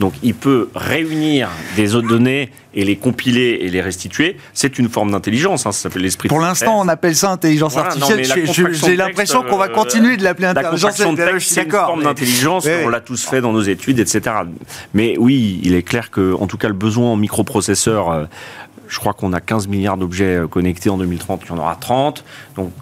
Donc 0.00 0.14
il 0.22 0.34
peut 0.34 0.68
réunir 0.74 1.48
des 1.76 1.94
autres 1.94 2.08
données 2.08 2.50
et 2.74 2.84
les 2.84 2.96
compiler 2.96 3.58
et 3.62 3.68
les 3.68 3.80
restituer. 3.80 4.36
C'est 4.52 4.78
une 4.78 4.88
forme 4.88 5.12
d'intelligence, 5.12 5.66
hein, 5.66 5.72
ça 5.72 5.82
s'appelle 5.82 6.02
l'esprit. 6.02 6.28
Pour 6.28 6.40
l'instant, 6.40 6.80
on 6.80 6.88
appelle 6.88 7.16
ça 7.16 7.30
intelligence 7.30 7.76
artificielle. 7.76 8.72
J'ai 8.72 8.96
l'impression 8.96 9.42
qu'on 9.42 9.56
va 9.56 9.66
euh, 9.66 9.74
continuer 9.74 10.16
de 10.16 10.24
l'appeler 10.24 10.48
intelligence 10.48 11.00
artificielle. 11.00 11.40
C'est 11.40 11.64
une 11.64 11.70
forme 11.70 12.02
d'intelligence, 12.02 12.66
on 12.84 12.88
l'a 12.88 13.00
tous 13.00 13.24
fait 13.24 13.40
dans 13.40 13.52
nos 13.52 13.62
études, 13.62 13.98
etc. 13.98 14.36
Mais 14.94 15.16
oui, 15.18 15.60
il 15.62 15.74
est 15.74 15.82
clair 15.82 16.10
que, 16.10 16.34
en 16.34 16.46
tout 16.46 16.58
cas, 16.58 16.68
le 16.68 16.74
besoin 16.74 17.12
en 17.12 17.16
microprocesseurs 17.16 18.10
euh, 18.10 18.24
je 18.92 18.98
crois 19.00 19.14
qu'on 19.14 19.32
a 19.32 19.40
15 19.40 19.68
milliards 19.68 19.96
d'objets 19.96 20.36
euh, 20.36 20.46
connectés 20.46 20.90
en 20.90 20.98
2030, 20.98 21.42
il 21.44 21.48
y 21.48 21.52
en 21.52 21.58
aura 21.58 21.76
30. 21.76 22.24
Donc 22.56 22.72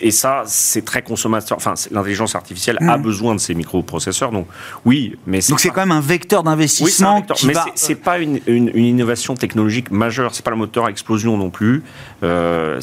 et 0.00 0.10
ça, 0.10 0.44
c'est 0.46 0.84
très 0.84 1.02
consommateur. 1.02 1.56
Enfin, 1.58 1.74
l'intelligence 1.90 2.34
artificielle 2.34 2.78
a 2.80 2.96
mm. 2.96 3.02
besoin 3.02 3.34
de 3.34 3.40
ces 3.40 3.54
microprocesseurs. 3.54 4.32
Donc, 4.32 4.46
oui, 4.84 5.16
mais 5.26 5.40
donc 5.48 5.60
c'est 5.60 5.68
quand 5.68 5.82
même 5.82 5.92
un 5.92 6.00
vecteur 6.00 6.42
d'investissement. 6.42 7.22
Oui, 7.28 7.46
mais 7.46 7.54
c'est 7.74 7.96
pas 7.96 8.18
une, 8.18 8.40
une, 8.46 8.70
innovation 8.74 9.34
technologique 9.34 9.90
majeure. 9.90 10.34
C'est 10.34 10.44
pas 10.44 10.50
le 10.50 10.56
moteur 10.56 10.86
à 10.86 10.90
explosion 10.90 11.36
non 11.36 11.50
plus. 11.50 11.82
Euh, 12.22 12.80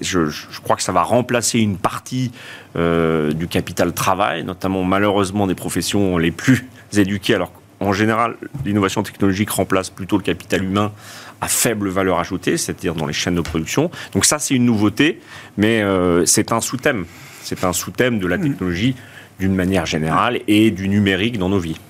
je, 0.00 0.26
je, 0.26 0.60
crois 0.62 0.76
que 0.76 0.82
ça 0.82 0.92
va 0.92 1.02
remplacer 1.02 1.58
une 1.58 1.76
partie 1.76 2.30
euh, 2.76 3.32
du 3.32 3.48
capital 3.48 3.92
travail, 3.92 4.44
notamment 4.44 4.84
malheureusement 4.84 5.46
des 5.46 5.56
professions 5.56 6.18
les 6.18 6.30
plus 6.30 6.68
éduquées, 6.96 7.34
alors 7.34 7.52
en 7.80 7.94
général, 7.94 8.36
l'innovation 8.64 9.02
technologique 9.02 9.50
remplace 9.50 9.88
plutôt 9.88 10.18
le 10.18 10.22
capital 10.22 10.62
humain 10.62 10.92
à 11.40 11.48
faible 11.48 11.88
valeur 11.88 12.18
ajoutée, 12.18 12.56
c'est-à-dire 12.56 12.94
dans 12.94 13.06
les 13.06 13.12
chaînes 13.12 13.34
de 13.34 13.40
production. 13.40 13.90
Donc 14.12 14.24
ça, 14.24 14.38
c'est 14.38 14.54
une 14.54 14.64
nouveauté, 14.64 15.20
mais 15.56 15.82
euh, 15.82 16.24
c'est 16.26 16.52
un 16.52 16.60
sous-thème. 16.60 17.06
C'est 17.42 17.64
un 17.64 17.72
sous-thème 17.72 18.18
de 18.18 18.26
la 18.26 18.36
hmm. 18.36 18.42
technologie 18.42 18.94
d'une 19.38 19.54
manière 19.54 19.86
générale 19.86 20.40
et 20.48 20.70
du 20.70 20.88
numérique 20.88 21.38
dans 21.38 21.48
nos 21.48 21.58
vies. 21.58 21.80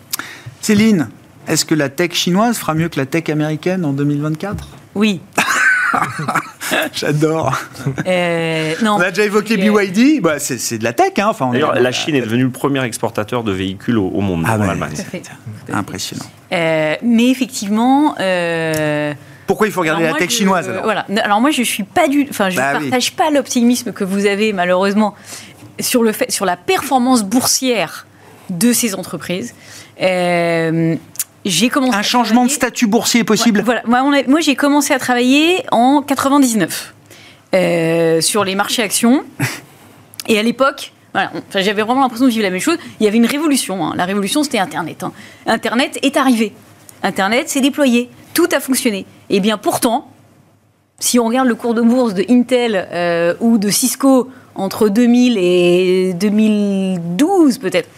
Céline, 0.60 1.08
est-ce 1.48 1.64
que 1.64 1.74
la 1.74 1.88
tech 1.88 2.12
chinoise 2.12 2.56
fera 2.58 2.74
mieux 2.74 2.88
que 2.88 2.98
la 2.98 3.06
tech 3.06 3.28
américaine 3.28 3.84
en 3.84 3.92
2024 3.92 4.68
Oui. 4.94 5.20
J'adore. 6.92 7.58
Euh, 8.06 8.74
on 8.82 9.00
a 9.00 9.10
déjà 9.10 9.24
évoqué 9.24 9.56
BYD, 9.56 10.22
bah, 10.22 10.38
c'est 10.38 10.78
de 10.78 10.84
la 10.84 10.92
tech. 10.92 11.12
Hein. 11.18 11.26
Enfin, 11.28 11.50
D'ailleurs, 11.50 11.74
la 11.74 11.90
Chine 11.90 12.14
est 12.14 12.20
devenue 12.20 12.44
le 12.44 12.50
premier 12.50 12.84
exportateur 12.84 13.42
de 13.42 13.50
véhicules 13.50 13.98
au, 13.98 14.20
monde, 14.20 14.44
ah, 14.46 14.56
l'Allemagne. 14.56 14.94
Impressionnant. 15.72 16.26
Euh, 16.52 16.94
mais 17.02 17.28
effectivement. 17.30 18.14
Euh, 18.20 19.12
Pourquoi 19.50 19.66
il 19.66 19.72
faut 19.72 19.80
regarder 19.80 20.04
la 20.04 20.12
tech 20.12 20.30
chinoise 20.30 20.68
alors 20.68 20.84
Voilà. 20.84 21.04
Alors 21.24 21.40
moi, 21.40 21.50
je 21.50 21.64
suis 21.64 21.82
pas 21.82 22.06
du, 22.06 22.24
enfin, 22.30 22.50
je 22.50 22.56
ne 22.56 22.60
bah 22.60 22.78
partage 22.78 23.16
pas 23.16 23.30
l'optimisme 23.32 23.90
que 23.92 24.04
vous 24.04 24.26
avez 24.26 24.52
malheureusement 24.52 25.16
sur 25.80 26.04
le 26.04 26.12
fait, 26.12 26.30
sur 26.30 26.44
la 26.44 26.56
performance 26.56 27.24
boursière 27.24 28.06
de 28.48 28.72
ces 28.72 28.94
entreprises. 28.94 29.52
Euh, 30.00 30.94
j'ai 31.44 31.68
commencé 31.68 31.96
un 31.96 32.02
changement 32.02 32.44
de 32.46 32.50
statut 32.52 32.86
boursier 32.86 33.24
possible. 33.24 33.64
Voilà, 33.64 33.82
moi, 33.84 34.38
j'ai 34.38 34.54
commencé 34.54 34.94
à 34.94 35.00
travailler 35.00 35.64
en 35.72 36.00
99 36.00 36.94
euh, 37.52 38.20
sur 38.20 38.44
les 38.44 38.54
marchés 38.54 38.84
actions. 38.84 39.24
Et 40.28 40.38
à 40.38 40.44
l'époque, 40.44 40.92
voilà, 41.12 41.32
j'avais 41.56 41.82
vraiment 41.82 42.02
l'impression 42.02 42.26
de 42.26 42.30
vivre 42.30 42.44
la 42.44 42.50
même 42.50 42.60
chose. 42.60 42.78
Il 43.00 43.04
y 43.04 43.08
avait 43.08 43.16
une 43.16 43.26
révolution. 43.26 43.84
Hein. 43.84 43.94
La 43.96 44.04
révolution, 44.04 44.44
c'était 44.44 44.60
Internet. 44.60 45.02
Hein. 45.02 45.10
Internet 45.46 45.98
est 46.02 46.16
arrivé. 46.16 46.52
Internet 47.02 47.48
s'est 47.48 47.60
déployé. 47.60 48.10
Tout 48.34 48.48
a 48.52 48.60
fonctionné. 48.60 49.00
Et 49.28 49.36
eh 49.36 49.40
bien 49.40 49.58
pourtant, 49.58 50.08
si 50.98 51.18
on 51.18 51.26
regarde 51.26 51.48
le 51.48 51.54
cours 51.54 51.74
de 51.74 51.82
bourse 51.82 52.14
de 52.14 52.24
Intel 52.28 52.88
euh, 52.92 53.34
ou 53.40 53.58
de 53.58 53.70
Cisco 53.70 54.30
entre 54.54 54.88
2000 54.88 55.38
et 55.38 56.14
2012 56.14 57.58
peut-être, 57.58 57.88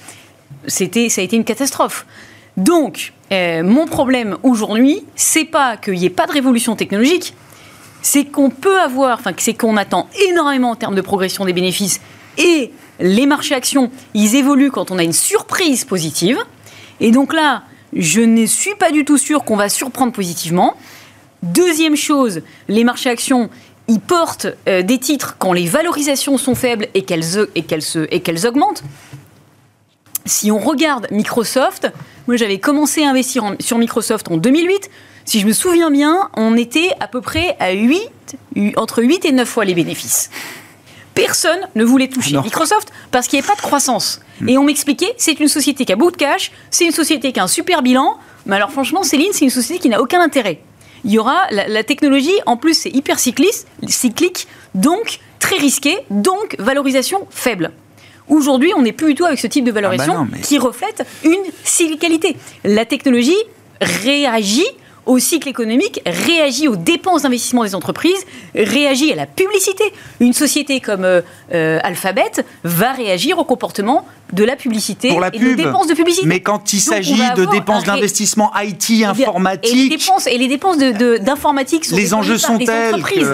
c'était, 0.66 1.08
ça 1.08 1.20
a 1.20 1.24
été 1.24 1.36
une 1.36 1.44
catastrophe. 1.44 2.06
Donc, 2.56 3.12
euh, 3.32 3.62
mon 3.62 3.86
problème 3.86 4.36
aujourd'hui, 4.42 5.04
c'est 5.16 5.44
pas 5.44 5.76
qu'il 5.76 5.94
n'y 5.94 6.04
ait 6.04 6.10
pas 6.10 6.26
de 6.26 6.32
révolution 6.32 6.76
technologique, 6.76 7.34
c'est 8.02 8.24
qu'on 8.24 8.50
peut 8.50 8.78
avoir, 8.80 9.18
enfin, 9.18 9.32
c'est 9.38 9.54
qu'on 9.54 9.76
attend 9.76 10.08
énormément 10.28 10.70
en 10.70 10.76
termes 10.76 10.94
de 10.94 11.00
progression 11.00 11.44
des 11.44 11.52
bénéfices 11.52 12.00
et 12.38 12.72
les 13.00 13.26
marchés 13.26 13.54
actions, 13.54 13.90
ils 14.14 14.36
évoluent 14.36 14.70
quand 14.70 14.90
on 14.90 14.98
a 14.98 15.02
une 15.02 15.12
surprise 15.12 15.84
positive. 15.84 16.38
Et 17.00 17.10
donc 17.10 17.32
là, 17.32 17.62
je 17.94 18.20
ne 18.20 18.46
suis 18.46 18.74
pas 18.74 18.90
du 18.90 19.04
tout 19.04 19.18
sûr 19.18 19.44
qu'on 19.44 19.56
va 19.56 19.68
surprendre 19.68 20.12
positivement. 20.12 20.74
Deuxième 21.42 21.96
chose, 21.96 22.42
les 22.68 22.84
marchés 22.84 23.10
actions, 23.10 23.50
ils 23.88 24.00
portent 24.00 24.46
euh, 24.68 24.82
des 24.82 24.98
titres 24.98 25.36
quand 25.38 25.52
les 25.52 25.66
valorisations 25.66 26.38
sont 26.38 26.54
faibles 26.54 26.88
et 26.94 27.02
qu'elles, 27.02 27.24
et 27.54 28.20
qu'elles 28.20 28.46
augmentent. 28.46 28.84
Si 30.24 30.52
on 30.52 30.58
regarde 30.58 31.08
Microsoft, 31.10 31.90
moi 32.28 32.36
j'avais 32.36 32.58
commencé 32.58 33.02
à 33.02 33.10
investir 33.10 33.56
sur 33.58 33.78
Microsoft 33.78 34.30
en 34.30 34.36
2008. 34.36 34.88
Si 35.24 35.40
je 35.40 35.46
me 35.46 35.52
souviens 35.52 35.90
bien, 35.90 36.30
on 36.36 36.56
était 36.56 36.90
à 37.00 37.08
peu 37.08 37.20
près 37.20 37.56
à 37.58 37.72
8, 37.72 38.08
entre 38.76 39.02
8 39.02 39.24
et 39.24 39.32
9 39.32 39.48
fois 39.48 39.64
les 39.64 39.74
bénéfices. 39.74 40.30
Personne 41.14 41.60
ne 41.74 41.84
voulait 41.84 42.08
toucher 42.08 42.38
Microsoft 42.40 42.92
parce 43.10 43.26
qu'il 43.26 43.38
n'y 43.38 43.44
avait 43.44 43.54
pas 43.54 43.60
de 43.60 43.62
croissance. 43.62 44.20
Hmm. 44.40 44.48
Et 44.48 44.58
on 44.58 44.64
m'expliquait, 44.64 45.12
c'est 45.18 45.38
une 45.38 45.48
société 45.48 45.84
qui 45.84 45.92
a 45.92 45.96
beaucoup 45.96 46.12
de 46.12 46.16
cash, 46.16 46.52
c'est 46.70 46.84
une 46.84 46.92
société 46.92 47.32
qui 47.32 47.40
a 47.40 47.44
un 47.44 47.48
super 47.48 47.82
bilan, 47.82 48.16
mais 48.46 48.56
alors 48.56 48.70
franchement, 48.70 49.02
Céline, 49.02 49.32
c'est 49.32 49.44
une 49.44 49.50
société 49.50 49.80
qui 49.80 49.88
n'a 49.88 50.00
aucun 50.00 50.20
intérêt. 50.20 50.60
Il 51.04 51.10
y 51.10 51.18
aura 51.18 51.46
la, 51.50 51.84
technologie, 51.84 52.34
en 52.46 52.56
plus 52.56 52.74
c'est 52.74 52.90
hyper 52.90 53.18
cyclique, 53.18 54.46
donc 54.74 55.18
très 55.40 55.56
risqué, 55.56 55.98
donc 56.10 56.56
valorisation 56.58 57.26
faible. 57.30 57.72
Aujourd'hui, 58.28 58.72
on 58.76 58.82
n'est 58.82 58.92
plus 58.92 59.08
du 59.08 59.14
tout 59.16 59.24
avec 59.24 59.40
ce 59.40 59.48
type 59.48 59.64
de 59.64 59.72
valorisation 59.72 60.14
ah 60.16 60.26
bah 60.30 60.38
qui 60.42 60.58
reflète 60.58 61.04
une 61.24 61.42
cyclicalité. 61.64 62.36
La 62.64 62.84
technologie 62.84 63.36
réagit 63.80 64.66
au 65.06 65.18
cycle 65.18 65.48
économique, 65.48 66.00
réagit 66.06 66.68
aux 66.68 66.76
dépenses 66.76 67.22
d'investissement 67.22 67.64
des 67.64 67.74
entreprises, 67.74 68.24
réagit 68.54 69.12
à 69.12 69.16
la 69.16 69.26
publicité. 69.26 69.84
Une 70.20 70.32
société 70.32 70.80
comme 70.80 71.04
euh, 71.04 71.20
euh, 71.52 71.78
Alphabet 71.82 72.30
va 72.64 72.92
réagir 72.92 73.38
au 73.38 73.44
comportement 73.44 74.06
de 74.32 74.44
la 74.44 74.56
publicité 74.56 75.14
et 75.32 75.38
des 75.38 75.56
dépenses 75.56 75.88
de 75.88 75.94
publicité. 75.94 76.26
Mais 76.26 76.40
quand 76.40 76.72
il 76.72 76.80
s'agit 76.80 77.20
de 77.36 77.44
dépenses 77.44 77.84
d'investissement 77.84 78.50
IT, 78.56 79.04
informatique... 79.04 79.72
Et 79.72 79.76
les 79.76 79.88
dépenses, 79.88 80.26
et 80.26 80.38
les 80.38 80.48
dépenses 80.48 80.78
d'informatique 80.78 81.84
sont 81.84 81.96
les 81.96 82.14
enjeux 82.14 82.38
sont 82.38 82.58
tels 82.58 82.94
entreprises 82.94 83.30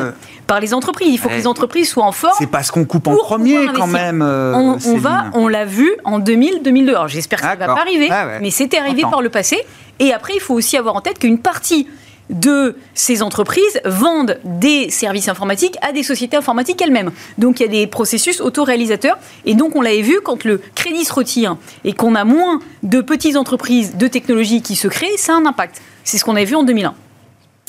par 0.49 0.59
les 0.59 0.75
entreprises. 0.75 1.13
Il 1.13 1.19
faut 1.19 1.29
que 1.29 1.35
les 1.35 1.47
entreprises 1.47 1.89
soient 1.91 2.07
en 2.07 2.13
forme. 2.13 2.35
C'est 2.39 2.49
parce 2.49 2.73
qu'on 2.73 2.85
coupe 2.85 3.07
en 3.07 3.15
premier 3.17 3.69
quand 3.73 3.87
même. 3.87 4.23
Euh, 4.23 4.53
on, 4.55 4.97
va, 4.97 5.27
on 5.35 5.47
l'a 5.47 5.65
vu 5.65 5.93
en 6.05 6.19
2000-2002. 6.19 6.89
Alors 6.89 7.07
j'espère 7.07 7.39
que 7.39 7.47
ça 7.47 7.55
ne 7.55 7.61
va 7.61 7.67
pas 7.67 7.81
arriver, 7.81 8.09
ah 8.11 8.39
mais 8.41 8.51
c'était 8.51 8.79
arrivé 8.79 9.03
par 9.03 9.23
le 9.23 9.29
passé. 9.29 9.59
Et 10.01 10.13
après, 10.13 10.33
il 10.35 10.41
faut 10.41 10.55
aussi 10.55 10.77
avoir 10.77 10.97
en 10.97 11.01
tête 11.01 11.19
qu'une 11.19 11.39
partie 11.39 11.87
de 12.31 12.77
ces 12.95 13.23
entreprises 13.23 13.81
vendent 13.85 14.39
des 14.45 14.91
services 14.91 15.29
informatiques 15.29 15.77
à 15.81 15.93
des 15.93 16.03
sociétés 16.03 16.37
informatiques 16.37 16.81
elles-mêmes. 16.83 17.11
Donc 17.39 17.61
il 17.61 17.65
y 17.65 17.67
a 17.67 17.71
des 17.71 17.87
processus 17.87 18.41
autoréalisateurs. 18.41 19.19
Et 19.45 19.55
donc 19.55 19.77
on 19.77 19.83
l'avait 19.83 20.03
vu, 20.03 20.21
quand 20.23 20.45
le 20.45 20.61
crédit 20.75 21.05
se 21.05 21.13
retire 21.13 21.57
et 21.85 21.93
qu'on 21.93 22.15
a 22.15 22.25
moins 22.25 22.61
de 22.83 23.01
petites 23.01 23.37
entreprises 23.37 23.97
de 23.97 24.09
technologie 24.09 24.63
qui 24.63 24.77
se 24.77 24.89
créent, 24.89 25.17
ça 25.17 25.35
a 25.35 25.37
un 25.37 25.47
impact. 25.47 25.81
C'est 26.05 26.19
ce 26.19 26.25
qu'on 26.25 26.37
avait 26.37 26.45
vu 26.45 26.57
en 26.57 26.63
2001. 26.63 26.95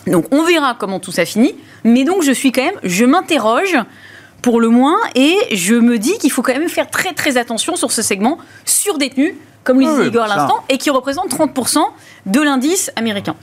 Donc 0.08 0.26
on 0.32 0.44
verra 0.44 0.76
comment 0.78 1.00
tout 1.00 1.12
ça 1.12 1.26
finit. 1.26 1.56
Mais 1.84 2.04
donc 2.04 2.24
je 2.24 2.32
suis 2.32 2.52
quand 2.52 2.64
même, 2.64 2.80
je 2.84 3.06
m'interroge 3.06 3.78
pour 4.42 4.62
le 4.62 4.70
moins 4.70 4.98
et 5.16 5.36
je 5.52 5.76
me 5.76 5.98
dis 5.98 6.18
qu'il 6.18 6.32
faut 6.32 6.42
quand 6.42 6.54
même 6.54 6.70
faire 6.70 6.90
très 6.90 7.14
très 7.14 7.38
attention 7.38 7.76
sur 7.76 7.92
ce 7.92 8.02
segment 8.02 8.38
surdétenu, 8.66 9.38
comme 9.64 9.80
le 9.80 9.86
disait 9.86 10.08
Igor 10.08 10.24
à 10.24 10.28
l'instant, 10.28 10.64
et 10.70 10.78
qui 10.78 10.90
représente 10.90 11.30
30% 11.30 11.80
de 12.26 12.42
l'indice 12.42 12.92
américain. 12.96 13.36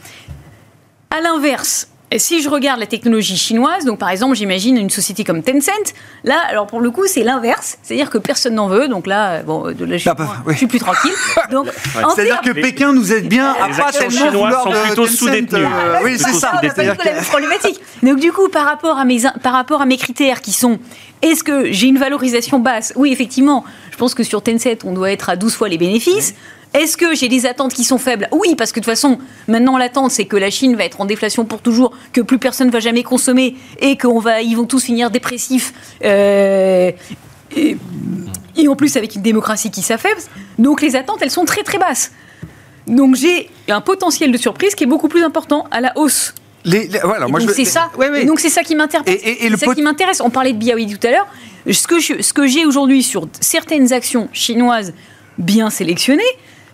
À 1.11 1.21
l'inverse, 1.21 1.89
et 2.13 2.21
si 2.21 2.41
je 2.41 2.49
regarde 2.49 2.79
la 2.79 2.87
technologie 2.87 3.37
chinoise, 3.37 3.85
donc 3.85 3.99
par 3.99 4.11
exemple, 4.11 4.37
j'imagine 4.37 4.77
une 4.77 4.91
société 4.91 5.25
comme 5.25 5.43
Tencent, 5.43 5.93
là, 6.23 6.41
alors 6.49 6.69
pour 6.69 6.81
le 6.81 6.91
coup, 6.91 7.07
c'est 7.07 7.25
l'inverse, 7.25 7.79
c'est-à-dire 7.83 8.11
que 8.11 8.19
personne 8.19 8.55
n'en 8.55 8.69
veut, 8.69 8.87
donc 8.87 9.09
là, 9.09 9.43
bon, 9.43 9.73
de 9.73 9.85
là, 9.85 9.97
je, 9.97 10.03
suis, 10.03 10.11
je 10.49 10.57
suis 10.57 10.67
plus 10.69 10.79
tranquille. 10.79 11.13
C'est-à-dire 12.15 12.41
que 12.43 12.53
Pékin 12.53 12.93
nous 12.93 13.13
aide 13.13 13.29
bien 13.29 13.53
à 13.53 13.69
pas 13.69 13.91
tellement 13.91 14.31
vouloir 14.31 14.63
sont 14.63 14.83
plutôt 14.87 15.07
sous-détenus. 15.07 15.67
Euh, 15.67 15.99
oui, 16.05 16.17
c'est 16.19 16.33
ça. 16.33 16.61
C'est 16.75 16.85
la 16.85 16.95
problématique. 16.95 17.81
Donc 18.03 18.21
du 18.21 18.33
coup, 18.33 18.49
par 18.49 18.65
rapport 18.65 18.99
à 18.99 19.05
mes, 19.05 19.23
par 19.43 19.53
rapport 19.53 19.81
à 19.81 19.87
mes 19.87 19.97
critères 19.97 20.43
qui 20.43 20.53
sont 20.53 20.79
est-ce 21.23 21.43
que 21.43 21.73
j'ai 21.73 21.89
une 21.89 21.99
valorisation 21.99 22.59
basse? 22.59 22.93
Oui, 22.97 23.11
effectivement. 23.13 23.65
Je 23.91 23.97
pense 23.97 24.15
que 24.15 24.23
sur 24.23 24.43
Tencent, 24.43 24.85
on 24.85 24.93
doit 24.93 25.11
être 25.11 25.31
à 25.31 25.37
12 25.37 25.55
fois 25.55 25.69
les 25.69 25.79
bénéfices. 25.79 26.35
Est-ce 26.77 26.99
que 26.99 27.15
j'ai 27.15 27.29
des 27.29 27.47
attentes 27.47 27.73
qui 27.73 27.85
sont 27.85 27.97
faibles? 27.97 28.29
Oui, 28.33 28.55
parce 28.55 28.71
que 28.71 28.81
de 28.81 28.85
toute 28.85 28.93
façon, 28.93 29.19
maintenant 29.49 29.79
l'attente, 29.79 30.11
c'est 30.11 30.27
que 30.27 30.37
la 30.37 30.51
Chine 30.51 30.77
va 30.77 30.85
être 30.85 31.01
en 31.01 31.07
déflation 31.07 31.47
pour 31.47 31.63
toujours, 31.63 31.93
que 32.13 32.21
plus 32.21 32.39
personne 32.39 32.67
ne 32.67 32.73
va 32.73 32.81
jamais 32.81 33.03
consommer 33.03 33.57
et 33.81 33.97
qu'ils 33.97 34.57
vont 34.57 34.67
tous 34.67 34.85
finir 34.85 35.11
dépressifs. 35.11 35.73
Euh, 36.05 36.93
et, 37.57 38.69
en 38.69 38.77
plus 38.77 38.97
avec 38.97 39.15
une 39.15 39.23
démocratie 39.23 39.71
qui 39.71 39.81
s'affaiblit. 39.81 40.25
Donc 40.59 40.83
les 40.83 40.97
attentes, 40.97 41.21
elles 41.23 41.31
sont 41.31 41.47
très 41.47 41.63
très 41.63 41.79
basses. 41.79 42.13
Donc 42.87 43.15
j'ai 43.15 43.49
un 43.69 43.81
potentiel 43.81 44.31
de 44.31 44.37
surprise 44.37 44.75
qui 44.75 44.85
est 44.85 44.89
beaucoup 44.89 45.09
plus 45.09 45.23
important 45.23 45.67
à 45.71 45.81
la 45.81 45.93
hausse. 45.97 46.35
donc 46.65 47.51
c'est 47.55 47.65
ça. 47.65 47.91
Donc 48.27 48.39
c'est 48.39 48.51
ça 48.51 48.63
qui 48.63 48.75
m'intéresse. 48.75 49.07
C'est 49.23 49.57
ça 49.57 49.75
qui 49.75 49.83
m'intéresse. 49.83 50.21
On 50.21 50.31
parlait 50.31 50.53
de 50.53 50.59
Biaoui 50.59 50.87
tout 50.87 51.07
à 51.07 51.11
l'heure. 51.11 51.27
Ce 51.71 52.33
que 52.35 52.47
j'ai 52.47 52.67
aujourd'hui 52.67 53.03
sur 53.03 53.29
certaines 53.41 53.95
actions 53.95 54.29
chinoises 54.33 54.93
bien 55.39 55.71
sélectionnées, 55.71 56.23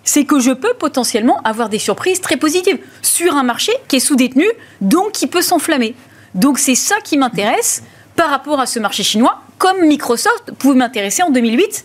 c'est 0.04 0.24
que 0.24 0.40
je 0.40 0.50
peux 0.50 0.74
potentiellement 0.78 1.40
avoir 1.44 1.68
des 1.68 1.78
surprises 1.78 2.20
très 2.20 2.36
positives 2.36 2.78
sur 3.02 3.36
un 3.36 3.42
marché 3.42 3.72
qui 3.88 3.96
est 3.96 4.00
sous-détenu, 4.00 4.46
donc 4.80 5.12
qui 5.12 5.26
peut 5.26 5.42
s'enflammer. 5.42 5.94
Donc 6.34 6.58
c'est 6.58 6.74
ça 6.74 6.96
qui 7.04 7.16
m'intéresse 7.16 7.82
par 8.16 8.30
rapport 8.30 8.60
à 8.60 8.66
ce 8.66 8.78
marché 8.78 9.02
chinois, 9.02 9.40
comme 9.58 9.82
Microsoft 9.82 10.52
pouvait 10.58 10.76
m'intéresser 10.76 11.22
en 11.22 11.30
2008 11.30 11.84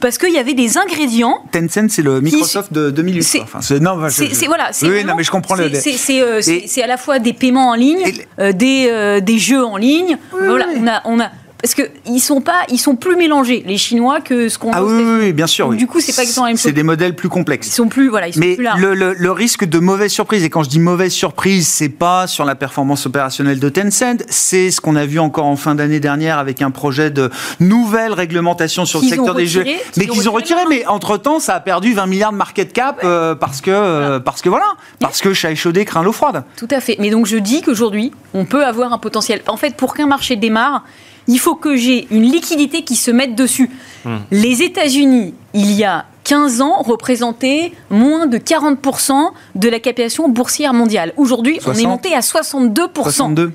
parce 0.00 0.18
qu'il 0.18 0.32
y 0.32 0.38
avait 0.38 0.54
des 0.54 0.78
ingrédients. 0.78 1.42
Tencent, 1.52 1.88
c'est 1.88 2.02
le 2.02 2.20
Microsoft 2.20 2.72
de 2.72 2.90
2008. 2.90 3.22
C'est, 3.22 3.80
non, 3.80 3.98
c'est, 4.10 4.46
voilà. 4.46 4.70
Oui, 4.82 5.04
non, 5.04 5.14
mais 5.16 5.24
je 5.24 5.30
comprends 5.30 5.54
le. 5.54 5.70
C'est, 5.74 6.22
euh, 6.22 6.40
à 6.82 6.86
la 6.86 6.96
fois 6.96 7.18
des 7.18 7.32
paiements 7.32 7.70
en 7.70 7.74
ligne, 7.74 8.04
euh, 8.38 8.52
des, 8.52 8.88
euh, 8.90 9.20
des 9.20 9.38
jeux 9.38 9.64
en 9.64 9.76
ligne. 9.76 10.18
voilà, 10.30 10.66
on 10.76 10.86
a, 10.86 11.02
on 11.06 11.20
a 11.20 11.30
parce 11.60 11.74
qu'ils 11.74 12.20
sont 12.20 12.40
pas, 12.40 12.64
ils 12.68 12.78
sont 12.78 12.96
plus 12.96 13.16
mélangés 13.16 13.62
les 13.66 13.78
Chinois 13.78 14.20
que 14.20 14.48
ce 14.48 14.58
qu'on. 14.58 14.72
Ah 14.72 14.84
oui, 14.84 15.02
oui, 15.20 15.32
bien 15.32 15.46
sûr. 15.46 15.70
Du 15.70 15.86
coup, 15.86 16.00
c'est 16.00 16.14
pas 16.14 16.22
exactement 16.22 16.46
la 16.46 16.50
même 16.50 16.56
chose. 16.56 16.64
C'est 16.64 16.72
des 16.72 16.82
modèles 16.82 17.16
plus 17.16 17.28
complexes. 17.28 17.68
Ils 17.68 17.72
sont 17.72 17.88
plus, 17.88 18.08
voilà, 18.08 18.28
ils 18.28 18.34
sont 18.34 18.40
Mais 18.40 18.54
plus 18.56 18.64
larges. 18.64 18.80
le, 18.80 18.94
le, 18.94 19.14
le, 19.14 19.32
risque 19.32 19.64
de 19.64 19.78
mauvaise 19.78 20.12
surprise, 20.12 20.44
et 20.44 20.50
quand 20.50 20.62
je 20.62 20.68
dis 20.68 20.78
mauvaise 20.78 21.12
surprise, 21.12 21.66
c'est 21.66 21.88
pas 21.88 22.26
sur 22.26 22.44
la 22.44 22.54
performance 22.54 23.06
opérationnelle 23.06 23.58
de 23.58 23.68
Tencent, 23.68 24.24
c'est 24.28 24.70
ce 24.70 24.80
qu'on 24.80 24.96
a 24.96 25.06
vu 25.06 25.18
encore 25.18 25.46
en 25.46 25.56
fin 25.56 25.74
d'année 25.74 26.00
dernière 26.00 26.38
avec 26.38 26.62
un 26.62 26.70
projet 26.70 27.10
de 27.10 27.30
nouvelle 27.60 28.12
réglementation 28.12 28.84
sur 28.84 29.00
le 29.00 29.08
secteur 29.08 29.34
des 29.34 29.46
jeux, 29.46 29.64
mais 29.96 30.06
qu'ils 30.06 30.28
ont 30.28 30.32
retiré. 30.32 30.60
Mais 30.68 30.86
entre 30.86 31.16
temps, 31.16 31.40
ça 31.40 31.54
a 31.54 31.60
perdu 31.60 31.94
20 31.94 32.06
milliards 32.06 32.32
de 32.32 32.36
market 32.36 32.72
cap 32.72 33.02
ouais. 33.02 33.08
euh, 33.08 33.34
parce 33.34 33.60
que 33.60 33.70
euh, 33.70 34.20
parce 34.20 34.42
que 34.42 34.48
voilà, 34.48 34.66
parce 35.00 35.20
que 35.20 35.32
chat 35.32 35.50
échaudé 35.50 35.84
craint 35.84 36.02
l'eau 36.02 36.12
froide. 36.12 36.44
Tout 36.56 36.68
à 36.70 36.80
fait. 36.80 36.96
Mais 36.98 37.10
donc 37.10 37.26
je 37.26 37.36
dis 37.36 37.62
qu'aujourd'hui, 37.62 38.12
on 38.34 38.44
peut 38.44 38.64
avoir 38.64 38.92
un 38.92 38.98
potentiel. 38.98 39.42
En 39.46 39.56
fait, 39.56 39.76
pour 39.76 39.94
qu'un 39.94 40.06
marché 40.06 40.36
démarre 40.36 40.84
il 41.28 41.38
faut 41.38 41.54
que 41.54 41.76
j'ai 41.76 42.06
une 42.10 42.30
liquidité 42.30 42.82
qui 42.82 42.96
se 42.96 43.10
mette 43.10 43.34
dessus. 43.34 43.70
Mmh. 44.04 44.16
Les 44.30 44.62
États-Unis, 44.62 45.34
il 45.54 45.72
y 45.72 45.84
a 45.84 46.06
15 46.24 46.60
ans, 46.60 46.82
représentaient 46.82 47.72
moins 47.90 48.26
de 48.26 48.38
40% 48.38 49.30
de 49.54 49.68
la 49.68 49.78
captation 49.78 50.28
boursière 50.28 50.74
mondiale. 50.74 51.12
Aujourd'hui, 51.16 51.60
on 51.66 51.72
est 51.72 51.86
monté 51.86 52.14
à 52.14 52.20
62%. 52.20 52.90
62. 52.94 53.52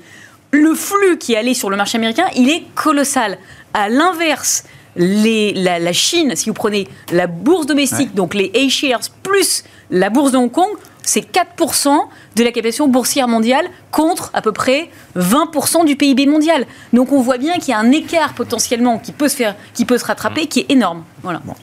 Le 0.51 0.75
flux 0.75 1.17
qui 1.17 1.35
allait 1.35 1.53
sur 1.53 1.69
le 1.69 1.77
marché 1.77 1.97
américain, 1.97 2.25
il 2.35 2.49
est 2.49 2.63
colossal. 2.75 3.37
À 3.73 3.89
l'inverse, 3.89 4.63
les, 4.95 5.53
la, 5.53 5.79
la, 5.79 5.93
Chine, 5.93 6.33
si 6.35 6.49
vous 6.49 6.53
prenez 6.53 6.87
la 7.11 7.27
bourse 7.27 7.65
domestique, 7.65 8.09
ouais. 8.09 8.15
donc 8.15 8.33
les 8.33 8.51
A-shares 8.55 9.09
plus 9.23 9.63
la 9.89 10.09
bourse 10.09 10.31
de 10.31 10.37
Hong 10.37 10.51
Kong, 10.51 10.69
c'est 11.03 11.31
4% 11.31 11.89
de 12.35 12.43
la 12.43 12.51
captation 12.51 12.87
boursière 12.87 13.27
mondiale 13.27 13.65
contre 13.91 14.31
à 14.33 14.41
peu 14.41 14.51
près 14.51 14.89
20% 15.17 15.85
du 15.85 15.95
PIB 15.95 16.25
mondial. 16.25 16.65
Donc 16.93 17.11
on 17.11 17.21
voit 17.21 17.37
bien 17.37 17.57
qu'il 17.57 17.69
y 17.69 17.73
a 17.73 17.79
un 17.79 17.91
écart 17.91 18.33
potentiellement 18.33 18.99
qui 18.99 19.11
peut 19.11 19.27
se 19.27 19.35
faire, 19.35 19.55
qui 19.73 19.85
peut 19.85 19.97
se 19.97 20.05
rattraper, 20.05 20.47
qui 20.47 20.61
est 20.61 20.71
énorme. 20.71 21.03
Voilà. 21.23 21.41
Bon. 21.43 21.55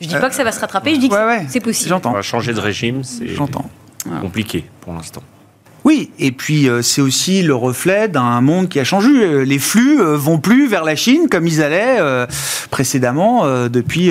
Je 0.00 0.08
dis 0.08 0.16
euh, 0.16 0.20
pas 0.20 0.28
que 0.28 0.34
ça 0.34 0.44
va 0.44 0.52
se 0.52 0.60
rattraper, 0.60 0.94
je 0.94 1.00
dis 1.00 1.08
que 1.08 1.14
ouais, 1.14 1.24
ouais. 1.24 1.46
c'est 1.48 1.60
possible. 1.60 1.94
On 2.04 2.10
va 2.10 2.22
changer 2.22 2.52
de 2.52 2.60
régime, 2.60 3.04
c'est 3.04 3.34
compliqué 4.20 4.64
pour 4.80 4.92
l'instant. 4.92 5.22
Oui, 5.84 6.10
et 6.18 6.32
puis 6.32 6.68
euh, 6.68 6.80
c'est 6.80 7.02
aussi 7.02 7.42
le 7.42 7.54
reflet 7.54 8.08
d'un 8.08 8.40
monde 8.40 8.70
qui 8.70 8.80
a 8.80 8.84
changé. 8.84 9.44
Les 9.44 9.58
flux 9.58 10.00
euh, 10.00 10.16
vont 10.16 10.38
plus 10.38 10.66
vers 10.66 10.82
la 10.82 10.96
Chine 10.96 11.28
comme 11.30 11.46
ils 11.46 11.62
allaient 11.62 11.98
euh, 12.00 12.26
précédemment 12.70 13.46
depuis 13.68 14.10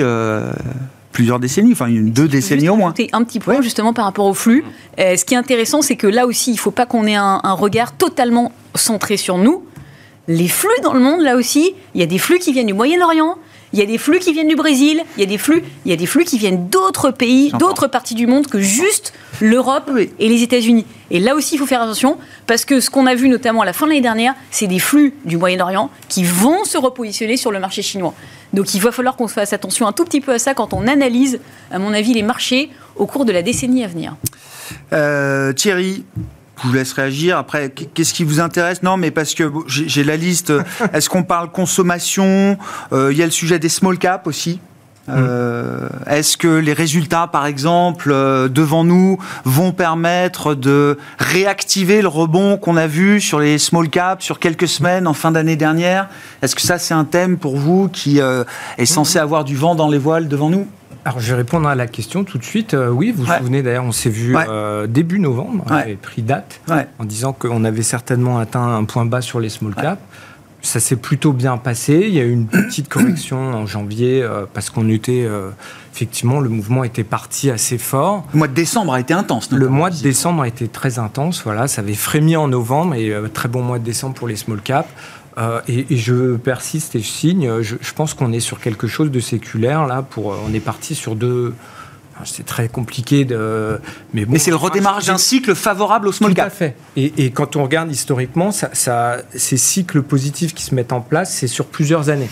plusieurs 1.14 1.38
décennies, 1.38 1.72
enfin 1.72 1.86
une, 1.86 2.10
deux 2.10 2.28
décennies 2.28 2.68
au 2.68 2.76
moins. 2.76 2.92
Un 3.12 3.24
petit 3.24 3.38
point 3.38 3.56
ouais. 3.56 3.62
justement 3.62 3.94
par 3.94 4.04
rapport 4.04 4.26
au 4.26 4.34
flux. 4.34 4.64
Euh, 4.98 5.16
ce 5.16 5.24
qui 5.24 5.34
est 5.34 5.38
intéressant, 5.38 5.80
c'est 5.80 5.96
que 5.96 6.08
là 6.08 6.26
aussi, 6.26 6.50
il 6.50 6.54
ne 6.54 6.58
faut 6.58 6.72
pas 6.72 6.84
qu'on 6.84 7.06
ait 7.06 7.14
un, 7.14 7.40
un, 7.42 7.52
regard 7.52 7.96
totalement 7.96 8.52
centré 8.74 9.16
sur 9.16 9.38
nous. 9.38 9.64
Les 10.26 10.48
flux 10.48 10.68
dans 10.82 10.92
le 10.92 11.00
monde, 11.00 11.20
là 11.20 11.36
aussi, 11.36 11.74
il 11.94 12.00
y 12.00 12.04
a 12.04 12.06
des 12.06 12.18
flux 12.18 12.38
qui 12.38 12.52
viennent 12.52 12.66
du 12.66 12.74
Moyen-Orient, 12.74 13.36
il 13.72 13.78
y 13.78 13.82
a 13.82 13.86
des 13.86 13.98
flux 13.98 14.18
qui 14.18 14.32
viennent 14.32 14.48
du 14.48 14.56
Brésil, 14.56 15.02
il 15.16 15.20
y 15.20 15.22
a 15.22 15.26
des 15.26 15.36
flux, 15.36 15.62
il 15.84 15.90
y 15.90 15.92
a 15.92 15.96
des 15.96 16.06
flux 16.06 16.24
qui 16.24 16.38
viennent 16.38 16.68
d'autres 16.68 17.10
pays, 17.10 17.52
d'autres 17.58 17.88
parties 17.88 18.14
du 18.14 18.26
monde 18.26 18.46
que 18.46 18.60
juste 18.60 19.12
l'Europe 19.40 19.90
et 20.18 20.28
les 20.28 20.42
États-Unis. 20.42 20.86
Et 21.10 21.18
là 21.18 21.34
aussi, 21.34 21.56
il 21.56 21.58
faut 21.58 21.66
faire 21.66 21.82
attention 21.82 22.16
parce 22.46 22.64
que 22.64 22.78
ce 22.78 22.88
qu'on 22.88 23.06
a 23.06 23.14
vu 23.14 23.28
notamment 23.28 23.62
à 23.62 23.64
la 23.64 23.72
fin 23.72 23.86
de 23.86 23.90
l'année 23.90 24.00
dernière, 24.00 24.34
c'est 24.50 24.68
des 24.68 24.78
flux 24.78 25.14
du 25.24 25.36
Moyen-Orient 25.36 25.90
qui 26.08 26.24
vont 26.24 26.64
se 26.64 26.78
repositionner 26.78 27.36
sur 27.36 27.50
le 27.50 27.58
marché 27.58 27.82
chinois. 27.82 28.14
Donc 28.54 28.74
il 28.74 28.80
va 28.80 28.92
falloir 28.92 29.16
qu'on 29.16 29.28
fasse 29.28 29.52
attention 29.52 29.86
un 29.86 29.92
tout 29.92 30.04
petit 30.04 30.20
peu 30.20 30.32
à 30.32 30.38
ça 30.38 30.54
quand 30.54 30.72
on 30.72 30.86
analyse, 30.86 31.40
à 31.70 31.78
mon 31.78 31.92
avis, 31.92 32.14
les 32.14 32.22
marchés 32.22 32.70
au 32.96 33.06
cours 33.06 33.24
de 33.24 33.32
la 33.32 33.42
décennie 33.42 33.84
à 33.84 33.88
venir. 33.88 34.16
Euh, 34.92 35.52
Thierry, 35.52 36.04
je 36.62 36.68
vous 36.68 36.74
laisse 36.74 36.92
réagir. 36.92 37.36
Après, 37.36 37.70
qu'est-ce 37.70 38.14
qui 38.14 38.24
vous 38.24 38.40
intéresse? 38.40 38.82
Non, 38.82 38.96
mais 38.96 39.10
parce 39.10 39.34
que 39.34 39.50
j'ai 39.66 40.04
la 40.04 40.16
liste. 40.16 40.52
Est-ce 40.92 41.08
qu'on 41.08 41.24
parle 41.24 41.50
consommation? 41.50 42.56
Euh, 42.92 43.12
Il 43.12 43.18
y 43.18 43.22
a 43.22 43.26
le 43.26 43.32
sujet 43.32 43.58
des 43.58 43.68
small 43.68 43.98
caps 43.98 44.26
aussi. 44.26 44.60
Euh, 45.08 45.88
Est-ce 46.06 46.36
que 46.36 46.48
les 46.48 46.72
résultats, 46.72 47.26
par 47.26 47.46
exemple, 47.46 48.10
euh, 48.12 48.48
devant 48.48 48.84
nous, 48.84 49.18
vont 49.44 49.72
permettre 49.72 50.54
de 50.54 50.98
réactiver 51.18 52.02
le 52.02 52.08
rebond 52.08 52.56
qu'on 52.56 52.76
a 52.76 52.86
vu 52.86 53.20
sur 53.20 53.38
les 53.38 53.58
small 53.58 53.88
caps 53.88 54.24
sur 54.24 54.38
quelques 54.38 54.68
semaines 54.68 55.06
en 55.06 55.14
fin 55.14 55.30
d'année 55.30 55.56
dernière? 55.56 56.08
Est-ce 56.42 56.54
que 56.54 56.62
ça, 56.62 56.78
c'est 56.78 56.94
un 56.94 57.04
thème 57.04 57.36
pour 57.36 57.56
vous 57.56 57.88
qui 57.88 58.20
euh, 58.20 58.44
est 58.78 58.86
censé 58.86 59.18
avoir 59.18 59.44
du 59.44 59.56
vent 59.56 59.74
dans 59.74 59.88
les 59.88 59.98
voiles 59.98 60.28
devant 60.28 60.50
nous? 60.50 60.66
Alors, 61.04 61.20
je 61.20 61.30
vais 61.30 61.36
répondre 61.36 61.68
à 61.68 61.74
la 61.74 61.86
question 61.86 62.24
tout 62.24 62.38
de 62.38 62.44
suite. 62.44 62.72
Euh, 62.72 62.88
oui, 62.88 63.12
vous 63.14 63.24
vous 63.24 63.30
ouais. 63.30 63.38
souvenez 63.38 63.62
d'ailleurs, 63.62 63.84
on 63.84 63.92
s'est 63.92 64.08
vu 64.08 64.34
ouais. 64.34 64.46
euh, 64.48 64.86
début 64.86 65.18
novembre, 65.18 65.64
on 65.68 65.72
avait 65.72 65.96
pris 65.96 66.22
date 66.22 66.60
en 66.98 67.04
disant 67.04 67.32
qu'on 67.34 67.64
avait 67.64 67.82
certainement 67.82 68.38
atteint 68.38 68.76
un 68.76 68.84
point 68.84 69.04
bas 69.04 69.20
sur 69.20 69.38
les 69.40 69.50
small 69.50 69.74
caps. 69.74 70.00
Ça 70.64 70.80
s'est 70.80 70.96
plutôt 70.96 71.34
bien 71.34 71.58
passé. 71.58 72.06
Il 72.08 72.14
y 72.14 72.20
a 72.20 72.24
eu 72.24 72.32
une 72.32 72.46
petite 72.46 72.88
correction 72.88 73.36
en 73.52 73.66
janvier 73.66 74.22
euh, 74.22 74.46
parce 74.52 74.70
qu'on 74.70 74.88
était 74.88 75.24
euh, 75.24 75.50
effectivement 75.92 76.40
le 76.40 76.48
mouvement 76.48 76.84
était 76.84 77.04
parti 77.04 77.50
assez 77.50 77.76
fort. 77.76 78.24
Le 78.32 78.38
mois 78.38 78.48
de 78.48 78.54
décembre 78.54 78.94
a 78.94 79.00
été 79.00 79.12
intense. 79.12 79.50
Le 79.52 79.68
mois 79.68 79.90
de 79.90 80.00
décembre 80.00 80.42
a 80.42 80.48
été 80.48 80.66
très 80.66 80.98
intense. 80.98 81.42
Voilà, 81.44 81.68
ça 81.68 81.82
avait 81.82 81.92
frémi 81.92 82.34
en 82.34 82.48
novembre 82.48 82.94
et 82.94 83.10
euh, 83.10 83.28
très 83.28 83.48
bon 83.48 83.62
mois 83.62 83.78
de 83.78 83.84
décembre 83.84 84.14
pour 84.14 84.26
les 84.26 84.36
small 84.36 84.62
caps. 84.62 84.88
Et, 85.66 85.92
et, 85.92 85.96
je 85.96 86.36
persiste 86.36 86.94
et 86.94 87.00
je 87.00 87.08
signe. 87.08 87.60
Je, 87.60 87.74
je 87.80 87.92
pense 87.92 88.14
qu'on 88.14 88.32
est 88.32 88.38
sur 88.38 88.60
quelque 88.60 88.86
chose 88.86 89.10
de 89.10 89.18
séculaire 89.18 89.84
là. 89.84 90.00
Pour, 90.02 90.26
on 90.48 90.54
est 90.54 90.60
parti 90.60 90.94
sur 90.94 91.16
deux. 91.16 91.54
C'est 92.24 92.46
très 92.46 92.68
compliqué 92.68 93.24
de. 93.24 93.80
Mais, 94.12 94.24
bon, 94.24 94.32
mais 94.32 94.38
c'est 94.38 94.50
le 94.50 94.56
redémarrage 94.56 95.06
d'un 95.06 95.18
cycle 95.18 95.54
favorable 95.54 96.08
au 96.08 96.12
small 96.12 96.30
Tout 96.30 96.36
cap. 96.36 96.46
à 96.46 96.50
fait. 96.50 96.76
Et, 96.96 97.24
et, 97.24 97.30
quand 97.30 97.56
on 97.56 97.64
regarde 97.64 97.90
historiquement, 97.90 98.52
ça, 98.52 98.70
ça, 98.72 99.18
ces 99.34 99.56
cycles 99.56 100.02
positifs 100.02 100.54
qui 100.54 100.62
se 100.62 100.74
mettent 100.74 100.92
en 100.92 101.00
place, 101.00 101.34
c'est 101.34 101.48
sur 101.48 101.66
plusieurs 101.66 102.10
années. 102.10 102.30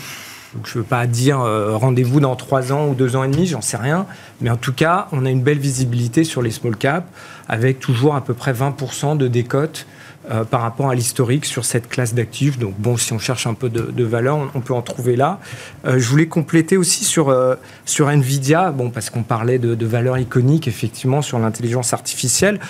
Donc 0.55 0.67
je 0.67 0.77
ne 0.77 0.83
veux 0.83 0.87
pas 0.87 1.07
dire 1.07 1.41
euh, 1.41 1.75
rendez-vous 1.75 2.19
dans 2.19 2.35
trois 2.35 2.71
ans 2.71 2.87
ou 2.87 2.93
deux 2.93 3.15
ans 3.15 3.23
et 3.23 3.27
demi, 3.27 3.47
j'en 3.47 3.61
sais 3.61 3.77
rien. 3.77 4.05
Mais 4.41 4.49
en 4.49 4.57
tout 4.57 4.73
cas, 4.73 5.07
on 5.11 5.25
a 5.25 5.29
une 5.29 5.41
belle 5.41 5.57
visibilité 5.59 6.23
sur 6.23 6.41
les 6.41 6.51
small 6.51 6.75
caps, 6.77 7.07
avec 7.47 7.79
toujours 7.79 8.15
à 8.15 8.23
peu 8.23 8.33
près 8.33 8.53
20% 8.53 9.17
de 9.17 9.27
décote 9.27 9.87
euh, 10.31 10.45
par 10.45 10.61
rapport 10.61 10.89
à 10.89 10.95
l'historique 10.95 11.43
sur 11.45 11.65
cette 11.65 11.89
classe 11.89 12.13
d'actifs. 12.13 12.57
Donc 12.57 12.75
bon, 12.77 12.95
si 12.95 13.11
on 13.11 13.19
cherche 13.19 13.45
un 13.45 13.53
peu 13.53 13.69
de, 13.69 13.81
de 13.81 14.03
valeur, 14.05 14.37
on, 14.37 14.49
on, 14.55 14.61
peut 14.61 14.73
en 14.73 14.81
trouver 14.81 15.17
là. 15.17 15.41
Euh, 15.85 15.99
je 15.99 16.07
voulais 16.07 16.27
compléter 16.27 16.77
aussi 16.77 17.03
sur, 17.03 17.27
euh, 17.27 17.55
sur 17.83 18.09
Nvidia, 18.09 18.71
bon, 18.71 18.89
parce 18.89 19.09
qu'on 19.09 19.23
parlait 19.23 19.59
de, 19.59 19.75
de 19.75 19.85
valeur 19.85 20.17
iconique, 20.17 20.69
effectivement, 20.69 21.21
sur 21.21 21.39
l'intelligence 21.39 21.93
artificielle. 21.93 22.61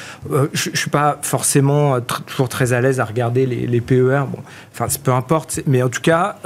Je 0.54 0.72
ne 0.72 0.76
suis 0.76 0.90
pas 0.90 1.20
forcément 1.22 2.02
tr 2.02 2.24
toujours 2.24 2.50
très 2.50 2.74
à 2.74 2.82
l'aise 2.82 3.00
à 3.00 3.06
regarder 3.06 3.46
les, 3.46 3.68
les 3.68 3.82
PER. 3.82 4.24
Bon, 4.32 4.40
enfin, 4.72 4.88
peu 5.04 5.12
importe. 5.12 5.60
Mais 5.68 5.84
en 5.84 5.90
tout 5.90 6.02
cas, 6.02 6.38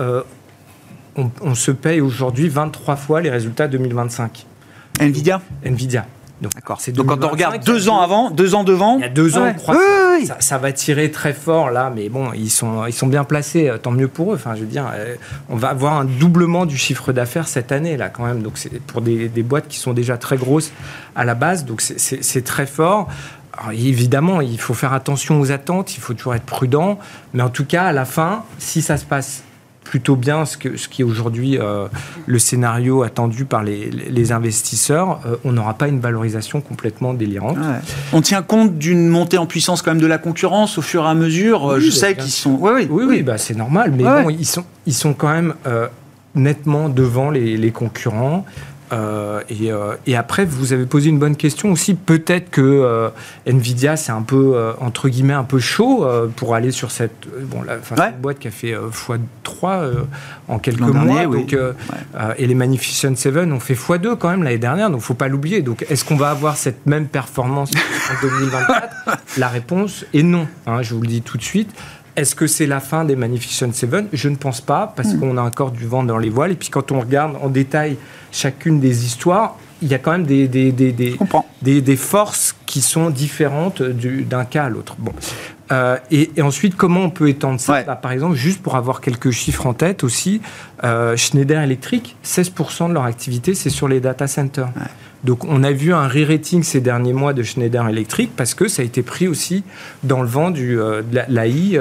on, 1.16 1.32
on, 1.42 1.56
se 1.56 1.72
paye 1.72 2.02
aujourd'hui 2.02 2.50
23 2.50 2.98
fois 2.98 3.22
les 3.22 3.30
résultats 3.30 3.70
2025. 3.70 4.46
Nvidia? 5.00 5.42
Nvidia. 5.64 6.06
Donc, 6.42 6.52
Donc 6.94 7.08
quand 7.08 7.24
on 7.24 7.30
regarde 7.30 7.64
deux 7.64 7.90
ans 7.90 8.00
avant, 8.00 8.30
deux 8.30 8.54
ans 8.54 8.64
devant, 8.64 8.98
il 8.98 9.02
y 9.02 9.06
a 9.06 9.10
deux 9.10 9.38
ans, 9.38 9.44
ouais. 9.44 9.56
oui. 9.70 10.26
Ça, 10.28 10.38
ça, 10.40 10.58
va 10.60 10.72
tirer 10.72 11.10
très 11.10 11.34
fort 11.34 11.72
là, 11.72 11.92
mais 11.94 12.10
bon, 12.10 12.32
ils 12.34 12.52
sont, 12.52 12.86
ils 12.86 12.94
sont 12.94 13.08
bien 13.08 13.24
placés, 13.24 13.72
tant 13.82 13.90
mieux 13.90 14.08
pour 14.08 14.34
eux. 14.34 14.36
Enfin, 14.36 14.54
je 14.54 14.62
veux 14.62 14.68
dire, 14.68 14.86
euh, 14.94 15.16
on 15.50 15.56
va 15.56 15.70
avoir 15.70 15.94
un 15.94 16.06
doublement 16.06 16.68
du 16.68 16.78
chiffre 16.78 17.12
d'affaires 17.12 17.48
cette 17.48 17.72
année 17.72 17.98
là, 17.98 18.10
quand 18.10 18.24
même. 18.24 18.44
Donc 18.44 18.60
c'est 18.60 18.80
pour 18.82 19.02
des, 19.02 19.30
des, 19.30 19.44
boîtes 19.44 19.68
qui 19.68 19.80
sont 19.80 19.94
déjà 19.94 20.18
très 20.18 20.38
grosses 20.38 20.72
à 21.16 21.26
la 21.26 21.34
base, 21.34 21.66
donc 21.66 21.82
c'est 21.82 22.44
très 22.44 22.68
fort. 22.68 23.08
Alors, 23.58 23.72
évidemment, 23.72 24.42
il 24.42 24.60
faut 24.60 24.76
faire 24.76 24.94
attention 24.94 25.40
aux 25.42 25.52
attentes, 25.52 25.96
il 25.98 26.00
faut 26.00 26.14
toujours 26.14 26.36
être 26.36 26.46
prudent, 26.46 27.00
mais 27.34 27.42
en 27.42 27.50
tout 27.50 27.66
cas, 27.66 27.86
à 27.86 27.94
la 27.94 28.06
fin, 28.06 28.44
si 28.60 28.84
ça 28.84 28.98
se 28.98 29.06
passe 29.06 29.44
plutôt 29.88 30.16
bien 30.16 30.46
ce, 30.46 30.58
que, 30.58 30.78
ce 30.78 30.88
qui 30.88 31.02
est 31.02 31.06
aujourd'hui 31.06 31.58
euh, 31.58 31.88
le 32.26 32.40
scénario 32.40 33.04
attendu 33.04 33.46
par 33.46 33.64
les, 33.64 33.90
les 33.90 34.32
investisseurs, 34.32 35.22
euh, 35.26 35.38
on 35.46 35.54
n'aura 35.54 35.74
pas 35.76 35.88
une 35.88 36.00
valorisation 36.00 36.62
complètement 36.62 37.14
délirante. 37.14 37.58
Ouais. 37.58 37.80
On 38.14 38.22
tient 38.22 38.42
compte 38.42 38.78
d'une 38.78 39.08
montée 39.08 39.38
en 39.38 39.46
puissance 39.46 39.82
quand 39.82 39.92
même 39.92 40.02
de 40.02 40.08
la 40.08 40.18
concurrence 40.18 40.78
au 40.78 40.82
fur 40.82 41.04
et 41.04 41.08
à 41.08 41.14
mesure. 41.14 41.64
Oui, 41.64 41.82
Je 41.82 41.90
sais 41.90 42.16
qu'ils 42.16 42.32
sont. 42.32 42.58
Oui, 42.60 42.72
oui, 42.76 42.88
oui, 42.90 43.06
oui 43.08 43.24
bah, 43.24 43.38
c'est 43.38 43.56
normal, 43.56 43.94
mais 43.96 44.04
bon, 44.04 44.30
ils 44.30 44.46
sont, 44.46 44.66
ils 44.86 44.94
sont 44.94 45.14
quand 45.14 45.30
même 45.30 45.54
euh, 45.66 45.88
nettement 46.36 46.90
devant 46.90 47.30
les, 47.30 47.58
les 47.58 47.72
concurrents. 47.72 48.46
Euh, 48.92 49.42
et, 49.50 49.72
euh, 49.72 49.96
et, 50.06 50.16
après, 50.16 50.46
vous 50.46 50.72
avez 50.74 50.86
posé 50.86 51.10
une 51.10 51.20
bonne 51.20 51.36
question 51.36 51.72
aussi. 51.72 51.94
Peut-être 51.94 52.50
que 52.50 52.62
euh, 52.62 53.10
Nvidia, 53.46 53.98
c'est 53.98 54.12
un 54.12 54.22
peu 54.22 54.56
entre 54.80 55.10
guillemets 55.10 55.34
un 55.34 55.44
peu 55.44 55.60
chaud 55.60 56.08
pour 56.36 56.56
aller 56.56 56.72
sur 56.72 56.92
cette 56.92 57.28
bon 57.44 57.62
la 57.64 57.76
ouais. 57.76 58.14
boîte 58.20 58.40
qui 58.40 58.48
a 58.48 58.52
fait 58.52 58.74
x3 58.74 59.92
en 60.48 60.60
quelques 60.60 60.80
mois. 60.80 61.04
Dernier, 61.04 61.24
donc, 61.24 61.50
oui. 61.52 61.58
ouais. 61.58 62.36
et 62.38 62.48
les 62.48 62.56
Magnificent 62.56 63.16
7 63.16 63.36
ont 63.52 63.60
fait 63.60 63.74
x2 63.74 64.16
quand 64.18 64.30
même 64.30 64.44
l'année 64.44 64.58
dernière. 64.58 64.90
Donc, 64.90 65.02
faut 65.02 65.14
pas 65.14 65.28
l'oublier. 65.28 65.62
Donc, 65.62 65.86
est-ce 65.90 66.06
qu'on 66.06 66.18
va 66.18 66.30
avoir 66.30 66.58
cette 66.58 66.86
même 66.86 67.08
performance 67.08 67.72
en 67.72 68.22
2024 68.28 69.18
La 69.38 69.48
réponse 69.48 70.06
est 70.14 70.24
non. 70.24 70.48
Hein, 70.66 70.82
je 70.82 70.94
vous 70.94 71.02
le 71.02 71.08
dis 71.08 71.22
tout 71.22 71.38
de 71.38 71.44
suite. 71.44 71.72
Est-ce 72.18 72.36
que 72.36 72.48
c'est 72.48 72.66
la 72.66 72.80
fin 72.80 73.06
des 73.06 73.16
Magnificent 73.16 73.72
Seven? 73.72 74.08
Je 74.12 74.28
ne 74.28 74.36
pense 74.36 74.60
pas, 74.60 74.92
parce 74.96 75.14
mmh. 75.14 75.20
qu'on 75.20 75.38
a 75.38 75.42
encore 75.42 75.72
du 75.72 75.86
vent 75.86 76.04
dans 76.04 76.18
les 76.18 76.32
voiles. 76.32 76.52
Et 76.52 76.56
puis 76.56 76.70
quand 76.70 76.92
on 76.92 77.00
regarde 77.00 77.38
en 77.42 77.48
détail 77.48 77.96
chacune 78.32 78.80
des 78.80 79.06
histoires, 79.06 79.56
il 79.84 79.88
y 79.88 79.94
a 79.94 80.00
quand 80.00 80.12
même 80.12 80.26
des, 80.26 80.48
des, 80.48 80.72
des, 80.72 80.92
des, 80.92 81.16
des, 81.62 81.82
des 81.82 81.96
forces 81.96 82.56
qui 82.66 82.82
sont 82.82 83.12
différentes 83.12 83.84
d'un 83.84 84.46
cas 84.46 84.66
à 84.66 84.70
l'autre. 84.70 84.96
Bon. 84.98 85.14
Euh, 85.72 85.98
et, 86.12 86.32
ensuite, 86.42 86.76
comment 86.76 87.02
on 87.02 87.10
peut 87.10 87.30
étendre 87.30 87.60
ça? 87.60 87.84
Bah, 87.84 87.96
Par 87.96 88.12
exemple, 88.12 88.36
juste 88.36 88.62
pour 88.62 88.76
avoir 88.76 89.02
quelques 89.02 89.32
chiffres 89.32 89.68
en 89.68 89.74
tête 89.74 90.04
aussi, 90.04 90.42
euh, 90.84 91.16
Schneider 91.16 91.62
Electric, 91.62 92.16
16% 92.26 92.90
de 92.90 92.94
leur 92.94 93.04
activité, 93.04 93.54
c'est 93.54 93.70
sur 93.70 93.88
les 93.88 94.00
data 94.00 94.28
centers. 94.28 94.70
Donc 95.24 95.44
on 95.46 95.64
a 95.64 95.72
vu 95.72 95.94
un 95.94 96.08
re-rating 96.08 96.64
ces 96.64 96.80
derniers 96.80 97.14
mois 97.14 97.34
de 97.34 97.44
Schneider 97.44 97.88
Electric 97.88 98.36
parce 98.36 98.54
que 98.54 98.68
ça 98.68 98.82
a 98.82 98.86
été 98.86 99.02
pris 99.02 99.28
aussi 99.28 99.64
dans 100.04 100.22
le 100.22 100.28
vent 100.28 100.52
du, 100.52 100.80
euh, 100.80 101.02
de 101.02 101.20
l'AI. 101.28 101.80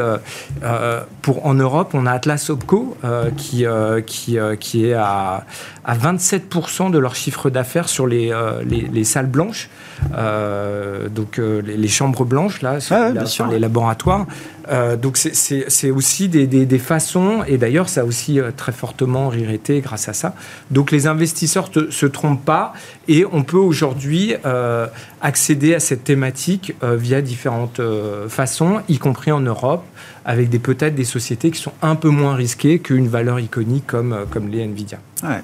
pour, 1.22 1.46
en 1.46 1.54
Europe, 1.54 1.90
on 1.94 2.06
a 2.06 2.12
Atlas 2.12 2.50
Opco 2.50 2.96
qui, 3.36 3.64
qui, 4.06 4.38
qui 4.60 4.86
est 4.86 4.94
à, 4.94 5.44
à 5.86 5.96
27% 5.96 6.90
de 6.90 6.98
leur 6.98 7.14
chiffre 7.14 7.48
d'affaires 7.48 7.88
sur 7.88 8.06
les, 8.06 8.34
les, 8.68 9.04
salles 9.04 9.28
blanches. 9.28 9.70
donc 10.12 11.38
les, 11.38 11.88
chambres 11.88 12.24
blanches, 12.24 12.60
là, 12.60 12.80
sur, 12.80 13.46
les 13.46 13.58
laboratoires. 13.60 14.26
Euh, 14.68 14.96
donc 14.96 15.16
c'est 15.16 15.90
aussi 15.90 16.28
des, 16.28 16.78
façons, 16.78 17.42
et 17.46 17.58
d'ailleurs 17.58 17.88
ça 17.88 18.02
a 18.02 18.04
aussi 18.04 18.40
euh, 18.40 18.50
très 18.56 18.72
fortement 18.72 19.28
ririté 19.28 19.80
grâce 19.80 20.08
à 20.08 20.12
ça. 20.12 20.34
Donc 20.70 20.90
les 20.90 21.06
investisseurs 21.06 21.70
ne 21.74 21.90
se 21.90 22.06
trompent 22.06 22.44
pas, 22.44 22.72
et 23.08 23.24
on 23.30 23.42
peut 23.42 23.56
aujourd'hui 23.56 24.34
euh, 24.44 24.86
accéder 25.20 25.74
à 25.74 25.80
cette 25.80 26.04
thématique 26.04 26.74
via 26.82 27.22
différentes 27.22 27.80
façons, 28.28 28.80
y 28.88 28.98
compris 28.98 29.32
en 29.32 29.40
Europe, 29.40 29.84
avec 30.24 30.50
peut-être 30.62 30.94
des 30.94 31.04
sociétés 31.04 31.50
qui 31.50 31.60
sont 31.60 31.72
un 31.82 31.94
peu 31.94 32.08
moins 32.08 32.34
risquées 32.34 32.78
qu'une 32.78 33.08
valeur 33.08 33.40
iconique 33.40 33.86
comme, 33.86 34.26
comme 34.30 34.48
les 34.48 34.62
Nvidia. 34.62 34.98
Ouais. 35.22 35.42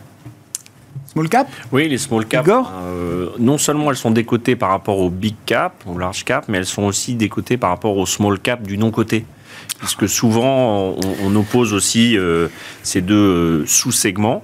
Small 1.12 1.28
cap 1.28 1.46
Oui, 1.72 1.90
les 1.90 1.98
small 1.98 2.24
cap. 2.24 2.48
Euh, 2.48 3.28
non 3.38 3.58
seulement 3.58 3.90
elles 3.90 3.98
sont 3.98 4.10
décotées 4.10 4.56
par 4.56 4.70
rapport 4.70 4.98
aux 4.98 5.10
big 5.10 5.34
cap, 5.44 5.74
aux 5.86 5.98
large 5.98 6.24
cap, 6.24 6.46
mais 6.48 6.56
elles 6.56 6.64
sont 6.64 6.84
aussi 6.84 7.14
décotées 7.14 7.58
par 7.58 7.68
rapport 7.68 7.98
aux 7.98 8.06
small 8.06 8.38
cap 8.38 8.62
du 8.62 8.78
non-côté. 8.78 9.26
Puisque 9.78 10.08
souvent, 10.08 10.96
on, 11.22 11.36
oppose 11.36 11.74
aussi 11.74 12.16
euh, 12.16 12.48
ces 12.82 13.02
deux 13.02 13.14
euh, 13.14 13.66
sous-segments. 13.66 14.42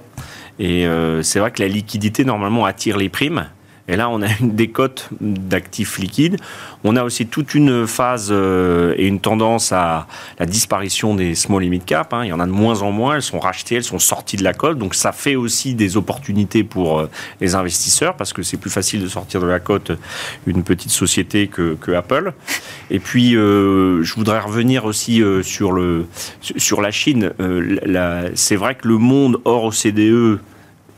Et 0.59 0.85
c'est 1.21 1.39
vrai 1.39 1.51
que 1.51 1.61
la 1.61 1.69
liquidité, 1.69 2.25
normalement, 2.25 2.65
attire 2.65 2.97
les 2.97 3.07
primes. 3.07 3.45
Et 3.89 3.95
là, 3.95 4.07
on 4.09 4.21
a 4.21 4.27
une 4.39 4.55
décote 4.55 5.09
d'actifs 5.19 5.97
liquides. 5.97 6.37
On 6.83 6.95
a 6.95 7.03
aussi 7.03 7.25
toute 7.25 7.55
une 7.55 7.87
phase 7.87 8.29
euh, 8.31 8.93
et 8.97 9.07
une 9.07 9.19
tendance 9.19 9.71
à 9.71 10.05
la 10.37 10.45
disparition 10.45 11.15
des 11.15 11.33
small 11.33 11.63
limit 11.63 11.79
cap. 11.81 12.13
Hein. 12.13 12.23
Il 12.23 12.27
y 12.27 12.33
en 12.33 12.39
a 12.39 12.45
de 12.45 12.51
moins 12.51 12.83
en 12.83 12.91
moins. 12.91 13.15
Elles 13.15 13.23
sont 13.23 13.39
rachetées, 13.39 13.75
elles 13.75 13.83
sont 13.83 13.97
sorties 13.97 14.37
de 14.37 14.43
la 14.43 14.53
cote. 14.53 14.77
Donc 14.77 14.93
ça 14.93 15.11
fait 15.11 15.35
aussi 15.35 15.73
des 15.73 15.97
opportunités 15.97 16.63
pour 16.63 16.99
euh, 16.99 17.09
les 17.41 17.55
investisseurs 17.55 18.15
parce 18.15 18.31
que 18.31 18.43
c'est 18.43 18.57
plus 18.57 18.69
facile 18.69 19.01
de 19.01 19.07
sortir 19.07 19.41
de 19.41 19.47
la 19.47 19.59
cote 19.59 19.91
une 20.45 20.63
petite 20.63 20.91
société 20.91 21.47
que, 21.47 21.77
Apple. 21.91 22.33
Et 22.91 22.99
puis, 22.99 23.35
euh, 23.35 24.03
je 24.03 24.13
voudrais 24.13 24.39
revenir 24.39 24.85
aussi 24.85 25.23
sur, 25.41 25.71
le, 25.71 26.05
sur 26.39 26.81
la 26.81 26.91
Chine. 26.91 27.31
c'est 28.35 28.55
vrai 28.55 28.75
que 28.75 28.87
le 28.87 28.97
monde 28.99 29.41
hors 29.45 29.65
OCDE 29.65 30.39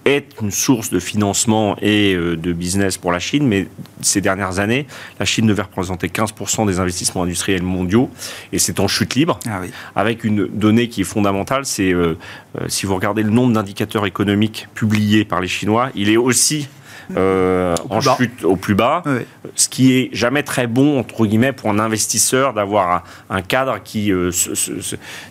est 0.05 0.25
une 0.41 0.51
source 0.51 0.89
de 0.89 0.99
financement 0.99 1.75
et 1.81 2.13
euh, 2.13 2.35
de 2.35 2.53
business 2.53 2.97
pour 2.97 3.11
la 3.11 3.19
Chine, 3.19 3.47
mais 3.47 3.67
ces 4.01 4.21
dernières 4.21 4.59
années, 4.59 4.87
la 5.19 5.25
Chine 5.25 5.45
devait 5.47 5.61
représenter 5.61 6.07
15% 6.07 6.65
des 6.65 6.79
investissements 6.79 7.23
industriels 7.23 7.63
mondiaux, 7.63 8.09
et 8.51 8.59
c'est 8.59 8.79
en 8.79 8.87
chute 8.87 9.15
libre, 9.15 9.39
ah 9.47 9.61
avec 9.95 10.23
une 10.23 10.47
donnée 10.47 10.89
qui 10.89 11.01
est 11.01 11.05
fondamentale, 11.05 11.65
c'est 11.65 11.93
euh, 11.93 12.17
euh, 12.59 12.65
si 12.67 12.85
vous 12.85 12.95
regardez 12.95 13.23
le 13.23 13.29
nombre 13.29 13.53
d'indicateurs 13.53 14.05
économiques 14.05 14.67
publiés 14.73 15.25
par 15.25 15.41
les 15.41 15.47
Chinois, 15.47 15.89
il 15.95 16.09
est 16.09 16.17
aussi 16.17 16.67
euh, 17.17 17.75
en 17.89 18.01
chute 18.01 18.43
au 18.43 18.55
plus 18.55 18.75
bas, 18.75 19.03
ce 19.55 19.69
qui 19.69 19.93
est 19.93 20.09
jamais 20.13 20.43
très 20.43 20.67
bon 20.67 20.99
entre 20.99 21.25
guillemets 21.25 21.51
pour 21.51 21.69
un 21.69 21.79
investisseur 21.79 22.53
d'avoir 22.53 23.03
un, 23.29 23.41
cadre 23.41 23.79
qui, 23.83 24.11
euh, 24.11 24.31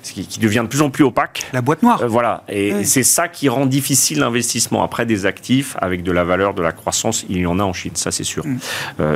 qui, 0.03 0.41
devient 0.41 0.63
de 0.63 0.69
plus 0.69 0.83
en 0.83 0.91
plus 0.91 1.05
opaque. 1.05 1.47
La 1.53 1.63
boîte 1.63 1.83
noire. 1.83 2.03
Euh, 2.03 2.07
voilà, 2.07 2.45
et 2.49 2.85
c'est 2.85 3.03
ça 3.03 3.29
qui 3.29 3.49
rend 3.49 3.67
difficile 3.67 4.21
l'investissement. 4.21 4.83
Après 4.83 5.07
des 5.07 5.27
actifs 5.27 5.77
avec 5.81 6.03
de 6.03 6.13
la 6.13 6.25
valeur, 6.25 6.55
de 6.55 6.63
la 6.63 6.73
croissance, 6.73 7.25
il 7.29 7.39
y 7.39 7.47
en 7.47 7.59
a 7.59 7.63
en 7.63 7.73
Chine, 7.73 7.93
ça 7.95 8.11
c'est 8.11 8.25
sûr. 8.25 8.45
Mm. 8.47 8.59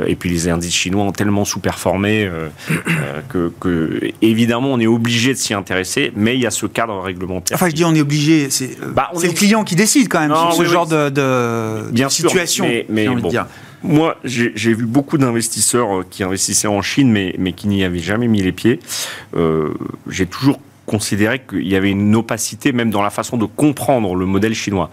et 0.07 0.15
puis 0.15 0.29
les 0.29 0.47
indices 0.47 0.73
chinois 0.73 1.03
ont 1.03 1.11
tellement 1.11 1.45
sous-performé 1.45 2.29
que, 3.29 3.51
que, 3.59 3.99
évidemment 4.21 4.69
on 4.73 4.79
est 4.79 4.87
obligé 4.87 5.33
de 5.33 5.37
s'y 5.37 5.53
intéresser, 5.53 6.11
mais 6.15 6.35
il 6.35 6.41
y 6.41 6.47
a 6.47 6.51
ce 6.51 6.65
cadre 6.65 6.99
réglementaire. 7.01 7.55
Enfin, 7.55 7.69
je 7.69 7.75
dis 7.75 7.85
on 7.85 7.95
est 7.95 8.01
obligé, 8.01 8.49
c'est 8.49 8.77
bah, 8.93 9.11
le 9.13 9.31
client 9.31 9.63
qui 9.63 9.75
décide 9.75 10.07
quand 10.07 10.19
même 10.19 10.35
sur 10.35 10.53
ce 10.53 10.65
genre 10.65 10.87
de, 10.87 11.09
de, 11.09 11.91
Bien 11.91 12.09
situation. 12.09 12.54
Mais, 12.63 13.07
moi, 13.83 14.17
j'ai 14.23 14.73
vu 14.73 14.85
beaucoup 14.85 15.17
d'investisseurs 15.19 15.99
euh, 15.99 16.05
qui 16.09 16.23
investissaient 16.23 16.67
en 16.67 16.81
Chine, 16.81 17.11
mais, 17.11 17.35
mais 17.37 17.53
qui 17.53 17.67
n'y 17.67 17.83
avaient 17.83 17.99
jamais 17.99 18.27
mis 18.27 18.41
les 18.41 18.51
pieds. 18.51 18.79
Euh, 19.35 19.73
j'ai 20.09 20.25
toujours 20.25 20.59
considéré 20.85 21.41
qu'il 21.47 21.67
y 21.67 21.75
avait 21.75 21.89
une 21.89 22.15
opacité 22.15 22.71
même 22.71 22.91
dans 22.91 23.01
la 23.01 23.09
façon 23.09 23.37
de 23.37 23.45
comprendre 23.45 24.15
le 24.15 24.25
modèle 24.25 24.53
chinois. 24.53 24.89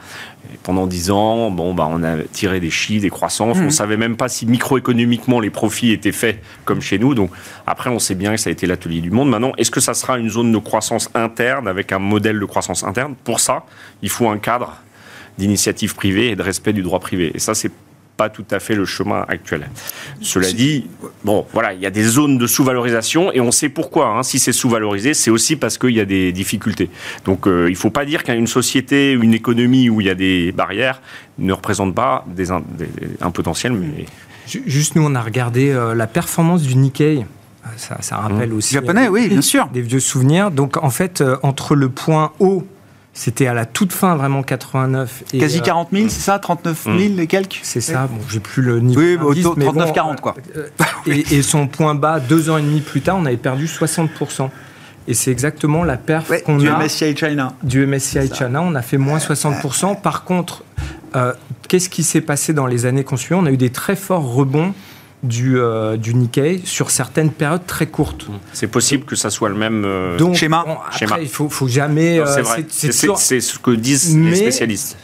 pendant 0.63 0.87
dix 0.87 1.11
ans, 1.11 1.51
bon, 1.51 1.75
bah, 1.75 1.89
on 1.91 2.03
a 2.03 2.19
tiré 2.33 2.61
des 2.61 2.71
chiffres, 2.71 3.03
des 3.03 3.11
croissances. 3.11 3.59
On 3.59 3.63
ne 3.63 3.67
mmh. 3.67 3.71
savait 3.71 3.97
même 3.97 4.17
pas 4.17 4.29
si 4.29 4.47
microéconomiquement 4.47 5.41
les 5.41 5.51
profits 5.51 5.93
étaient 5.93 6.13
faits 6.13 6.43
comme 6.65 6.81
chez 6.81 6.99
nous. 6.99 7.15
Donc 7.15 7.31
après, 7.67 7.91
on 7.91 7.99
sait 7.99 8.15
bien 8.15 8.33
que 8.33 8.41
ça 8.41 8.49
a 8.51 8.53
été 8.53 8.67
l'atelier 8.67 9.01
du 9.01 9.11
monde. 9.11 9.29
Maintenant, 9.31 9.53
est-ce 9.57 9.71
que 9.71 9.81
ça 9.81 9.95
sera 9.95 10.19
une 10.19 10.29
zone 10.29 10.53
de 10.53 10.59
croissance 10.59 11.11
interne 11.15 11.69
avec 11.69 11.93
un 11.93 11.99
modèle 11.99 12.39
de 12.39 12.45
croissance 12.45 12.85
interne? 12.85 13.15
Pour 13.25 13.41
ça, 13.41 13.65
il 14.03 14.09
faut 14.09 14.29
un 14.29 14.39
cadre 14.39 14.77
d'initiative 15.43 15.95
privée 15.97 16.30
et 16.30 16.36
de 16.36 16.43
respect 16.43 16.72
du 16.72 16.82
droit 16.82 17.01
privé. 17.01 17.32
Et 17.34 17.40
ça, 17.40 17.55
c'est 17.55 17.72
pas 18.16 18.28
tout 18.28 18.45
à 18.51 18.61
fait 18.61 18.76
le 18.76 18.84
chemin 18.84 19.24
actuel. 19.26 19.68
Cela 20.20 20.53
dit, 20.53 20.86
bon, 21.24 21.47
voilà, 21.53 21.72
il 21.72 21.80
y 21.80 21.86
a 21.86 21.90
des 21.90 22.05
zones 22.05 22.38
de 22.38 22.47
sous-valorisation 22.47 23.32
et 23.32 23.40
on 23.40 23.51
sait 23.51 23.68
pourquoi. 23.68 24.07
Hein. 24.07 24.22
Si 24.22 24.38
c'est 24.38 24.53
sous-valorisé, 24.53 25.14
c'est 25.14 25.30
aussi 25.30 25.57
parce 25.57 25.78
qu'il 25.78 25.97
y 25.97 26.01
a 26.01 26.05
des 26.05 26.30
difficultés. 26.30 26.90
Donc, 27.24 27.47
euh, 27.47 27.68
il 27.68 27.72
ne 27.72 27.76
faut 27.76 27.90
pas 27.90 28.05
dire 28.05 28.22
qu'une 28.22 28.47
société, 28.47 29.12
une 29.12 29.34
économie 29.34 29.90
où 29.90 30.01
il 30.01 30.07
y 30.07 30.11
a 30.11 30.14
des 30.14 30.53
barrières 30.53 31.01
ne 31.38 31.53
représente 31.53 31.95
pas 31.95 32.24
des, 32.28 32.51
un 32.53 33.30
potentiel. 33.32 33.72
Mais... 33.72 34.07
Juste, 34.47 34.95
nous, 34.95 35.05
on 35.05 35.14
a 35.16 35.22
regardé 35.22 35.70
euh, 35.70 35.95
la 35.95 36.07
performance 36.07 36.62
du 36.62 36.76
Nikkei. 36.76 37.24
Ça, 37.76 37.97
ça 38.01 38.16
rappelle 38.16 38.51
mmh. 38.51 38.57
aussi 38.57 38.74
japonais, 38.74 39.09
oui, 39.09 39.28
bien 39.28 39.40
sûr, 39.40 39.68
des 39.68 39.82
vieux 39.82 40.01
souvenirs. 40.01 40.51
Donc, 40.51 40.76
en 40.76 40.90
fait, 40.90 41.20
euh, 41.20 41.36
entre 41.43 41.74
le 41.74 41.88
point 41.88 42.32
haut 42.38 42.64
c'était 43.15 43.47
à 43.47 43.55
la 43.55 43.67
toute 43.67 43.93
fin, 43.93 44.17
vraiment 44.17 44.43
89. 44.43 45.25
Et 45.35 45.39
Quasi 45.39 45.61
40 45.61 45.89
000, 45.93 46.09
c'est 46.09 46.21
ça? 46.21 46.39
39 46.39 46.85
000 46.85 47.19
et 47.19 47.27
quelques? 47.27 47.61
C'est 47.63 47.83
ça, 47.83 48.07
bon, 48.07 48.19
j'ai 48.29 48.41
plus 48.41 48.63
le 48.63 48.81
niveau. 48.81 49.01
Oui, 49.01 49.43
39-40 49.43 50.21
quoi. 50.21 50.35
Euh, 50.57 50.69
et, 51.07 51.43
son 51.43 51.67
point 51.67 51.95
bas, 51.95 52.21
deux 52.21 52.49
ans 52.49 52.57
et 52.57 52.63
demi 52.63 52.81
plus 52.81 53.03
tard, 53.03 53.17
on 53.19 53.27
avait 53.27 53.37
perdu 53.37 53.67
60%. 53.67 54.49
Et 55.09 55.15
c'est 55.15 55.31
exactement 55.33 55.85
la 55.85 55.97
perf 55.97 56.31
qu'on 56.45 56.59
a. 56.61 56.63
Du 56.63 56.71
MSCI 56.71 57.17
China. 57.17 57.55
Du 57.63 57.87
MSCI 57.87 58.33
China, 58.33 58.63
on 58.63 58.75
a 58.75 58.83
fait 58.83 58.99
moins 58.99 59.19
60%. 59.19 60.01
Par 60.01 60.25
contre, 60.25 60.63
euh, 61.17 61.33
qu'est-ce 61.69 61.89
qui 61.89 62.05
s'est 62.05 62.21
passé 62.21 62.53
dans 62.53 62.67
les 62.67 62.87
années 62.87 63.05
qu'on 63.05 63.17
On 63.33 63.47
a 63.47 63.51
eu 63.51 63.57
des 63.57 63.71
très 63.71 63.97
forts 63.97 64.33
rebonds 64.33 64.73
du, 65.23 65.59
euh, 65.59 65.97
du 65.97 66.14
Nikkei 66.14 66.62
sur 66.64 66.91
certaines 66.91 67.31
périodes 67.31 67.66
très 67.66 67.87
courtes. 67.87 68.27
C'est 68.53 68.66
possible 68.66 69.05
que 69.05 69.16
ça 69.16 69.31
soit 69.31 69.49
le 69.49 69.55
même 69.55 69.85
euh, 69.85 70.35
schéma. 70.35 70.64
Il 71.20 71.29
faut, 71.29 71.49
faut 71.49 71.68
jamais. 71.68 72.18
Euh, 72.18 72.27
c'est 72.68 73.41
ce 73.41 73.59
que 73.59 73.70
disent 73.70 74.16
les 74.16 74.35
spécialistes. 74.35 74.97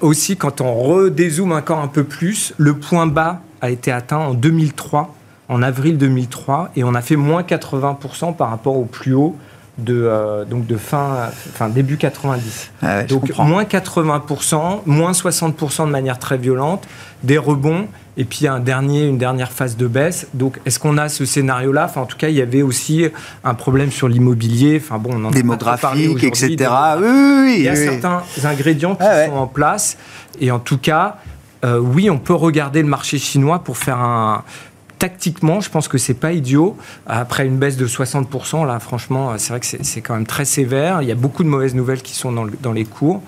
Aussi, 0.00 0.36
quand 0.36 0.60
on 0.60 0.74
redézoome 0.74 1.52
encore 1.52 1.78
un 1.78 1.88
peu 1.88 2.04
plus, 2.04 2.54
le 2.56 2.74
point 2.74 3.06
bas 3.06 3.40
a 3.60 3.70
été 3.70 3.90
atteint 3.90 4.18
en 4.18 4.34
2003, 4.34 5.14
en 5.48 5.62
avril 5.62 5.98
2003, 5.98 6.70
et 6.76 6.84
on 6.84 6.94
a 6.94 7.02
fait 7.02 7.16
moins 7.16 7.42
80% 7.42 8.36
par 8.36 8.50
rapport 8.50 8.76
au 8.76 8.84
plus 8.84 9.14
haut 9.14 9.36
de, 9.78 10.44
donc 10.48 10.66
de 10.66 10.76
fin, 10.76 11.30
fin 11.32 11.68
début 11.68 11.96
90. 11.96 12.70
Ah 12.82 13.02
donc 13.04 13.36
moins 13.38 13.64
80%, 13.64 14.82
moins 14.86 15.12
60% 15.12 15.86
de 15.86 15.90
manière 15.90 16.20
très 16.20 16.38
violente, 16.38 16.86
des 17.24 17.38
rebonds 17.38 17.88
et 18.18 18.24
puis 18.24 18.48
un 18.48 18.58
dernier, 18.58 19.06
une 19.06 19.16
dernière 19.16 19.52
phase 19.52 19.76
de 19.76 19.86
baisse. 19.86 20.26
Donc, 20.34 20.60
est-ce 20.66 20.80
qu'on 20.80 20.98
a 20.98 21.08
ce 21.08 21.24
scénario-là? 21.24 21.84
Enfin, 21.84 22.00
En 22.02 22.06
tout 22.06 22.16
cas, 22.16 22.28
il 22.28 22.34
y 22.34 22.42
avait 22.42 22.62
aussi 22.62 23.06
un 23.44 23.54
problème 23.54 23.92
sur 23.92 24.08
l'immobilier. 24.08 24.82
Enfin, 24.82 24.98
bon, 24.98 25.10
on 25.14 25.24
en 25.24 25.30
Démographique, 25.30 26.24
etc. 26.24 26.56
oui, 26.98 27.06
oui, 27.06 27.54
il 27.58 27.62
y 27.62 27.68
a 27.68 27.76
certains 27.76 28.22
ingrédients 28.44 28.96
qui 28.96 29.04
ah 29.04 29.26
sont 29.26 29.36
en 29.36 29.46
place. 29.46 29.96
Et 30.40 30.50
en 30.50 30.58
tout 30.58 30.78
cas, 30.78 31.18
euh, 31.64 31.78
oui, 31.78 32.10
on 32.10 32.18
peut 32.18 32.34
regarder 32.34 32.82
le 32.82 32.88
marché 32.88 33.18
chinois 33.18 33.60
pour 33.60 33.78
faire 33.78 33.98
un, 33.98 34.42
tactiquement, 34.98 35.60
je 35.60 35.70
pense 35.70 35.86
que 35.86 35.96
c'est 35.96 36.14
pas 36.14 36.32
idiot. 36.32 36.76
Après 37.06 37.46
une 37.46 37.56
baisse 37.56 37.76
de 37.76 37.86
60%, 37.86 38.66
là, 38.66 38.80
franchement, 38.80 39.38
c'est 39.38 39.50
vrai 39.50 39.60
que 39.60 39.66
c'est 39.66 40.00
quand 40.00 40.14
même 40.14 40.26
très 40.26 40.44
sévère. 40.44 41.02
Il 41.02 41.08
y 41.08 41.12
a 41.12 41.14
beaucoup 41.14 41.44
de 41.44 41.48
mauvaises 41.48 41.76
nouvelles 41.76 42.02
qui 42.02 42.14
sont 42.14 42.32
dans, 42.32 42.46
dans 42.60 42.72
les 42.72 42.84
cours. 42.84 43.22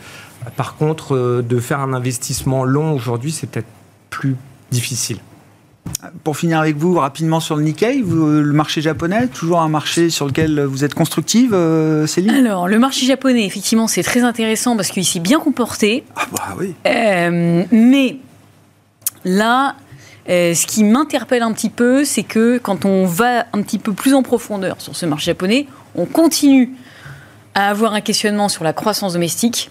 Par 0.56 0.74
contre, 0.74 1.14
euh, 1.14 1.42
de 1.42 1.60
faire 1.60 1.78
un 1.78 1.92
investissement 1.92 2.64
long 2.64 2.92
aujourd'hui, 2.92 3.30
c'est 3.30 3.46
peut-être 3.46 3.68
plus 4.08 4.36
difficile. 4.70 5.18
Pour 6.24 6.36
finir 6.36 6.60
avec 6.60 6.76
vous, 6.76 6.94
rapidement 6.94 7.40
sur 7.40 7.56
le 7.56 7.62
Nikkei, 7.62 8.02
le 8.04 8.52
marché 8.52 8.80
japonais, 8.80 9.26
toujours 9.28 9.60
un 9.60 9.68
marché 9.68 10.10
sur 10.10 10.26
lequel 10.26 10.60
vous 10.62 10.84
êtes 10.84 10.94
constructive, 10.94 11.54
euh, 11.54 12.06
Céline? 12.06 12.46
Alors, 12.46 12.68
le 12.68 12.78
marché 12.78 13.06
japonais, 13.06 13.44
effectivement, 13.46 13.88
c'est 13.88 14.02
très 14.02 14.22
intéressant 14.22 14.76
parce 14.76 14.88
qu'il 14.90 15.04
s'est 15.04 15.20
bien 15.20 15.40
comporté. 15.40 16.04
Ah 16.16 16.26
bah 16.32 16.56
oui. 16.58 16.74
Euh, 16.86 17.64
mais 17.72 18.18
là, 19.24 19.74
ce 20.28 20.66
qui 20.66 20.84
m'interpelle 20.84 21.42
un 21.42 21.52
petit 21.52 21.70
peu, 21.70 22.04
c'est 22.04 22.22
que 22.22 22.58
quand 22.58 22.84
on 22.84 23.06
va 23.06 23.46
un 23.52 23.62
petit 23.62 23.78
peu 23.78 23.92
plus 23.92 24.14
en 24.14 24.22
profondeur 24.22 24.80
sur 24.80 24.94
ce 24.94 25.06
marché 25.06 25.26
japonais, 25.26 25.66
on 25.96 26.04
continue 26.04 26.70
à 27.54 27.68
avoir 27.68 27.94
un 27.94 28.00
questionnement 28.00 28.48
sur 28.48 28.64
la 28.64 28.72
croissance 28.72 29.14
domestique. 29.14 29.70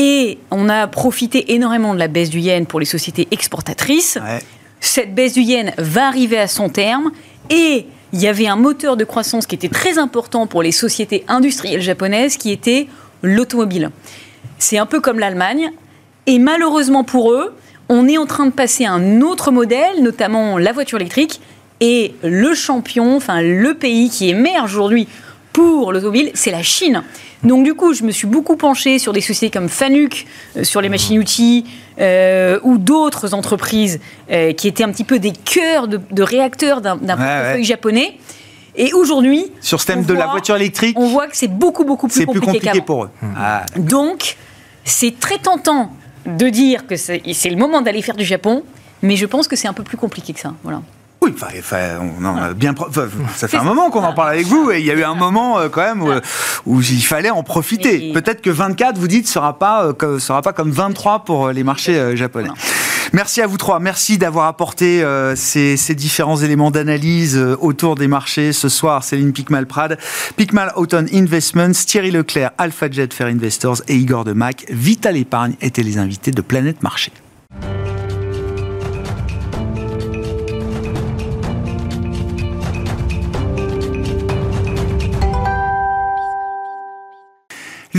Et 0.00 0.38
on 0.52 0.68
a 0.68 0.86
profité 0.86 1.54
énormément 1.54 1.92
de 1.92 1.98
la 1.98 2.06
baisse 2.06 2.30
du 2.30 2.38
yen 2.38 2.66
pour 2.66 2.78
les 2.78 2.86
sociétés 2.86 3.26
exportatrices. 3.32 4.16
Cette 4.78 5.12
baisse 5.12 5.32
du 5.32 5.40
yen 5.40 5.72
va 5.76 6.06
arriver 6.06 6.38
à 6.38 6.46
son 6.46 6.68
terme. 6.68 7.10
Et 7.50 7.84
il 8.12 8.20
y 8.20 8.28
avait 8.28 8.46
un 8.46 8.54
moteur 8.54 8.96
de 8.96 9.02
croissance 9.02 9.44
qui 9.44 9.56
était 9.56 9.68
très 9.68 9.98
important 9.98 10.46
pour 10.46 10.62
les 10.62 10.70
sociétés 10.70 11.24
industrielles 11.26 11.82
japonaises, 11.82 12.36
qui 12.36 12.52
était 12.52 12.86
l'automobile. 13.24 13.90
C'est 14.58 14.78
un 14.78 14.86
peu 14.86 15.00
comme 15.00 15.18
l'Allemagne. 15.18 15.72
Et 16.26 16.38
malheureusement 16.38 17.02
pour 17.02 17.32
eux, 17.32 17.56
on 17.88 18.06
est 18.06 18.18
en 18.18 18.26
train 18.26 18.46
de 18.46 18.52
passer 18.52 18.84
à 18.84 18.92
un 18.92 19.20
autre 19.20 19.50
modèle, 19.50 20.00
notamment 20.00 20.58
la 20.58 20.70
voiture 20.70 21.00
électrique. 21.00 21.40
Et 21.80 22.14
le 22.22 22.54
champion, 22.54 23.16
enfin 23.16 23.42
le 23.42 23.74
pays 23.74 24.10
qui 24.10 24.28
émerge 24.28 24.76
aujourd'hui 24.76 25.08
pour 25.58 25.92
l'automobile, 25.92 26.30
c'est 26.34 26.52
la 26.52 26.62
Chine. 26.62 27.02
Donc 27.42 27.64
du 27.64 27.74
coup, 27.74 27.92
je 27.92 28.04
me 28.04 28.12
suis 28.12 28.28
beaucoup 28.28 28.56
penchée 28.56 29.00
sur 29.00 29.12
des 29.12 29.20
sociétés 29.20 29.50
comme 29.50 29.68
Fanuc, 29.68 30.24
euh, 30.56 30.62
sur 30.62 30.80
les 30.80 30.88
machines-outils, 30.88 31.64
euh, 31.98 32.60
ou 32.62 32.78
d'autres 32.78 33.34
entreprises 33.34 33.98
euh, 34.30 34.52
qui 34.52 34.68
étaient 34.68 34.84
un 34.84 34.92
petit 34.92 35.02
peu 35.02 35.18
des 35.18 35.32
cœurs 35.32 35.88
de, 35.88 36.22
réacteurs 36.22 36.80
d'un 36.80 36.96
portefeuille 36.96 37.64
japonais. 37.64 38.18
Et 38.76 38.92
aujourd'hui, 38.92 39.46
sur 39.60 39.80
ce 39.80 39.86
thème 39.86 40.04
de 40.04 40.14
la 40.14 40.28
voiture 40.28 40.54
électrique, 40.54 40.96
on 40.96 41.08
voit 41.08 41.26
que 41.26 41.36
c'est 41.36 41.48
beaucoup 41.48 41.84
beaucoup 41.84 42.06
plus 42.06 42.24
compliqué, 42.24 42.46
plus 42.46 42.58
compliqué 42.60 42.80
pour 42.80 43.04
eux. 43.04 43.10
Ah. 43.36 43.66
Donc, 43.76 44.36
c'est 44.84 45.18
très 45.18 45.38
tentant 45.38 45.90
de 46.24 46.48
dire 46.50 46.86
que 46.86 46.94
c'est 46.94 47.20
le 47.50 47.56
moment 47.56 47.82
d'aller 47.82 48.02
faire 48.02 48.14
du 48.14 48.24
Japon, 48.24 48.62
mais 49.02 49.16
je 49.16 49.26
pense 49.26 49.48
que 49.48 49.56
c'est 49.56 49.66
un 49.66 49.72
peu 49.72 49.82
plus 49.82 49.96
compliqué 49.96 50.32
que 50.32 50.38
ça. 50.38 50.54
Voilà. 50.62 50.82
Oui, 51.20 51.34
enfin, 51.34 51.78
on 52.20 52.24
en 52.24 52.36
a 52.36 52.54
bien. 52.54 52.74
Ça 53.34 53.48
fait 53.48 53.56
un 53.56 53.64
moment 53.64 53.90
qu'on 53.90 54.04
en 54.04 54.14
parle 54.14 54.30
avec 54.30 54.46
vous 54.46 54.70
et 54.70 54.78
il 54.78 54.86
y 54.86 54.90
a 54.90 54.94
eu 54.94 55.02
un 55.02 55.16
moment 55.16 55.58
euh, 55.58 55.68
quand 55.68 55.82
même 55.82 56.20
où, 56.64 56.80
il 56.80 57.02
fallait 57.02 57.30
en 57.30 57.42
profiter. 57.42 58.12
Peut-être 58.12 58.40
que 58.40 58.50
24, 58.50 58.98
vous 58.98 59.08
dites, 59.08 59.26
sera 59.26 59.58
pas 59.58 59.84
euh, 59.84 60.18
sera 60.20 60.42
pas 60.42 60.52
comme 60.52 60.70
23 60.70 61.24
pour 61.24 61.46
euh, 61.46 61.52
les 61.52 61.64
marchés 61.64 62.16
japonais. 62.16 62.50
Merci 63.12 63.42
à 63.42 63.46
vous 63.46 63.56
trois. 63.56 63.80
Merci 63.80 64.18
d'avoir 64.18 64.46
apporté 64.46 65.02
ces, 65.34 65.76
différents 65.94 66.36
éléments 66.36 66.70
d'analyse 66.70 67.38
autour 67.60 67.94
des 67.94 68.06
marchés 68.06 68.52
ce 68.52 68.68
soir. 68.68 69.02
Céline 69.02 69.32
Picmal-Prad, 69.32 69.98
Picmal 70.36 70.72
Autumn 70.76 71.06
Investments, 71.12 71.72
Thierry 71.72 72.10
Leclerc, 72.10 72.50
AlphaJet 72.58 73.08
Fair 73.12 73.28
Investors 73.28 73.80
et 73.88 73.96
Igor 73.96 74.24
Demac. 74.24 74.66
Vital 74.68 75.16
Épargne 75.16 75.54
étaient 75.62 75.82
les 75.82 75.96
invités 75.96 76.32
de 76.32 76.42
Planète 76.42 76.82
Marché. 76.82 77.10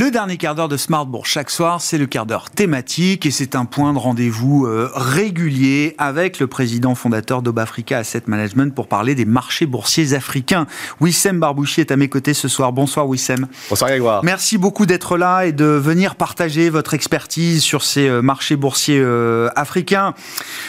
Le 0.10 0.14
dernier 0.14 0.38
quart 0.38 0.56
d'heure 0.56 0.68
de 0.68 0.76
Smartbourg 0.76 1.28
chaque 1.28 1.52
soir, 1.52 1.82
c'est 1.82 2.00
le 2.00 2.08
quart 2.08 2.26
d'heure 2.26 2.50
thématique 2.50 3.28
et 3.28 3.32
c'est 3.32 3.56
un 3.56 3.66
point 3.66 3.94
de 3.94 4.00
rendez-vous 4.00 4.66
euh, 4.66 4.90
régulier 4.96 5.94
avec 6.00 6.40
le 6.40 6.48
président 6.48 6.96
fondateur 6.96 7.44
d'Obafrica 7.44 8.00
Asset 8.00 8.24
Management 8.26 8.74
pour 8.74 8.88
parler 8.88 9.14
des 9.14 9.26
marchés 9.26 9.68
boursiers 9.68 10.16
africains. 10.16 10.66
Wissem 11.00 11.40
Barbouchi 11.40 11.82
est 11.82 11.92
à 11.92 11.96
mes 11.96 12.10
côtés 12.10 12.34
ce 12.34 12.48
soir. 12.48 12.74
Bonsoir 12.74 13.08
Wissem. 13.08 13.46
Bonsoir 13.70 13.92
Grégoire. 13.92 14.24
Merci 14.24 14.58
beaucoup 14.58 14.88
d'être 14.88 15.16
là 15.16 15.46
et 15.46 15.52
de 15.52 15.66
venir 15.66 16.16
partager 16.16 16.72
votre 16.72 16.96
expertise 16.96 17.62
sur 17.62 17.84
ces 17.84 18.10
euh, 18.10 18.24
marchés 18.24 18.56
boursiers 18.56 19.00
euh, 19.00 19.50
africains. 19.56 20.16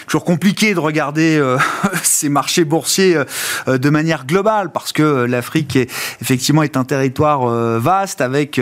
Toujours 0.05 0.27
compliqué 0.27 0.75
de 0.75 0.81
regarder 0.81 1.43
ces 2.03 2.29
marchés 2.29 2.65
boursiers 2.65 3.17
de 3.67 3.91
manière 3.91 4.27
globale 4.27 4.71
parce 4.71 4.93
que 4.93 5.25
l'Afrique 5.25 5.77
est, 5.77 5.91
effectivement 6.21 6.63
est 6.63 6.77
un 6.77 6.85
territoire 6.85 7.47
vaste 7.79 8.21
avec 8.21 8.61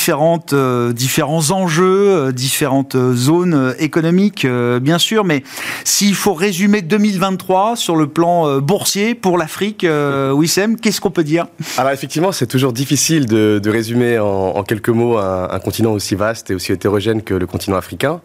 différentes, 0.00 0.54
euh, 0.54 0.94
différents 0.94 1.50
enjeux, 1.50 2.08
euh, 2.08 2.32
différentes 2.32 2.96
zones 3.12 3.52
euh, 3.52 3.74
économiques, 3.78 4.46
bien 4.80 4.96
sûr. 4.96 5.24
Mais 5.24 5.42
s'il 5.84 6.14
faut 6.14 6.32
résumer 6.32 6.80
2023 6.80 7.76
sur 7.76 7.96
le 7.96 8.06
plan 8.06 8.60
boursier 8.60 9.14
pour 9.14 9.36
l'Afrique, 9.36 9.86
Wissem, 10.32 10.76
qu'est-ce 10.80 11.02
qu'on 11.02 11.10
peut 11.10 11.24
dire? 11.24 11.46
Alors 11.76 11.92
effectivement, 11.92 12.32
c'est 12.32 12.46
toujours 12.46 12.72
difficile 12.72 13.26
de, 13.26 13.60
résumer 13.70 14.18
en, 14.18 14.62
quelques 14.62 14.88
mots 14.88 15.18
un, 15.18 15.58
continent 15.60 15.92
aussi 15.92 16.14
vaste 16.14 16.50
et 16.50 16.54
aussi 16.54 16.72
hétérogène 16.72 17.22
que 17.22 17.34
le 17.34 17.46
continent 17.46 17.76
africain. 17.76 18.20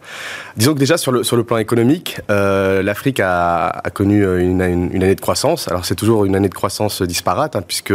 Disons 0.56 0.74
que 0.74 0.80
déjà 0.80 0.98
sur 0.98 1.12
le, 1.12 1.24
sur 1.24 1.36
le 1.36 1.44
plan 1.44 1.58
économique, 1.58 2.20
l'Afrique 2.30 3.20
a, 3.20 3.82
connu 3.94 4.24
une, 4.40 4.62
année 4.62 5.16
de 5.16 5.22
croissance. 5.22 5.68
Alors 5.68 5.86
c'est 5.86 5.96
toujours 5.96 6.26
une 6.26 6.36
année 6.36 6.50
de 6.50 6.54
croissance 6.54 7.02
disparate, 7.02 7.56
hein, 7.56 7.64
puisque 7.68 7.94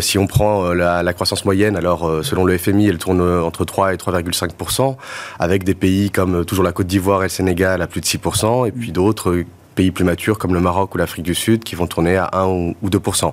si 0.00 0.18
on 0.18 0.26
prend 0.26 0.72
la, 0.72 1.02
la 1.02 1.12
croissance 1.12 1.44
moyenne, 1.44 1.76
alors 1.76 2.10
selon 2.22 2.44
le 2.44 2.56
FMI, 2.56 2.69
elle 2.78 2.98
tourne 2.98 3.20
euh, 3.20 3.42
entre 3.42 3.64
3 3.64 3.94
et 3.94 3.96
3,5%, 3.96 4.96
avec 5.38 5.64
des 5.64 5.74
pays 5.74 6.10
comme 6.10 6.36
euh, 6.36 6.44
toujours 6.44 6.64
la 6.64 6.72
Côte 6.72 6.86
d'Ivoire 6.86 7.20
et 7.22 7.26
le 7.26 7.30
Sénégal 7.30 7.82
à 7.82 7.86
plus 7.86 8.00
de 8.00 8.06
6%, 8.06 8.66
et 8.68 8.72
puis 8.72 8.92
d'autres 8.92 9.30
euh, 9.30 9.46
pays 9.74 9.90
plus 9.90 10.04
matures 10.04 10.38
comme 10.38 10.54
le 10.54 10.60
Maroc 10.60 10.94
ou 10.94 10.98
l'Afrique 10.98 11.24
du 11.24 11.34
Sud 11.34 11.64
qui 11.64 11.74
vont 11.74 11.86
tourner 11.86 12.16
à 12.16 12.30
1 12.32 12.46
ou 12.46 12.74
2%. 12.84 13.32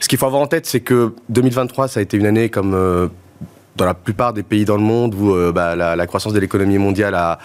Ce 0.00 0.08
qu'il 0.08 0.18
faut 0.18 0.26
avoir 0.26 0.42
en 0.42 0.46
tête, 0.46 0.66
c'est 0.66 0.80
que 0.80 1.14
2023, 1.30 1.88
ça 1.88 2.00
a 2.00 2.02
été 2.02 2.16
une 2.16 2.26
année 2.26 2.50
comme 2.50 3.10
dans 3.76 3.84
la 3.84 3.94
plupart 3.94 4.32
des 4.32 4.42
pays 4.42 4.64
dans 4.64 4.76
le 4.76 4.82
monde 4.82 5.14
où 5.14 5.34
euh, 5.34 5.52
bah, 5.52 5.74
la, 5.74 6.06
croissance 6.06 6.32
de 6.32 6.40
l'économie 6.40 6.78
mondiale 6.78 7.14
a, 7.14 7.38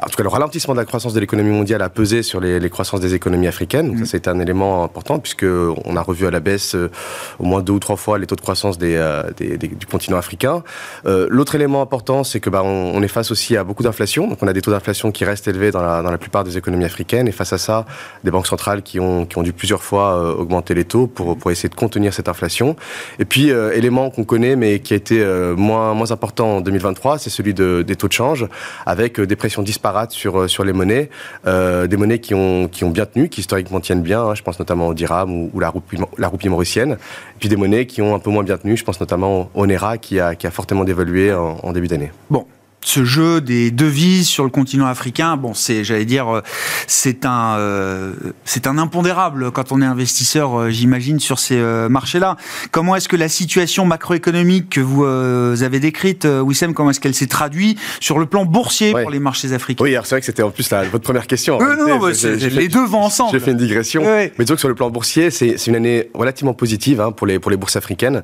en 0.00 0.06
tout 0.06 0.16
cas 0.16 0.22
le 0.22 0.28
ralentissement 0.28 0.74
de 0.74 0.78
la 0.78 0.84
croissance 0.84 1.12
de 1.12 1.20
l'économie 1.20 1.50
mondiale 1.50 1.82
a 1.82 1.88
pesé 1.88 2.22
sur 2.22 2.40
les, 2.40 2.70
croissances 2.70 3.00
des 3.00 3.14
économies 3.14 3.48
africaines. 3.48 3.88
Donc 3.88 3.98
ça, 3.98 4.06
c'est 4.06 4.28
un 4.28 4.38
élément 4.38 4.84
important 4.84 5.18
puisque 5.18 5.44
on 5.44 5.96
a 5.96 6.02
revu 6.02 6.26
à 6.26 6.30
la 6.30 6.40
baisse 6.40 6.74
euh, 6.74 6.90
au 7.38 7.44
moins 7.44 7.62
deux 7.62 7.72
ou 7.72 7.78
trois 7.78 7.96
fois 7.96 8.18
les 8.18 8.26
taux 8.26 8.36
de 8.36 8.40
croissance 8.40 8.78
des, 8.78 8.94
euh, 8.96 9.22
du 9.38 9.86
continent 9.86 10.16
africain. 10.16 10.62
L'autre 11.04 11.54
élément 11.54 11.82
important, 11.82 12.24
c'est 12.24 12.40
que 12.40 12.50
bah, 12.50 12.62
on, 12.64 13.02
est 13.02 13.08
face 13.08 13.30
aussi 13.30 13.56
à 13.56 13.64
beaucoup 13.64 13.82
d'inflation. 13.82 14.28
Donc 14.28 14.38
on 14.42 14.46
a 14.46 14.52
des 14.52 14.62
taux 14.62 14.70
d'inflation 14.70 15.10
qui 15.10 15.24
restent 15.24 15.48
élevés 15.48 15.70
dans 15.70 15.82
la, 15.82 16.02
dans 16.02 16.10
la 16.10 16.18
plupart 16.18 16.44
des 16.44 16.56
économies 16.56 16.84
africaines 16.84 17.28
et 17.28 17.32
face 17.32 17.52
à 17.52 17.58
ça, 17.58 17.86
des 18.24 18.30
banques 18.30 18.46
centrales 18.46 18.82
qui 18.82 19.00
ont, 19.00 19.26
qui 19.26 19.38
ont 19.38 19.42
dû 19.42 19.52
plusieurs 19.52 19.82
fois 19.82 20.36
augmenter 20.38 20.74
les 20.74 20.84
taux 20.84 21.06
pour, 21.06 21.36
pour 21.36 21.50
essayer 21.50 21.68
de 21.68 21.74
contenir 21.74 22.14
cette 22.14 22.28
inflation. 22.28 22.76
Et 23.18 23.24
puis 23.24 23.48
élément 23.48 24.10
qu'on 24.10 24.24
connaît 24.24 24.56
mais 24.56 24.78
qui 24.80 24.94
a 24.94 24.96
été 24.96 25.24
moins 25.56 25.71
moins, 25.94 26.10
important 26.10 26.56
en 26.56 26.60
2023, 26.60 27.18
c'est 27.18 27.30
celui 27.30 27.54
de, 27.54 27.82
des 27.82 27.96
taux 27.96 28.08
de 28.08 28.12
change, 28.12 28.46
avec 28.86 29.18
euh, 29.18 29.26
des 29.26 29.36
pressions 29.36 29.62
disparates 29.62 30.12
sur, 30.12 30.40
euh, 30.40 30.48
sur 30.48 30.64
les 30.64 30.72
monnaies, 30.72 31.10
euh, 31.46 31.86
des 31.86 31.96
monnaies 31.96 32.18
qui 32.18 32.34
ont, 32.34 32.68
qui 32.68 32.84
ont 32.84 32.90
bien 32.90 33.06
tenu, 33.06 33.28
qui 33.28 33.40
historiquement 33.40 33.80
tiennent 33.80 34.02
bien, 34.02 34.22
hein, 34.22 34.34
je 34.34 34.42
pense 34.42 34.58
notamment 34.58 34.88
au 34.88 34.94
dirham 34.94 35.50
ou, 35.52 35.60
la, 35.60 35.68
roupie, 35.68 35.98
la 36.18 36.28
roupie 36.28 36.48
mauricienne, 36.48 36.92
et 36.92 37.38
puis 37.38 37.48
des 37.48 37.56
monnaies 37.56 37.86
qui 37.86 38.02
ont 38.02 38.14
un 38.14 38.18
peu 38.18 38.30
moins 38.30 38.44
bien 38.44 38.58
tenu, 38.58 38.76
je 38.76 38.84
pense 38.84 39.00
notamment 39.00 39.50
au 39.54 39.66
NERA 39.66 39.98
qui 39.98 40.20
a, 40.20 40.34
qui 40.34 40.46
a 40.46 40.50
fortement 40.50 40.84
dévalué 40.84 41.32
en, 41.32 41.58
en 41.62 41.72
début 41.72 41.88
d'année. 41.88 42.12
Bon, 42.30 42.46
ce 42.84 43.04
jeu 43.04 43.40
des 43.40 43.70
devises 43.70 44.28
sur 44.28 44.44
le 44.44 44.50
continent 44.50 44.86
africain, 44.86 45.36
bon, 45.36 45.54
c'est, 45.54 45.84
j'allais 45.84 46.04
dire, 46.04 46.28
euh, 46.28 46.42
c'est 46.86 47.24
un, 47.24 47.56
euh, 47.56 48.12
c'est 48.44 48.66
un 48.66 48.76
impondérable 48.76 49.50
quand 49.52 49.72
on 49.72 49.80
est 49.80 49.86
investisseur, 49.86 50.58
euh, 50.58 50.70
j'imagine, 50.70 51.20
sur 51.20 51.38
ces 51.38 51.60
marchés-là. 51.88 52.36
Comment 52.70 52.96
est-ce 52.96 53.08
que 53.08 53.16
la 53.16 53.28
situation 53.28 53.86
macroéconomique 53.86 54.70
que 54.70 54.80
vous 54.80 55.04
avez 55.04 55.80
décrite, 55.80 56.26
Wissem, 56.26 56.74
comment 56.74 56.90
est-ce 56.90 57.00
qu'elle 57.00 57.14
s'est 57.14 57.26
traduite 57.26 57.78
sur 58.00 58.18
le 58.18 58.26
plan 58.26 58.44
boursier 58.44 58.92
pour 58.92 59.10
les 59.10 59.20
marchés 59.20 59.52
africains? 59.52 59.84
Oui, 59.84 59.94
c'est 60.02 60.10
vrai 60.10 60.20
que 60.20 60.26
c'était 60.26 60.42
en 60.42 60.50
plus 60.50 60.68
votre 60.70 61.04
première 61.04 61.26
question. 61.26 61.58
non, 61.60 61.98
non, 61.98 62.06
les 62.06 62.68
deux 62.68 62.84
vont 62.84 63.02
ensemble. 63.02 63.32
J'ai 63.32 63.40
fait 63.40 63.52
une 63.52 63.58
digression. 63.58 64.02
Mais 64.02 64.32
disons 64.38 64.54
que 64.54 64.60
sur 64.60 64.68
le 64.68 64.74
plan 64.74 64.90
boursier, 64.90 65.30
c'est, 65.30 65.66
une 65.66 65.76
année 65.76 66.10
relativement 66.14 66.54
positive 66.54 67.00
hein, 67.00 67.12
pour 67.12 67.26
les 67.26 67.38
pour 67.38 67.50
les 67.50 67.56
bourses 67.56 67.76
africaines. 67.76 68.22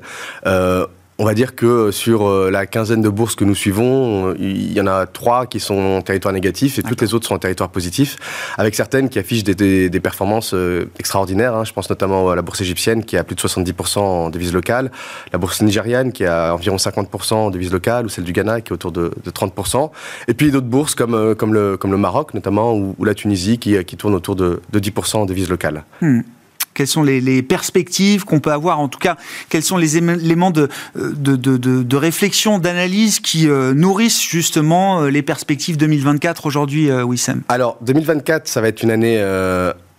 On 1.21 1.25
va 1.25 1.33
dire 1.33 1.53
que 1.53 1.91
sur 1.91 2.25
euh, 2.25 2.49
la 2.49 2.65
quinzaine 2.65 3.01
de 3.01 3.09
bourses 3.09 3.35
que 3.35 3.43
nous 3.43 3.53
suivons, 3.53 4.33
il 4.39 4.71
y 4.71 4.79
en 4.79 4.87
a 4.87 5.05
trois 5.05 5.47
qui 5.47 5.59
sont 5.59 5.75
en 5.75 6.01
territoire 6.01 6.33
négatif 6.33 6.79
et 6.79 6.81
toutes 6.81 7.01
les 7.01 7.13
autres 7.13 7.27
sont 7.27 7.33
en 7.33 7.39
territoire 7.39 7.67
positif, 7.67 8.15
avec 8.57 8.73
certaines 8.73 9.09
qui 9.09 9.19
affichent 9.19 9.43
des, 9.43 9.99
performances 9.99 10.53
euh, 10.53 10.85
extraordinaires. 10.97 11.53
Hein. 11.55 11.65
Je 11.65 11.73
pense 11.73 11.89
notamment 11.89 12.29
à 12.29 12.37
la 12.37 12.41
bourse 12.41 12.61
égyptienne 12.61 13.03
qui 13.03 13.17
a 13.17 13.25
plus 13.25 13.35
de 13.35 13.41
70% 13.41 13.99
en 13.99 14.29
devise 14.29 14.53
locale, 14.53 14.91
la 15.33 15.39
bourse 15.39 15.61
nigériane 15.61 16.13
qui 16.13 16.23
a 16.23 16.53
environ 16.53 16.77
50% 16.77 17.33
en 17.33 17.49
devise 17.49 17.73
locale, 17.73 18.05
ou 18.05 18.09
celle 18.09 18.23
du 18.23 18.31
Ghana 18.31 18.61
qui 18.61 18.71
est 18.71 18.73
autour 18.73 18.93
de, 18.93 19.11
30%. 19.25 19.91
Et 20.29 20.33
puis 20.33 20.51
d'autres 20.51 20.67
bourses 20.67 20.95
comme, 20.95 21.15
euh, 21.15 21.35
comme, 21.35 21.53
le, 21.53 21.75
comme 21.75 21.91
le 21.91 21.97
Maroc 21.97 22.33
notamment, 22.33 22.73
ou, 22.73 22.95
la 23.03 23.13
Tunisie 23.13 23.57
qui, 23.57 23.83
qui 23.83 23.97
tourne 23.97 24.15
autour 24.15 24.37
de, 24.37 24.61
10% 24.73 25.17
en 25.17 25.25
devise 25.25 25.49
locale. 25.49 25.83
Hmm 25.99 26.21
quelles 26.79 26.87
sont 26.87 27.03
les, 27.03 27.41
perspectives 27.41 28.23
qu'on 28.23 28.39
peut 28.39 28.53
avoir, 28.53 28.79
en 28.79 28.87
tout 28.87 28.99
cas, 28.99 29.17
quels 29.49 29.63
sont 29.63 29.75
les 29.75 29.97
éléments 29.97 30.49
de, 30.49 30.69
réflexion, 31.97 32.57
d'analyse 32.57 33.19
qui 33.19 33.49
euh, 33.49 33.73
nourrissent 33.73 34.21
justement 34.21 35.01
euh, 35.01 35.09
les 35.09 35.21
perspectives 35.21 35.75
2024 35.75 36.45
aujourd'hui, 36.45 36.89
euh, 36.89 37.03
Wissem? 37.03 37.41
Alors, 37.49 37.77
2024, 37.81 38.47
ça 38.47 38.61
va 38.61 38.69
être 38.69 38.81
une 38.81 38.91
année 38.91 39.17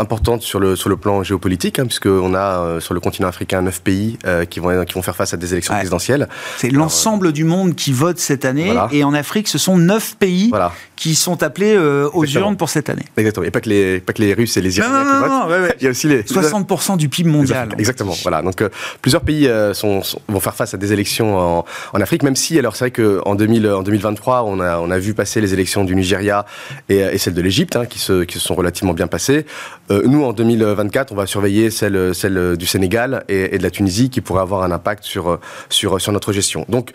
importante 0.01 0.43
sur 0.43 0.61
le, 0.61 0.77
sur 0.77 0.89
le 0.89 0.97
plan 0.97 1.23
géopolitique, 1.23 1.79
hein, 1.79 1.87
puisqu'on 1.87 2.35
a 2.35 2.81
sur 2.81 2.95
le 2.95 3.01
continent 3.01 3.29
africain 3.29 3.63
neuf 3.63 3.83
pays 3.83 4.19
qui, 4.49 4.61
vont, 4.61 4.85
qui 4.85 4.95
vont 4.95 5.03
faire 5.03 5.17
face 5.17 5.35
à 5.35 5.37
des 5.37 5.53
élections 5.53 5.75
présidentielles. 5.75 6.29
C'est 6.57 6.71
l'ensemble 6.71 7.33
du 7.33 7.45
monde 7.45 7.75
qui 7.75 7.93
vote 7.93 8.19
cette 8.19 8.45
année, 8.45 8.75
et 8.93 9.05
en 9.05 9.15
Afrique, 9.15 9.49
ce 9.49 9.59
sont 9.59 9.77
neuf 9.77 10.17
pays 10.17 10.49
voilà 10.51 10.73
qui 11.01 11.15
sont 11.15 11.43
appelés 11.43 11.75
euh, 11.75 12.11
aux 12.13 12.27
urnes 12.27 12.59
pour 12.59 12.69
cette 12.69 12.91
année. 12.91 13.07
Exactement. 13.17 13.47
A 13.47 13.51
pas 13.51 13.63
que, 13.63 13.71
les, 13.71 14.01
pas 14.01 14.13
que 14.13 14.21
les 14.21 14.35
Russes 14.35 14.59
et 14.59 14.61
les 14.61 14.77
Iraniens 14.77 15.23
qui 15.23 15.29
votent. 15.29 15.75
Il 15.81 15.85
y 15.85 15.87
a 15.87 15.91
aussi 15.91 16.07
les 16.07 16.23
60% 16.23 16.99
du 16.99 17.09
PIB 17.09 17.31
mondial. 17.31 17.71
Exactement. 17.79 18.15
Voilà. 18.23 18.43
Donc 18.43 18.61
euh, 18.61 18.69
plusieurs 19.01 19.23
pays 19.23 19.49
euh, 19.49 19.73
sont, 19.73 20.03
vont 20.29 20.41
faire 20.41 20.55
face 20.55 20.75
à 20.75 20.77
des 20.77 20.93
élections 20.93 21.39
en, 21.39 21.65
en 21.95 22.01
Afrique, 22.03 22.23
même 22.23 22.37
si 22.37 22.59
alors 22.59 22.77
c'est 22.77 22.85
vrai 22.85 22.91
qu'en 22.91 23.31
en 23.31 23.35
2023, 23.35 24.43
on 24.43 24.61
a, 24.61 24.79
on 24.79 24.91
a 24.91 24.99
vu 24.99 25.15
passer 25.15 25.41
les 25.41 25.55
élections 25.55 25.85
du 25.85 25.97
Nigeria 25.97 26.45
et, 26.91 26.99
et 26.99 27.17
celles 27.17 27.33
de 27.33 27.43
l'Égypte, 27.43 27.77
hein, 27.77 27.87
qui, 27.87 27.99
se, 27.99 28.25
qui 28.25 28.35
se 28.35 28.41
sont 28.41 28.55
relativement 28.55 28.93
bien 28.93 29.07
passées. 29.07 29.47
Nous, 29.91 30.25
en 30.25 30.33
2024, 30.33 31.13
on 31.13 31.17
va 31.17 31.27
surveiller 31.27 31.71
celle, 31.71 32.57
du 32.57 32.67
Sénégal 32.67 33.25
et, 33.29 33.59
de 33.59 33.63
la 33.63 33.71
Tunisie, 33.71 34.11
qui 34.11 34.21
pourraient 34.21 34.43
avoir 34.43 34.63
un 34.63 34.71
impact 34.71 35.05
sur, 35.05 35.41
sur, 35.69 36.01
sur 36.01 36.13
notre 36.13 36.33
gestion. 36.33 36.65
Donc 36.69 36.93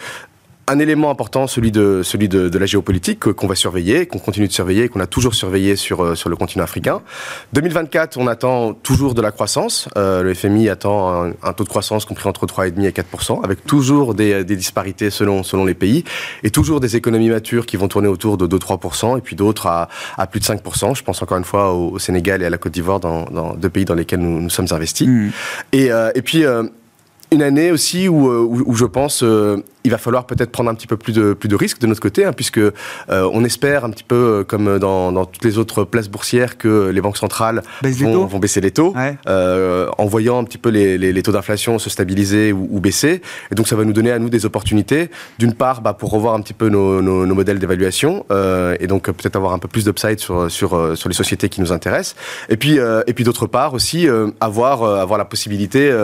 un 0.68 0.80
élément 0.80 1.12
important, 1.12 1.48
celui 1.48 1.72
de, 1.72 2.02
celui 2.04 2.28
de, 2.28 2.50
de 2.50 2.58
la 2.58 2.66
géopolitique, 2.66 3.20
qu'on 3.20 3.48
va 3.48 3.56
surveiller, 3.56 4.08
qu'on 4.08 4.18
continue 4.18 4.48
de 4.48 4.54
surveiller, 4.54 4.90
qu'on 4.90 5.00
a 5.00 5.06
toujours 5.06 5.36
surveillé 5.36 5.76
sur, 5.76 6.04
euh, 6.04 6.16
sur 6.16 6.30
le 6.30 6.36
continent 6.36 6.64
africain. 6.64 7.02
2024, 7.54 8.18
on 8.18 8.28
attend 8.28 8.74
toujours 8.74 9.14
de 9.14 9.22
la 9.22 9.32
croissance. 9.32 9.88
Euh, 9.96 10.24
le 10.24 10.34
FMI 10.34 10.70
attend 10.70 11.32
un, 11.44 11.54
taux 11.54 11.64
de 11.64 11.70
croissance 11.70 12.06
compris 12.06 12.28
entre 12.28 12.48
3,5 12.48 12.84
et 12.88 12.92
4 12.92 13.44
avec 13.44 13.66
toujours 13.66 14.16
des, 14.16 14.44
des, 14.44 14.56
disparités 14.56 15.10
selon, 15.10 15.44
selon 15.44 15.66
les 15.66 15.76
pays, 15.76 16.04
et 16.44 16.50
toujours 16.50 16.80
des 16.80 16.96
économies 16.96 17.30
matures 17.30 17.66
qui 17.66 17.78
vont 17.78 17.88
tourner 17.88 18.08
autour 18.08 18.38
de 18.38 18.48
2-3 18.48 19.18
et 19.18 19.22
puis 19.22 19.36
d'autres 19.36 19.68
à, 19.68 19.88
à, 20.18 20.26
plus 20.26 20.40
de 20.40 20.46
5 20.46 20.62
Je 20.96 21.04
pense 21.04 21.22
encore 21.22 21.38
une 21.38 21.44
fois 21.44 21.74
au, 21.74 22.00
Sénégal 22.00 22.42
et 22.42 22.46
à 22.46 22.50
la 22.50 22.58
Côte 22.58 22.74
d'Ivoire, 22.74 23.00
dans, 23.00 23.26
dans, 23.26 23.54
deux 23.54 23.70
pays 23.70 23.86
dans 23.86 23.94
lesquels 23.94 24.20
nous, 24.20 24.42
nous 24.42 24.50
sommes 24.50 24.68
investis. 24.72 25.08
Mmh. 25.08 25.30
Et, 25.74 25.92
euh, 25.92 26.12
et 26.16 26.22
puis... 26.22 26.44
Euh, 26.44 26.64
une 27.32 27.42
année 27.42 27.72
aussi 27.72 28.08
où, 28.08 28.30
euh, 28.30 28.40
où, 28.40 28.64
où 28.66 28.76
je 28.76 28.86
pense 28.86 29.24
euh, 29.24 29.58
il 29.86 29.92
va 29.92 29.98
falloir 30.00 30.26
peut-être 30.26 30.52
prendre 30.52 30.70
un 30.70 30.76
petit 30.76 30.88
peu 30.88 30.98
plus 30.98 31.14
de, 31.14 31.34
plus 31.34 31.48
de 31.48 31.56
risques 31.56 31.80
de 31.80 31.88
notre 31.88 32.02
côté, 32.02 32.26
hein, 32.26 32.34
puisque 32.34 32.58
euh, 32.58 32.72
on 33.10 33.44
espère 33.46 33.86
un 33.86 33.92
petit 33.92 34.04
peu 34.04 34.16
euh, 34.16 34.44
comme 34.44 34.80
dans, 34.80 35.12
dans, 35.12 35.26
toutes 35.26 35.46
les 35.46 35.60
autres 35.60 35.84
places 35.84 36.10
boursières 36.10 36.58
que 36.58 36.90
les 36.90 37.02
banques 37.02 37.18
centrales 37.18 37.62
vont, 37.84 38.26
vont, 38.26 38.40
baisser 38.40 38.62
les 38.62 38.72
taux, 38.72 38.96
euh, 39.28 39.88
en 39.98 40.06
voyant 40.06 40.40
un 40.40 40.44
petit 40.44 40.58
peu 40.58 40.70
les, 40.70 40.98
les, 40.98 41.14
les 41.14 41.22
taux 41.22 41.32
d'inflation 41.32 41.78
se 41.78 41.90
stabiliser 41.90 42.52
ou, 42.52 42.68
ou, 42.72 42.80
baisser. 42.80 43.22
Et 43.52 43.56
donc 43.56 43.68
ça 43.68 43.76
va 43.76 43.86
nous 43.86 43.94
donner 43.94 44.12
à 44.12 44.18
nous 44.18 44.30
des 44.30 44.46
opportunités, 44.46 45.12
d'une 45.38 45.54
part 45.54 45.82
bah, 45.82 45.94
pour 45.94 46.10
revoir 46.10 46.34
un 46.34 46.42
petit 46.42 46.54
peu 46.54 46.70
nos, 46.70 47.02
nos, 47.02 47.28
nos 47.28 47.36
modèles 47.36 47.60
d'évaluation, 47.60 48.26
euh, 48.32 48.76
et 48.80 48.88
donc 48.88 49.04
peut-être 49.04 49.36
avoir 49.36 49.54
un 49.54 49.60
peu 49.60 49.68
plus 49.68 49.86
d'upside 49.86 50.20
sur, 50.20 50.50
sur, 50.50 50.98
sur 50.98 51.10
les 51.10 51.16
sociétés 51.16 51.50
qui 51.50 51.62
nous 51.62 51.72
intéressent, 51.72 52.16
et 52.50 52.58
puis, 52.58 52.80
et 53.08 53.14
puis 53.14 53.24
d'autre 53.24 53.46
part 53.46 53.76
aussi 53.76 54.08
avoir, 54.40 54.84
avoir 54.84 55.20
la 55.20 55.26
possibilité 55.26 55.96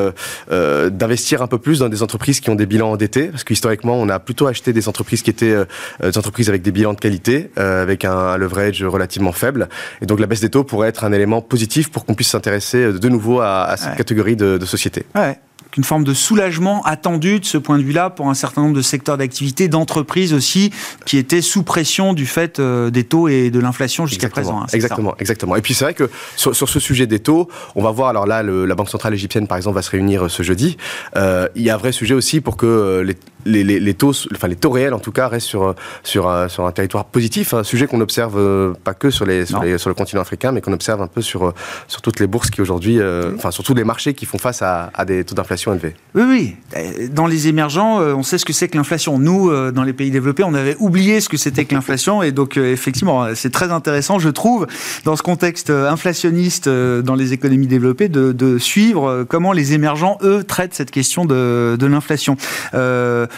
d'investir 0.50 1.42
un 1.42 1.48
peu 1.48 1.58
plus 1.58 1.80
dans 1.80 1.90
des 1.90 2.04
entreprises 2.04 2.40
qui 2.40 2.50
ont 2.50 2.56
des 2.56 2.68
bilans 2.68 2.92
endettés, 2.92 3.28
parce 3.28 3.44
que 3.44 3.54
on 3.84 4.10
a 4.10 4.20
plutôt 4.20 4.48
acheté 4.48 4.74
des 4.74 4.88
entreprises 4.88 5.22
qui 5.22 5.30
étaient 5.30 5.52
euh, 5.52 5.66
des 6.02 6.18
entreprises 6.18 6.50
avec 6.50 6.62
des 6.62 6.72
bilans 6.72 6.94
de 6.94 7.00
qualité, 7.00 7.52
euh, 7.58 7.82
avec 7.82 8.06
un, 8.06 8.38
leverage 8.38 8.84
relativement 8.84 9.32
faible. 9.32 9.70
Et 10.02 10.06
donc 10.06 10.20
la 10.20 10.28
baisse 10.28 10.42
des 10.42 10.50
taux 10.50 10.64
pourrait 10.64 10.90
être 10.90 11.04
un 11.04 11.12
élément 11.12 11.42
positif 11.42 11.92
pour 11.92 12.06
qu'on 12.06 12.14
puisse 12.14 12.30
s'intéresser 12.30 12.78
euh, 12.78 13.00
de 13.00 13.10
nouveau 13.10 13.42
à, 13.42 13.76
cette 13.78 13.96
catégorie 13.96 14.36
de, 14.36 14.58
de 14.58 14.66
sociétés. 14.66 15.06
Ouais 15.16 15.38
une 15.78 15.84
forme 15.84 16.04
de 16.04 16.14
soulagement 16.14 16.84
attendu 16.84 17.40
de 17.40 17.46
ce 17.46 17.58
point 17.58 17.78
de 17.78 17.84
vue-là 17.84 18.10
pour 18.10 18.30
un 18.30 18.34
certain 18.34 18.62
nombre 18.62 18.76
de 18.76 18.82
secteurs 18.82 19.18
d'activité, 19.18 19.68
d'entreprises 19.68 20.34
aussi, 20.34 20.72
qui 21.06 21.18
étaient 21.18 21.42
sous 21.42 21.64
pression 21.64 22.14
du 22.14 22.26
fait 22.26 22.60
des 22.60 23.04
taux 23.04 23.28
et 23.28 23.50
de 23.50 23.60
l'inflation 23.60 24.06
jusqu'à 24.06 24.30
présent. 24.30 24.62
Hein, 24.62 24.66
exactement, 24.74 25.16
exactement. 25.20 25.56
Et 25.56 25.62
puis 25.62 25.74
c'est 25.74 25.86
vrai 25.86 25.94
que 25.94 26.10
sur, 26.36 26.56
sur, 26.56 26.70
ce 26.70 26.80
sujet 26.80 27.08
des 27.08 27.20
taux, 27.20 27.48
on 27.76 27.84
va 27.84 27.92
voir, 27.92 28.10
alors 28.10 28.26
là, 28.26 28.44
le, 28.44 28.66
la 28.66 28.76
Banque 28.76 28.90
Centrale 28.90 29.14
Égyptienne, 29.14 29.48
par 29.48 29.58
exemple, 29.58 29.76
va 29.76 29.82
se 29.82 29.92
réunir 29.92 30.30
ce 30.30 30.44
jeudi. 30.44 30.78
Euh, 31.16 31.48
il 31.56 31.64
y 31.64 31.70
a 31.70 31.76
un 31.76 31.78
vrai 31.78 31.92
sujet 31.92 32.14
aussi 32.14 32.42
pour 32.42 32.58
que 32.58 33.02
les, 33.02 33.16
les, 33.46 33.64
les, 33.64 33.80
les, 33.80 33.94
taux, 33.94 34.14
enfin 34.34 34.48
les 34.48 34.56
taux 34.56 34.72
réels 34.72 34.94
en 34.94 35.00
tout 35.00 35.12
cas, 35.12 35.28
restent 35.28 35.48
sur, 35.48 35.76
sur, 36.04 36.30
un, 36.30 36.48
sur 36.48 36.66
un 36.66 36.72
territoire 36.72 37.06
positif, 37.06 37.54
un 37.54 37.64
sujet 37.64 37.88
qu'on 37.88 38.02
observe 38.02 38.76
pas 38.84 38.94
que 38.94 39.10
sur, 39.10 39.26
les, 39.26 39.46
sur, 39.46 39.62
les, 39.62 39.78
sur 39.78 39.90
le 39.90 39.96
continent 39.96 40.22
africain, 40.22 40.52
mais 40.52 40.62
qu'on 40.62 40.74
observe 40.74 41.02
un 41.02 41.08
peu 41.08 41.22
sur, 41.22 41.54
sur 41.88 42.02
toutes 42.02 42.20
les 42.20 42.28
bourses 42.28 42.50
qui 42.50 42.62
aujourd'hui, 42.62 43.00
enfin 43.36 43.52
sur 43.52 43.64
tous 43.64 43.74
les 43.74 43.84
marchés 43.84 44.14
qui 44.14 44.26
font 44.26 44.38
face 44.38 44.62
à, 44.62 44.92
à 44.94 45.06
des 45.06 45.24
taux 45.24 45.36
d'inflation 45.36 45.72
oui, 46.16 46.24
oui. 46.28 46.56
Euh, 46.76 47.08
dans 47.10 47.28
les 47.28 47.48
émergents, 47.48 48.02
euh, 48.02 48.14
on 48.14 48.24
sait 48.24 48.38
ce 48.38 48.46
que 48.46 48.54
c'est 48.54 48.68
que 48.68 48.78
l'inflation. 48.78 49.20
Nous, 49.20 49.50
euh, 49.50 49.72
dans 49.72 49.84
les 49.84 49.94
pays 49.94 50.12
développés, 50.12 50.44
on 50.44 50.54
avait 50.54 50.76
oublié 50.80 51.22
ce 51.22 51.30
que 51.30 51.38
c'était 51.38 51.66
que 51.66 51.74
l'inflation. 51.74 52.24
Et 52.24 52.32
donc, 52.32 52.58
effectivement, 52.58 53.28
c'est 53.36 53.52
très 53.52 53.72
intéressant, 53.72 54.20
je 54.20 54.30
trouve, 54.30 54.68
dans 55.06 55.16
ce 55.16 55.24
contexte 55.24 55.70
inflationniste 55.70 56.68
dans 56.68 57.16
les 57.16 57.34
économies 57.34 57.68
développées, 57.68 58.10
de, 58.10 58.58
suivre 58.58 59.24
comment 59.28 59.54
les 59.54 59.74
émergents, 59.74 60.18
eux, 60.24 60.44
traitent 60.44 60.74
cette 60.74 60.92
question 60.92 61.26
de, 61.26 61.78
l'inflation. 61.82 62.38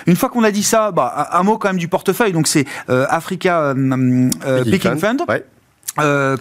Une 0.08 0.16
fois 0.16 0.30
qu'on 0.30 0.44
a 0.44 0.52
dit 0.52 0.64
ça, 0.64 0.92
bah, 0.92 1.30
un 1.32 1.44
mot 1.44 1.58
quand 1.58 1.70
même 1.70 1.78
du 1.78 1.88
portefeuille. 1.88 2.34
Donc, 2.34 2.48
c'est 2.48 2.66
Africa 2.88 3.74
Picking 4.66 4.98
Fund. 4.98 5.24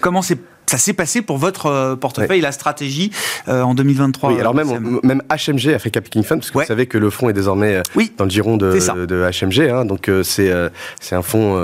comment 0.01 0.23
c'est 0.23 0.39
ça 0.67 0.79
s'est 0.79 0.93
passé 0.93 1.23
pour 1.23 1.39
votre 1.39 1.67
euh, 1.67 1.97
portefeuille, 1.97 2.41
la 2.41 2.53
stratégie 2.53 3.11
euh, 3.49 3.63
en 3.63 3.75
2023 3.75 4.33
Oui, 4.33 4.41
alors 4.41 4.55
même, 4.55 5.01
même 5.03 5.23
HMG, 5.29 5.75
Africa 5.75 6.01
Picking 6.01 6.23
Fund, 6.23 6.41
parce 6.41 6.51
que 6.51 6.59
vous 6.59 6.65
savez 6.65 6.87
que 6.87 6.99
le 6.99 7.11
fonds 7.11 7.29
est 7.29 7.35
désormais 7.35 7.77
euh, 7.77 7.83
oui. 7.95 8.13
dans 8.17 8.25
le 8.25 8.31
giron 8.31 8.57
de, 8.57 8.73
de, 9.07 9.31
HMG. 9.31 9.71
Hein, 9.71 9.85
donc 9.85 10.11
c'est 10.23 10.53
c'est 11.01 11.15
un 11.15 11.23
fonds 11.23 11.59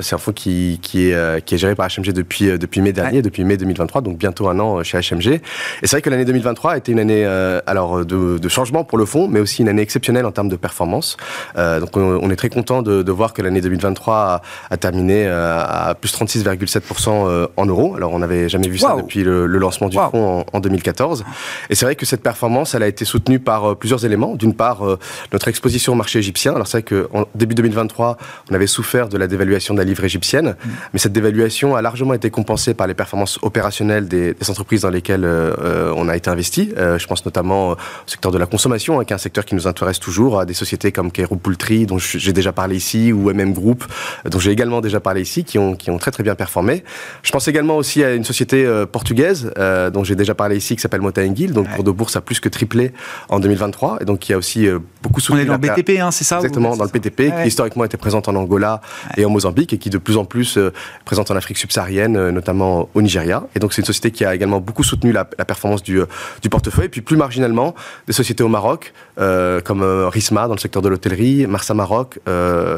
c'est 0.00 0.14
un 0.14 0.18
fonds 0.18 0.32
qui, 0.32 0.78
qui, 0.82 1.10
est, 1.10 1.44
qui 1.44 1.54
est 1.54 1.58
géré 1.58 1.74
par 1.74 1.88
HMG 1.88 2.12
depuis, 2.12 2.58
depuis 2.58 2.80
mai 2.80 2.92
dernier, 2.92 3.22
depuis 3.22 3.44
mai 3.44 3.56
2023, 3.56 4.00
donc 4.00 4.18
bientôt 4.18 4.48
un 4.48 4.58
an 4.58 4.82
chez 4.82 4.98
HMG. 4.98 5.26
Et 5.28 5.40
c'est 5.82 5.90
vrai 5.90 6.02
que 6.02 6.10
l'année 6.10 6.24
2023 6.24 6.72
a 6.72 6.76
été 6.76 6.92
une 6.92 6.98
année 6.98 7.24
alors 7.66 8.04
de, 8.04 8.38
de, 8.38 8.48
changement 8.48 8.84
pour 8.84 8.98
le 8.98 9.04
fonds, 9.04 9.28
mais 9.28 9.40
aussi 9.40 9.62
une 9.62 9.68
année 9.68 9.82
exceptionnelle 9.82 10.26
en 10.26 10.32
termes 10.32 10.48
de 10.48 10.56
performance. 10.56 11.16
donc 11.56 11.96
on, 11.96 12.30
est 12.30 12.36
très 12.36 12.48
content 12.48 12.82
de, 12.82 13.02
de 13.02 13.12
voir 13.12 13.32
que 13.32 13.42
l'année 13.42 13.60
2023 13.60 14.16
a, 14.16 14.42
a 14.70 14.76
terminé 14.76 15.26
à 15.26 15.94
plus 16.00 16.12
36,7% 16.14 17.48
en 17.56 17.66
euros. 17.66 17.94
Alors 17.96 18.12
on 18.12 18.22
avait 18.22 18.45
jamais 18.48 18.68
vu 18.68 18.78
ça 18.78 18.96
depuis 18.96 19.22
le, 19.22 19.46
lancement 19.46 19.88
du 19.88 19.96
fonds 19.96 20.44
en, 20.52 20.60
2014. 20.60 21.24
Et 21.70 21.74
c'est 21.74 21.84
vrai 21.84 21.96
que 21.96 22.06
cette 22.06 22.22
performance, 22.22 22.74
elle 22.74 22.82
a 22.82 22.88
été 22.88 23.04
soutenue 23.04 23.38
par 23.38 23.64
euh, 23.64 23.74
plusieurs 23.74 24.04
éléments. 24.04 24.34
D'une 24.34 24.54
part, 24.54 24.86
euh, 24.86 24.98
notre 25.32 25.48
exposition 25.48 25.92
au 25.92 25.96
marché 25.96 26.18
égyptien. 26.18 26.54
Alors 26.54 26.66
c'est 26.66 26.82
vrai 26.82 27.06
qu'en 27.08 27.26
début 27.34 27.54
2023, 27.54 28.16
on 28.50 28.54
avait 28.54 28.66
souffert 28.66 29.08
de 29.08 29.18
la 29.18 29.26
dévaluation 29.26 29.74
de 29.74 29.78
la 29.78 29.84
livre 29.84 30.04
égyptienne, 30.04 30.50
mm. 30.50 30.68
mais 30.92 30.98
cette 30.98 31.12
dévaluation 31.12 31.76
a 31.76 31.82
largement 31.82 32.14
été 32.14 32.30
compensée 32.30 32.74
par 32.74 32.86
les 32.86 32.94
performances 32.94 33.38
opérationnelles 33.42 34.08
des, 34.08 34.34
entreprises 34.48 34.82
dans 34.82 34.90
lesquelles 34.90 35.24
euh, 35.24 35.92
on 35.96 36.08
a 36.08 36.16
été 36.16 36.30
investi. 36.30 36.72
je 36.76 37.06
pense 37.06 37.24
notamment 37.24 37.70
au 37.70 37.76
secteur 38.06 38.30
de 38.30 38.38
la 38.38 38.46
consommation, 38.46 39.00
hein, 39.00 39.04
qui 39.04 39.12
est 39.12 39.16
un 39.16 39.18
secteur 39.18 39.44
qui 39.44 39.54
nous 39.54 39.66
intéresse 39.66 39.98
toujours, 39.98 40.38
à 40.38 40.44
des 40.44 40.54
sociétés 40.54 40.92
comme 40.92 41.10
Cairo 41.10 41.36
Poultry, 41.36 41.86
dont 41.86 41.98
j'ai 41.98 42.32
déjà 42.32 42.52
parlé 42.52 42.76
ici, 42.76 43.12
ou 43.12 43.30
MM 43.32 43.52
Group, 43.52 43.84
dont 44.24 44.38
j'ai 44.38 44.52
également 44.52 44.80
déjà 44.80 45.00
parlé 45.00 45.22
ici, 45.22 45.44
qui 45.44 45.58
ont, 45.58 45.74
qui 45.74 45.90
ont 45.90 45.98
très 45.98 46.10
très 46.10 46.22
bien 46.22 46.34
performé. 46.34 46.84
Je 47.22 47.32
pense 47.32 47.48
également 47.48 47.76
aussi 47.76 48.04
à 48.04 48.14
une 48.14 48.24
société 48.26 48.66
euh, 48.66 48.86
portugaise 48.86 49.52
euh, 49.58 49.90
dont 49.90 50.04
j'ai 50.04 50.16
déjà 50.16 50.34
parlé 50.34 50.56
ici 50.56 50.76
qui 50.76 50.82
s'appelle 50.82 51.00
Mota 51.00 51.26
donc 51.26 51.68
pour 51.74 51.84
de 51.84 51.90
bourse 51.90 52.16
a 52.16 52.20
plus 52.20 52.40
que 52.40 52.48
triplé 52.48 52.92
en 53.28 53.40
2023 53.40 53.98
et 54.00 54.04
donc 54.04 54.28
y 54.28 54.32
a 54.32 54.36
aussi 54.36 54.66
euh, 54.66 54.78
beaucoup 55.02 55.20
soutenu. 55.20 55.40
On 55.40 55.42
est 55.42 55.46
dans 55.46 55.54
le 55.54 55.58
BTP, 55.58 56.00
hein, 56.00 56.10
c'est 56.10 56.24
ça 56.24 56.36
Exactement, 56.36 56.76
dans 56.76 56.84
le 56.84 56.90
PTP 56.90 57.32
qui 57.42 57.48
historiquement 57.48 57.84
était 57.84 57.96
présente 57.96 58.28
en 58.28 58.34
Angola 58.34 58.80
et 59.16 59.24
en 59.24 59.30
Mozambique 59.30 59.72
et 59.72 59.78
qui 59.78 59.90
de 59.90 59.98
plus 59.98 60.16
en 60.16 60.24
plus 60.24 60.58
présente 61.04 61.30
en 61.30 61.36
Afrique 61.36 61.58
subsaharienne, 61.58 62.30
notamment 62.30 62.88
au 62.94 63.02
Nigeria. 63.02 63.44
Et 63.54 63.58
donc 63.60 63.72
c'est 63.72 63.82
une 63.82 63.86
société 63.86 64.10
qui 64.10 64.24
a 64.24 64.34
également 64.34 64.60
beaucoup 64.60 64.82
soutenu 64.82 65.12
la, 65.12 65.28
la 65.38 65.44
performance 65.44 65.82
du, 65.82 66.00
du 66.42 66.48
portefeuille. 66.48 66.86
Et 66.86 66.88
puis 66.88 67.00
plus 67.00 67.16
marginalement, 67.16 67.74
des 68.06 68.12
sociétés 68.12 68.42
au 68.42 68.48
Maroc 68.48 68.92
comme 69.16 69.82
Risma 69.82 70.48
dans 70.48 70.54
le 70.54 70.60
secteur 70.60 70.82
de 70.82 70.88
l'hôtellerie, 70.88 71.46
Marsa 71.46 71.74
Maroc, 71.74 72.18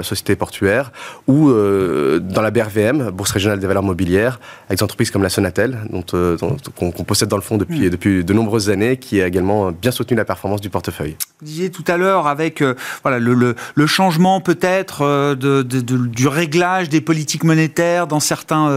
société 0.02 0.36
portuaire, 0.36 0.92
ou 1.26 1.50
dans 1.50 2.42
la 2.42 2.50
BRVM, 2.50 3.10
Bourse 3.10 3.32
régionale 3.32 3.58
des 3.58 3.66
valeurs 3.66 3.82
mobilières, 3.82 4.38
avec 4.68 4.78
des 4.78 4.84
entreprises 4.84 5.10
comme 5.10 5.22
la 5.22 5.30
Sonatel, 5.38 5.78
euh, 6.14 6.36
qu'on 6.76 6.90
possède 6.90 7.28
dans 7.28 7.36
le 7.36 7.42
fond 7.42 7.58
depuis, 7.58 7.86
hmm. 7.86 7.90
depuis 7.90 8.24
de 8.24 8.32
nombreuses 8.32 8.70
années, 8.70 8.96
qui 8.96 9.22
a 9.22 9.28
également 9.28 9.70
bien 9.70 9.92
soutenu 9.92 10.16
la 10.16 10.24
performance 10.24 10.60
du 10.60 10.68
portefeuille. 10.68 11.16
Vous 11.38 11.46
disiez 11.46 11.70
tout 11.70 11.84
à 11.86 11.96
l'heure 11.96 12.26
avec 12.26 12.60
euh, 12.60 12.74
voilà, 13.04 13.20
le, 13.20 13.54
le, 13.74 13.86
changement 13.86 14.40
peut-être 14.40 15.02
euh, 15.02 15.36
de, 15.36 15.62
du 15.62 16.26
réglage 16.26 16.88
des 16.88 17.00
politiques 17.00 17.44
monétaires 17.44 18.08
dans 18.08 18.18
certains 18.18 18.68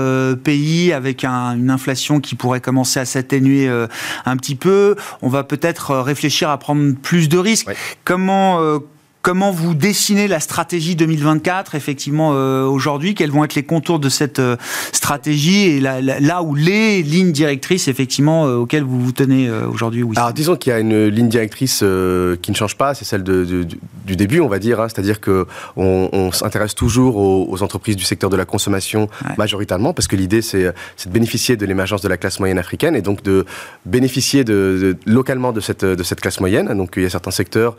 pays, 0.44 0.94
avec 0.94 1.26
une 1.26 1.72
inflation 1.72 2.20
qui 2.20 2.36
pourrait 2.36 2.62
commencer 2.62 3.00
à 3.00 3.06
s'atténuer 3.06 3.68
un 4.26 4.38
petit 4.38 4.56
peu. 4.56 4.96
On 5.24 5.30
va 5.30 5.44
peut-être 5.44 5.96
réfléchir 5.96 6.50
à 6.50 6.58
prendre 6.60 6.94
plus 7.02 7.28
de 7.28 7.40
risques. 7.40 7.70
Comment 8.06 8.80
comment 9.22 9.52
vous 9.52 9.74
dessinez 9.74 10.28
la 10.28 10.40
stratégie 10.40 10.96
2024 10.96 11.76
effectivement 11.76 12.34
euh, 12.34 12.66
aujourd'hui? 12.66 13.16
Quels 13.16 13.32
vont 13.32 13.44
être 13.44 13.56
les 13.56 13.64
contours 13.64 14.00
de 14.00 14.10
cette 14.10 14.40
euh, 14.40 14.58
stratégie 14.92 15.68
et 15.68 15.80
là 15.80 16.44
où 16.44 16.56
les 16.56 17.04
lignes 17.04 17.32
directrices 17.32 17.88
effectivement 17.88 18.48
euh, 18.48 18.56
auxquelles 18.56 18.84
vous 18.84 19.02
vous 19.02 19.12
tenez 19.12 19.50
aujourd'hui. 19.52 20.06
Alors 20.16 20.34
disons 20.34 20.56
qu'il 20.56 20.72
y 20.72 20.76
a 20.76 20.80
une 20.80 21.08
ligne 21.08 21.30
directrice 21.30 21.80
qui 21.80 22.52
ne 22.52 22.56
change 22.56 22.78
pas, 22.78 22.94
c'est 22.94 23.06
celle 23.06 23.24
de, 23.24 23.66
du 24.06 24.16
début 24.16 24.40
on 24.40 24.48
va 24.48 24.60
dire, 24.60 24.80
hein. 24.80 24.88
c'est-à-dire 24.90 25.20
que 25.20 25.46
on, 25.76 26.32
s'intéresse 26.32 26.76
toujours 26.76 27.18
aux, 27.18 27.64
entreprises 27.64 27.96
du 27.96 28.04
secteur 28.04 28.30
de 28.30 28.38
la 28.38 28.46
consommation 28.46 29.10
majoritairement 29.38 29.94
parce 29.94 30.08
que 30.08 30.16
l'idée 30.16 30.42
c'est 30.42 30.64
de 30.64 31.12
bénéficier 31.12 31.56
de 31.56 31.66
l'émergence 31.66 32.02
de 32.02 32.08
la 32.08 32.18
classe 32.18 32.40
moyenne 32.40 32.60
africaine 32.60 32.96
et 32.96 33.02
donc 33.02 33.22
de 33.24 33.46
bénéficier 33.86 34.44
de, 34.44 34.98
localement 35.06 35.52
de 35.52 35.60
cette, 35.60 35.86
de 35.86 36.04
cette 36.04 36.22
classe 36.22 36.40
moyenne. 36.40 36.74
Donc 36.76 36.94
il 36.96 37.04
y 37.04 37.06
a 37.06 37.10
certains 37.10 37.32
secteurs 37.32 37.76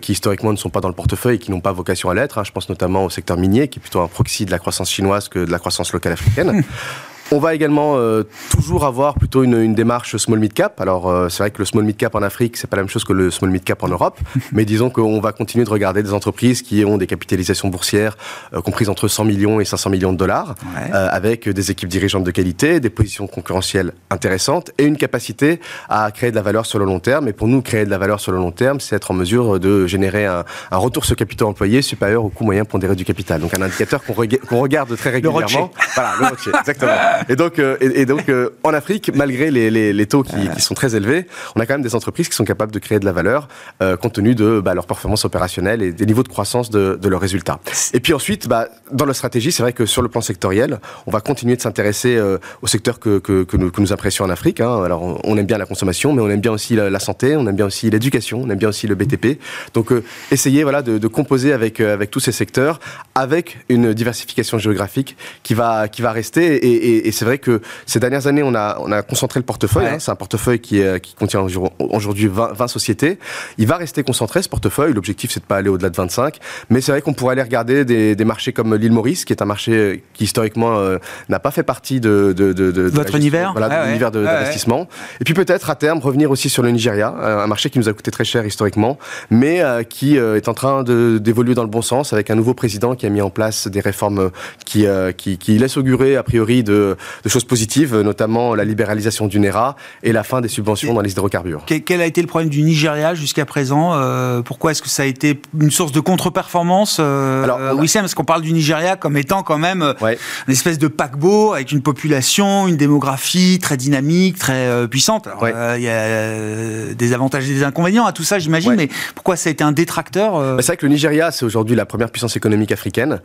qui 0.00 0.12
historiquement 0.12 0.52
ne 0.52 0.56
sont 0.56 0.70
pas 0.70 0.75
dans 0.80 0.88
le 0.88 0.94
portefeuille 0.94 1.38
qui 1.38 1.50
n'ont 1.50 1.60
pas 1.60 1.72
vocation 1.72 2.10
à 2.10 2.14
l'être. 2.14 2.38
Hein. 2.38 2.44
Je 2.44 2.52
pense 2.52 2.68
notamment 2.68 3.04
au 3.04 3.10
secteur 3.10 3.36
minier, 3.36 3.68
qui 3.68 3.78
est 3.78 3.82
plutôt 3.82 4.00
un 4.00 4.08
proxy 4.08 4.44
de 4.44 4.50
la 4.50 4.58
croissance 4.58 4.90
chinoise 4.90 5.28
que 5.28 5.40
de 5.40 5.50
la 5.50 5.58
croissance 5.58 5.92
locale 5.92 6.12
africaine. 6.12 6.64
On 7.32 7.40
va 7.40 7.56
également 7.56 7.96
euh, 7.96 8.22
toujours 8.52 8.84
avoir 8.84 9.14
plutôt 9.14 9.42
une, 9.42 9.60
une 9.60 9.74
démarche 9.74 10.16
small 10.16 10.38
mid 10.38 10.52
cap. 10.52 10.80
Alors 10.80 11.10
euh, 11.10 11.28
c'est 11.28 11.42
vrai 11.42 11.50
que 11.50 11.58
le 11.58 11.64
small 11.64 11.82
mid 11.82 11.96
cap 11.96 12.14
en 12.14 12.22
Afrique 12.22 12.56
c'est 12.56 12.68
pas 12.68 12.76
la 12.76 12.84
même 12.84 12.88
chose 12.88 13.02
que 13.02 13.12
le 13.12 13.32
small 13.32 13.50
mid 13.50 13.64
cap 13.64 13.82
en 13.82 13.88
Europe, 13.88 14.20
mais 14.52 14.64
disons 14.64 14.90
qu'on 14.90 15.20
va 15.20 15.32
continuer 15.32 15.64
de 15.64 15.70
regarder 15.70 16.04
des 16.04 16.12
entreprises 16.12 16.62
qui 16.62 16.84
ont 16.84 16.98
des 16.98 17.08
capitalisations 17.08 17.68
boursières 17.68 18.16
euh, 18.54 18.60
comprises 18.60 18.88
entre 18.88 19.08
100 19.08 19.24
millions 19.24 19.58
et 19.58 19.64
500 19.64 19.90
millions 19.90 20.12
de 20.12 20.18
dollars, 20.18 20.54
avec 20.92 21.48
des 21.48 21.70
équipes 21.70 21.88
dirigeantes 21.88 22.24
de 22.24 22.30
qualité, 22.30 22.80
des 22.80 22.90
positions 22.90 23.26
concurrentielles 23.26 23.92
intéressantes 24.10 24.70
et 24.78 24.84
une 24.84 24.96
capacité 24.96 25.60
à 25.88 26.10
créer 26.12 26.30
de 26.30 26.36
la 26.36 26.42
valeur 26.42 26.64
sur 26.64 26.78
le 26.78 26.84
long 26.84 27.00
terme. 27.00 27.28
Et 27.28 27.32
pour 27.32 27.48
nous 27.48 27.62
créer 27.62 27.84
de 27.84 27.90
la 27.90 27.98
valeur 27.98 28.20
sur 28.20 28.32
le 28.32 28.38
long 28.38 28.52
terme, 28.52 28.80
c'est 28.80 28.94
être 28.94 29.10
en 29.10 29.14
mesure 29.14 29.58
de 29.58 29.86
générer 29.86 30.26
un, 30.26 30.44
un, 30.70 30.76
retour 30.76 31.04
sur 31.04 31.16
capital 31.16 31.48
employé 31.48 31.82
supérieur 31.82 32.24
au 32.24 32.28
coût 32.28 32.44
moyen 32.44 32.64
pondéré 32.64 32.94
du 32.94 33.04
capital. 33.04 33.40
Donc 33.40 33.58
un 33.58 33.62
indicateur 33.62 34.02
qu'on 34.04 34.60
regarde 34.60 34.96
très 34.96 35.10
régulièrement. 35.10 35.70
Le 35.74 35.94
voilà, 35.94 36.12
le 36.20 36.58
exactement. 36.58 36.92
Et 37.28 37.36
donc, 37.36 37.58
euh, 37.58 37.76
et, 37.80 38.06
donc 38.06 38.28
euh, 38.28 38.50
en 38.62 38.72
Afrique, 38.74 39.10
malgré 39.14 39.50
les, 39.50 39.70
les, 39.70 39.92
les 39.92 40.06
taux 40.06 40.22
qui, 40.22 40.48
qui, 40.54 40.60
sont 40.60 40.74
très 40.74 40.94
élevés, 40.94 41.26
on 41.54 41.60
a 41.60 41.66
quand 41.66 41.74
même 41.74 41.82
des 41.82 41.94
entreprises 41.94 42.28
qui 42.28 42.36
sont 42.36 42.44
capables 42.44 42.72
de 42.72 42.78
créer 42.78 42.98
de 42.98 43.04
la 43.04 43.12
valeur 43.12 43.48
euh, 43.82 43.96
compte 43.96 44.14
tenu 44.14 44.34
de 44.34 44.60
bah, 44.60 44.74
leur 44.74 44.86
performance 44.86 45.24
opérationnelle 45.24 45.82
et 45.82 45.92
des 45.92 46.06
niveaux 46.06 46.22
de 46.22 46.28
croissance 46.28 46.70
de, 46.70 46.98
de 47.00 47.08
leurs 47.08 47.20
résultats. 47.20 47.60
Et 47.92 48.00
puis 48.00 48.12
ensuite, 48.12 48.48
bah, 48.48 48.68
dans 48.92 49.06
la 49.06 49.14
stratégie, 49.14 49.52
c'est 49.52 49.62
vrai 49.62 49.72
que 49.72 49.86
sur 49.86 50.02
le 50.02 50.08
plan 50.08 50.20
sectoriel, 50.20 50.80
on 51.06 51.10
va 51.10 51.20
continuer 51.20 51.56
de 51.56 51.60
s'intéresser 51.60 52.16
euh, 52.16 52.38
au 52.62 52.66
secteur 52.66 53.00
que, 53.00 53.18
que, 53.18 53.44
que, 53.44 53.56
nous, 53.56 53.70
que 53.70 53.80
nous 53.80 53.92
apprécions 53.92 54.24
en 54.24 54.30
Afrique. 54.30 54.60
Hein. 54.60 54.82
Alors, 54.84 55.20
on 55.24 55.36
aime 55.36 55.46
bien 55.46 55.58
la 55.58 55.66
consommation, 55.66 56.12
mais 56.12 56.22
on 56.22 56.30
aime 56.30 56.40
bien 56.40 56.52
aussi 56.52 56.76
la, 56.76 56.98
santé, 56.98 57.36
on 57.36 57.46
aime 57.46 57.56
bien 57.56 57.66
aussi 57.66 57.90
l'éducation, 57.90 58.42
on 58.42 58.50
aime 58.50 58.58
bien 58.58 58.68
aussi 58.68 58.86
le 58.86 58.94
BTP. 58.94 59.38
Donc, 59.74 59.92
essayer 60.30 60.62
voilà 60.62 60.82
de, 60.82 60.98
de 60.98 61.08
composer 61.08 61.52
avec 61.52 61.80
avec 61.80 62.10
tous 62.10 62.20
ces 62.20 62.32
secteurs, 62.32 62.80
avec 63.14 63.58
une 63.68 63.92
diversification 63.92 64.58
géographique 64.58 65.16
qui 65.42 65.54
va 65.54 65.88
qui 65.88 66.02
va 66.02 66.12
rester. 66.12 66.56
Et, 66.56 67.05
et, 67.05 67.05
et 67.06 67.12
c'est 67.12 67.24
vrai 67.24 67.38
que 67.38 67.60
ces 67.86 68.00
dernières 68.00 68.26
années, 68.26 68.42
on 68.42 68.54
a, 68.54 68.78
on 68.80 68.90
a 68.92 69.02
concentré 69.02 69.40
le 69.40 69.44
portefeuille. 69.44 69.86
Hein. 69.86 69.98
c'est 69.98 70.10
un 70.10 70.16
portefeuille 70.16 70.60
qui, 70.60 70.82
qui 71.02 71.14
contient 71.14 71.46
aujourd'hui 71.78 72.26
20, 72.26 72.52
20, 72.52 72.68
sociétés. 72.68 73.18
Il 73.58 73.66
va 73.66 73.76
rester 73.76 74.02
concentré, 74.02 74.42
ce 74.42 74.48
portefeuille. 74.48 74.92
L'objectif, 74.92 75.30
c'est 75.30 75.40
de 75.40 75.44
pas 75.44 75.56
aller 75.56 75.68
au-delà 75.68 75.90
de 75.90 75.96
25. 75.96 76.38
Mais 76.70 76.80
c'est 76.80 76.92
vrai 76.92 77.02
qu'on 77.02 77.14
pourrait 77.14 77.32
aller 77.32 77.42
regarder 77.42 77.84
des, 77.84 78.14
des 78.16 78.24
marchés 78.24 78.52
comme 78.52 78.74
l'île 78.74 78.92
Maurice, 78.92 79.24
qui 79.24 79.32
est 79.32 79.42
un 79.42 79.46
marché 79.46 80.02
qui, 80.14 80.24
historiquement, 80.24 80.78
euh, 80.78 80.98
n'a 81.28 81.38
pas 81.38 81.50
fait 81.50 81.62
partie 81.62 82.00
de, 82.00 82.34
de, 82.36 82.52
de, 82.52 82.70
de 82.70 82.82
votre 82.82 83.14
univers, 83.14 83.52
voilà, 83.52 83.68
de 83.68 83.86
l'univers 83.86 84.10
d'investissement. 84.10 84.88
Et 85.20 85.24
puis 85.24 85.34
peut-être, 85.34 85.70
à 85.70 85.74
terme, 85.74 85.98
revenir 85.98 86.30
aussi 86.30 86.48
sur 86.48 86.62
le 86.62 86.70
Nigeria, 86.70 87.14
euh, 87.18 87.44
un 87.44 87.46
marché 87.46 87.70
qui 87.70 87.78
nous 87.78 87.88
a 87.88 87.92
coûté 87.92 88.10
très 88.10 88.24
cher 88.24 88.44
historiquement, 88.44 88.98
mais 89.30 89.62
euh, 89.62 89.82
qui 89.82 90.16
est 90.16 90.48
en 90.48 90.54
train 90.54 90.82
d'évoluer 90.82 91.54
dans 91.54 91.62
le 91.62 91.68
bon 91.68 91.82
sens 91.82 92.12
avec 92.12 92.30
un 92.30 92.34
nouveau 92.34 92.54
président 92.54 92.94
qui 92.94 93.06
a 93.06 93.08
mis 93.08 93.20
en 93.20 93.30
place 93.30 93.68
des 93.68 93.80
réformes 93.80 94.30
qui, 94.64 94.86
qui, 95.16 95.38
qui 95.38 95.58
laissent 95.58 95.76
augurer, 95.76 96.16
a 96.16 96.22
priori, 96.22 96.62
de, 96.62 96.95
de 97.24 97.28
choses 97.28 97.44
positives, 97.44 97.96
notamment 98.00 98.54
la 98.54 98.64
libéralisation 98.64 99.26
du 99.26 99.38
NERA 99.38 99.76
et 100.02 100.12
la 100.12 100.24
fin 100.24 100.40
des 100.40 100.48
subventions 100.48 100.94
dans 100.94 101.00
les 101.00 101.12
hydrocarbures. 101.12 101.64
Quel 101.66 102.00
a 102.00 102.06
été 102.06 102.20
le 102.20 102.26
problème 102.26 102.50
du 102.50 102.62
Nigeria 102.62 103.14
jusqu'à 103.14 103.44
présent 103.44 103.92
euh, 103.94 104.42
Pourquoi 104.42 104.70
est-ce 104.70 104.82
que 104.82 104.88
ça 104.88 105.02
a 105.02 105.06
été 105.06 105.40
une 105.58 105.70
source 105.70 105.92
de 105.92 106.00
contre-performance 106.00 106.98
euh, 107.00 107.44
Alors, 107.44 107.58
euh, 107.58 107.74
Oui, 107.74 107.90
parce 107.92 108.14
qu'on 108.14 108.24
parle 108.24 108.42
du 108.42 108.52
Nigeria 108.52 108.96
comme 108.96 109.16
étant 109.16 109.42
quand 109.42 109.58
même 109.58 109.94
une 110.02 110.52
espèce 110.52 110.78
de 110.78 110.88
paquebot 110.88 111.54
avec 111.54 111.72
une 111.72 111.82
population, 111.82 112.68
une 112.68 112.76
démographie 112.76 113.58
très 113.60 113.76
dynamique, 113.76 114.38
très 114.38 114.86
puissante. 114.88 115.28
Il 115.42 115.82
y 115.82 115.88
a 115.88 116.94
des 116.94 117.12
avantages 117.12 117.48
et 117.48 117.54
des 117.54 117.64
inconvénients 117.64 118.06
à 118.06 118.12
tout 118.12 118.24
ça, 118.24 118.38
j'imagine, 118.38 118.74
mais 118.74 118.88
pourquoi 119.14 119.36
ça 119.36 119.48
a 119.48 119.52
été 119.52 119.64
un 119.64 119.72
détracteur 119.72 120.38
bah, 120.38 120.56
C'est 120.60 120.66
vrai 120.66 120.76
que 120.76 120.86
le 120.86 120.92
Nigeria, 120.92 121.30
c'est 121.30 121.44
aujourd'hui 121.44 121.76
la 121.76 121.86
première 121.86 122.10
puissance 122.10 122.36
économique 122.36 122.72
africaine, 122.72 123.20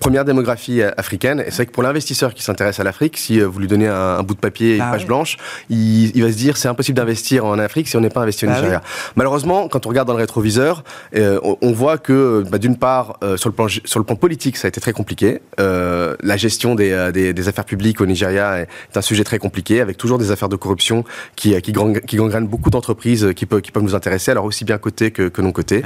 première 0.00 0.24
démographie 0.24 0.82
africaine, 0.82 1.40
et 1.40 1.50
c'est 1.50 1.56
vrai 1.56 1.66
que 1.66 1.72
pour 1.72 1.82
l'investisseur 1.82 2.34
qui 2.34 2.42
s'intéresse 2.42 2.80
à 2.80 2.84
l'Afrique, 2.84 2.95
si 3.14 3.40
vous 3.40 3.58
lui 3.58 3.66
donnez 3.66 3.88
un, 3.88 4.22
bout 4.22 4.34
de 4.34 4.40
papier, 4.40 4.76
une 4.76 4.82
ah 4.82 4.90
page 4.92 5.06
blanche, 5.06 5.36
il, 5.70 6.22
va 6.22 6.30
se 6.30 6.36
dire 6.36 6.56
c'est 6.56 6.68
impossible 6.68 6.96
d'investir 6.96 7.44
en 7.44 7.58
Afrique 7.58 7.88
si 7.88 7.96
on 7.96 8.00
n'est 8.00 8.10
pas 8.10 8.22
investi 8.22 8.44
au 8.44 8.48
bah 8.48 8.54
Nigeria. 8.54 8.82
Malheureusement, 9.14 9.68
quand 9.68 9.86
on 9.86 9.88
regarde 9.88 10.08
dans 10.08 10.14
le 10.14 10.20
rétroviseur, 10.20 10.84
euh, 11.14 11.38
on, 11.42 11.72
voit 11.72 11.98
que 11.98 12.44
bah, 12.50 12.58
d'une 12.58 12.76
part, 12.76 13.18
euh, 13.22 13.36
sur, 13.36 13.48
le 13.48 13.54
plan, 13.54 13.68
sur 13.68 13.98
le 13.98 14.04
plan 14.04 14.16
politique, 14.16 14.56
ça 14.56 14.66
a 14.66 14.68
été 14.68 14.80
très 14.80 14.92
compliqué. 14.92 15.40
Euh, 15.60 16.16
la 16.22 16.36
gestion 16.36 16.74
des, 16.74 17.10
des, 17.12 17.48
affaires 17.48 17.64
publiques 17.64 18.00
au 18.00 18.06
Nigeria 18.06 18.60
est, 18.60 18.68
un 18.96 19.02
sujet 19.02 19.24
très 19.24 19.38
compliqué, 19.38 19.80
avec 19.80 19.96
toujours 19.96 20.18
des 20.18 20.30
affaires 20.30 20.48
de 20.48 20.56
corruption 20.56 21.04
qui, 21.36 21.60
qui, 21.60 21.72
qui 22.06 22.16
gangrènent 22.16 22.46
beaucoup 22.46 22.70
d'entreprises 22.70 23.32
qui, 23.36 23.46
peuvent, 23.46 23.60
qui 23.60 23.72
peuvent 23.72 23.82
nous 23.82 23.94
intéresser, 23.94 24.30
alors 24.30 24.44
aussi 24.44 24.64
bien 24.64 24.78
côté 24.78 25.10
que, 25.10 25.28
que 25.28 25.42
non 25.42 25.52
côté. 25.52 25.82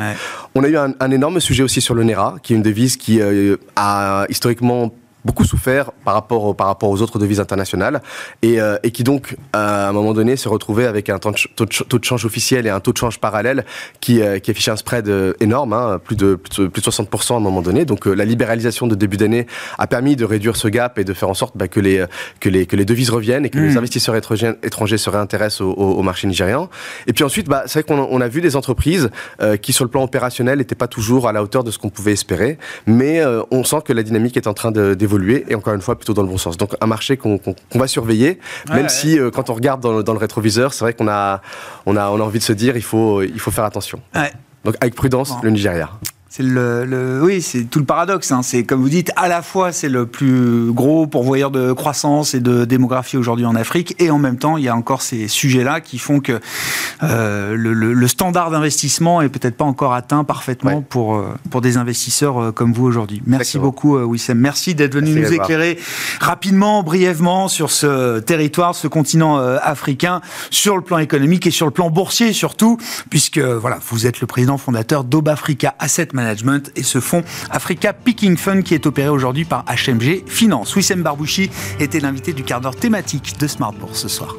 On 0.55 0.65
a 0.65 0.69
eu 0.69 0.77
un, 0.77 0.95
un, 1.01 1.11
énorme 1.11 1.41
sujet 1.41 1.63
aussi 1.63 1.81
sur 1.81 1.95
le 1.95 2.05
NERA, 2.05 2.37
qui 2.43 2.53
est 2.53 2.57
une 2.57 2.63
devise 2.63 2.97
qui 2.97 3.21
a 3.77 4.27
historiquement 4.29 4.93
beaucoup 5.25 5.45
souffert 5.45 5.93
par 6.05 6.15
rapport, 6.15 6.55
par 6.57 6.67
rapport 6.67 6.89
aux 6.89 7.03
autres 7.03 7.19
devises 7.19 7.41
internationales 7.41 8.01
et, 8.43 8.61
euh, 8.61 8.79
et 8.83 8.91
qui 8.91 9.05
donc 9.05 9.37
à 9.53 9.89
un 9.89 9.93
moment 9.93 10.15
donné 10.15 10.37
se 10.37 10.49
retrouvait 10.49 10.87
avec 10.87 11.09
un 11.09 11.19
taux 11.19 11.31
de, 11.31 12.05
change 12.05 12.25
officiel 12.25 12.67
et 12.67 12.71
un 12.71 12.81
taux 12.81 12.93
de 12.93 12.99
change 12.99 13.21
parallèle 13.21 13.65
qui, 14.01 14.23
euh, 14.23 14.39
qui 14.39 14.51
affichait 14.51 14.71
un 14.71 14.77
spread 14.77 15.09
euh, 15.09 15.35
énorme, 15.41 15.73
hein, 15.73 16.01
plus, 16.03 16.17
de, 16.17 16.37
plus, 16.37 16.69
de, 16.69 16.81
60% 16.81 17.35
à 17.35 17.37
un 17.37 17.41
moment 17.41 17.63
donné. 17.63 17.85
Donc 17.85 18.07
la 18.07 18.25
libéralisation 18.25 18.87
de 18.87 18.95
début 18.95 19.17
d'année 19.17 19.47
a 19.79 19.87
permis 19.87 20.17
de 20.17 20.25
réduire 20.25 20.57
ce 20.57 20.69
gap 20.69 20.99
et 20.99 21.05
de 21.05 21.13
faire 21.13 21.29
en 21.29 21.35
sorte 21.35 21.57
bah, 21.57 21.69
que, 21.69 21.81
les, 21.81 22.05
que, 22.41 22.49
les, 22.49 22.67
que 22.67 22.77
les 22.77 22.85
devises 22.85 23.11
reviennent 23.11 23.45
et 23.45 23.51
que 23.51 23.59
les 23.59 23.75
mmh. 23.75 23.79
investisseurs 23.79 24.17
étrangers, 24.17 24.53
étrangers 24.63 24.99
se 24.99 25.11
réintéressent 25.11 25.61
au, 25.63 25.73
au, 25.73 26.03
marché 26.03 26.27
nigérian. 26.27 26.69
Et 27.07 27.13
puis 27.13 27.25
ensuite, 27.25 27.49
bah, 27.49 27.65
c'est 27.67 27.81
vrai 27.81 27.83
qu'on 27.83 28.09
on 28.11 28.21
a 28.21 28.29
vu 28.29 28.41
des 28.41 28.57
entreprises 28.57 29.11
qui 29.63 29.73
sur 29.73 29.85
le 29.85 29.91
plan 29.91 30.03
opérationnel 30.03 30.59
n'étaient 30.59 30.75
pas 30.75 30.89
toujours 30.89 31.29
à 31.29 31.33
la 31.33 31.43
hauteur 31.43 31.65
de 31.65 31.71
ce 31.71 31.79
qu'on 31.79 31.91
pouvait 31.91 32.13
espérer, 32.13 32.59
mais 32.87 33.23
on 33.51 33.65
sent 33.65 33.79
que 33.85 33.93
la 33.93 34.03
dynamique 34.03 34.37
est 34.37 34.47
en 34.47 34.55
train 34.55 34.71
d'évoluer 34.71 35.10
évoluer 35.11 35.45
et 35.49 35.55
encore 35.55 35.75
une 35.75 35.81
fois 35.81 35.97
plutôt 35.97 36.15
dans 36.15 36.23
le 36.23 36.29
bon 36.29 36.39
sens. 36.39 36.57
Donc 36.57 36.75
un 36.81 36.87
marché 36.87 37.17
qu'on 37.17 37.41
va 37.75 37.87
surveiller, 37.87 38.39
même 38.69 38.89
si 38.89 39.19
euh, 39.19 39.31
quand 39.31 39.51
on 39.51 39.55
regarde 39.55 39.81
dans 39.81 40.13
le, 40.13 40.19
rétroviseur, 40.19 40.73
c'est 40.73 40.85
vrai 40.85 40.95
qu'on 40.95 41.09
a, 41.09 41.41
on 41.87 41.97
a, 41.97 42.11
on 42.11 42.21
a 42.21 42.23
envie 42.23 42.39
de 42.39 42.45
se 42.45 42.53
dire 42.53 42.77
il 42.77 42.83
faut, 42.83 43.23
il 43.23 43.41
faut 43.41 43.51
faire 43.51 43.65
attention. 43.65 44.01
Donc 44.65 44.77
avec 44.81 44.95
prudence, 44.95 45.35
le 45.43 45.51
Nigeria. 45.51 45.91
C'est 46.33 46.45
le, 46.45 47.19
oui, 47.25 47.43
c'est 47.43 47.65
tout 47.65 47.81
le 47.81 47.85
paradoxe. 47.85 48.31
Hein. 48.31 48.43
C'est 48.45 48.63
comme 48.63 48.81
vous 48.81 48.89
dites, 48.89 49.11
à 49.17 49.27
la 49.27 49.43
fois 49.43 49.73
c'est 49.73 49.89
le 49.89 50.07
plus 50.07 50.71
gros 50.71 51.09
pourvoyeur 51.09 51.51
de 51.51 51.73
croissance 51.73 52.35
et 52.35 52.41
de 52.41 52.65
démographie 52.65 53.17
aujourd'hui 53.17 53.47
en 53.47 53.57
Afrique, 53.57 53.97
et 53.99 54.13
en 54.13 54.19
même 54.19 54.39
temps 54.39 54.57
il 54.57 54.63
y 54.63 54.69
a 54.69 54.77
encore 54.77 55.03
ces 55.03 55.27
sujets-là 55.27 55.81
qui 55.81 55.99
font 55.99 56.21
que 56.21 56.39
euh, 57.03 57.57
le, 57.57 58.07
standard 58.07 58.53
d'investissement 58.53 59.23
est 59.23 59.29
peut-être 59.29 59.57
pas 59.57 59.65
encore 59.65 59.93
atteint 59.93 60.23
parfaitement 60.23 60.83
pour 60.83 61.17
euh, 61.17 61.35
pour 61.51 61.63
des 61.63 61.77
investisseurs 61.77 62.41
euh, 62.41 62.53
comme 62.53 62.73
vous 62.73 62.85
aujourd'hui. 62.85 63.21
Merci 63.27 63.59
beaucoup 63.59 63.99
Wissem. 63.99 64.39
Merci 64.39 64.77
d'être 64.77 64.95
venu 64.95 65.13
nous 65.13 65.33
éclairer 65.33 65.81
rapidement, 66.21 66.85
brièvement 66.85 67.49
sur 67.49 67.73
ce 67.73 68.21
territoire, 68.21 68.77
ce 68.77 68.87
continent 68.87 69.37
africain, 69.37 70.21
sur 70.51 70.77
le 70.77 70.83
plan 70.83 70.99
économique 70.99 71.49
et 71.49 71.51
sur 71.51 71.67
le 71.67 71.73
plan 71.73 71.91
boursier 71.91 72.33
surtout, 72.33 72.79
puisque 73.11 73.39
voilà, 73.39 73.81
vous 73.91 74.07
êtes 74.07 74.21
le 74.21 74.29
président 74.29 74.59
fondateur 74.59 75.03
d'Obafrica 75.03 75.75
Asset 75.81 76.11
Management 76.13 76.20
Et 76.77 76.83
ce 76.83 77.01
fonds 77.01 77.23
Africa 77.51 77.93
Picking 77.93 78.37
Fund 78.37 78.63
qui 78.63 78.75
est 78.75 78.87
opéré 78.87 79.09
aujourd'hui 79.09 79.45
par 79.45 79.65
HMG 79.65 80.25
Finance. 80.27 80.75
Wissem 80.77 81.03
Barbouchi 81.03 81.51
était 81.79 82.01
l'invité 82.01 82.33
du 82.33 82.45
quart 82.45 82.61
d'heure 82.61 82.77
thématique 82.77 83.39
de 83.39 83.47
Smart 83.47 83.73
Bourse 83.73 84.03
ce 84.03 84.09
soir. 84.09 84.35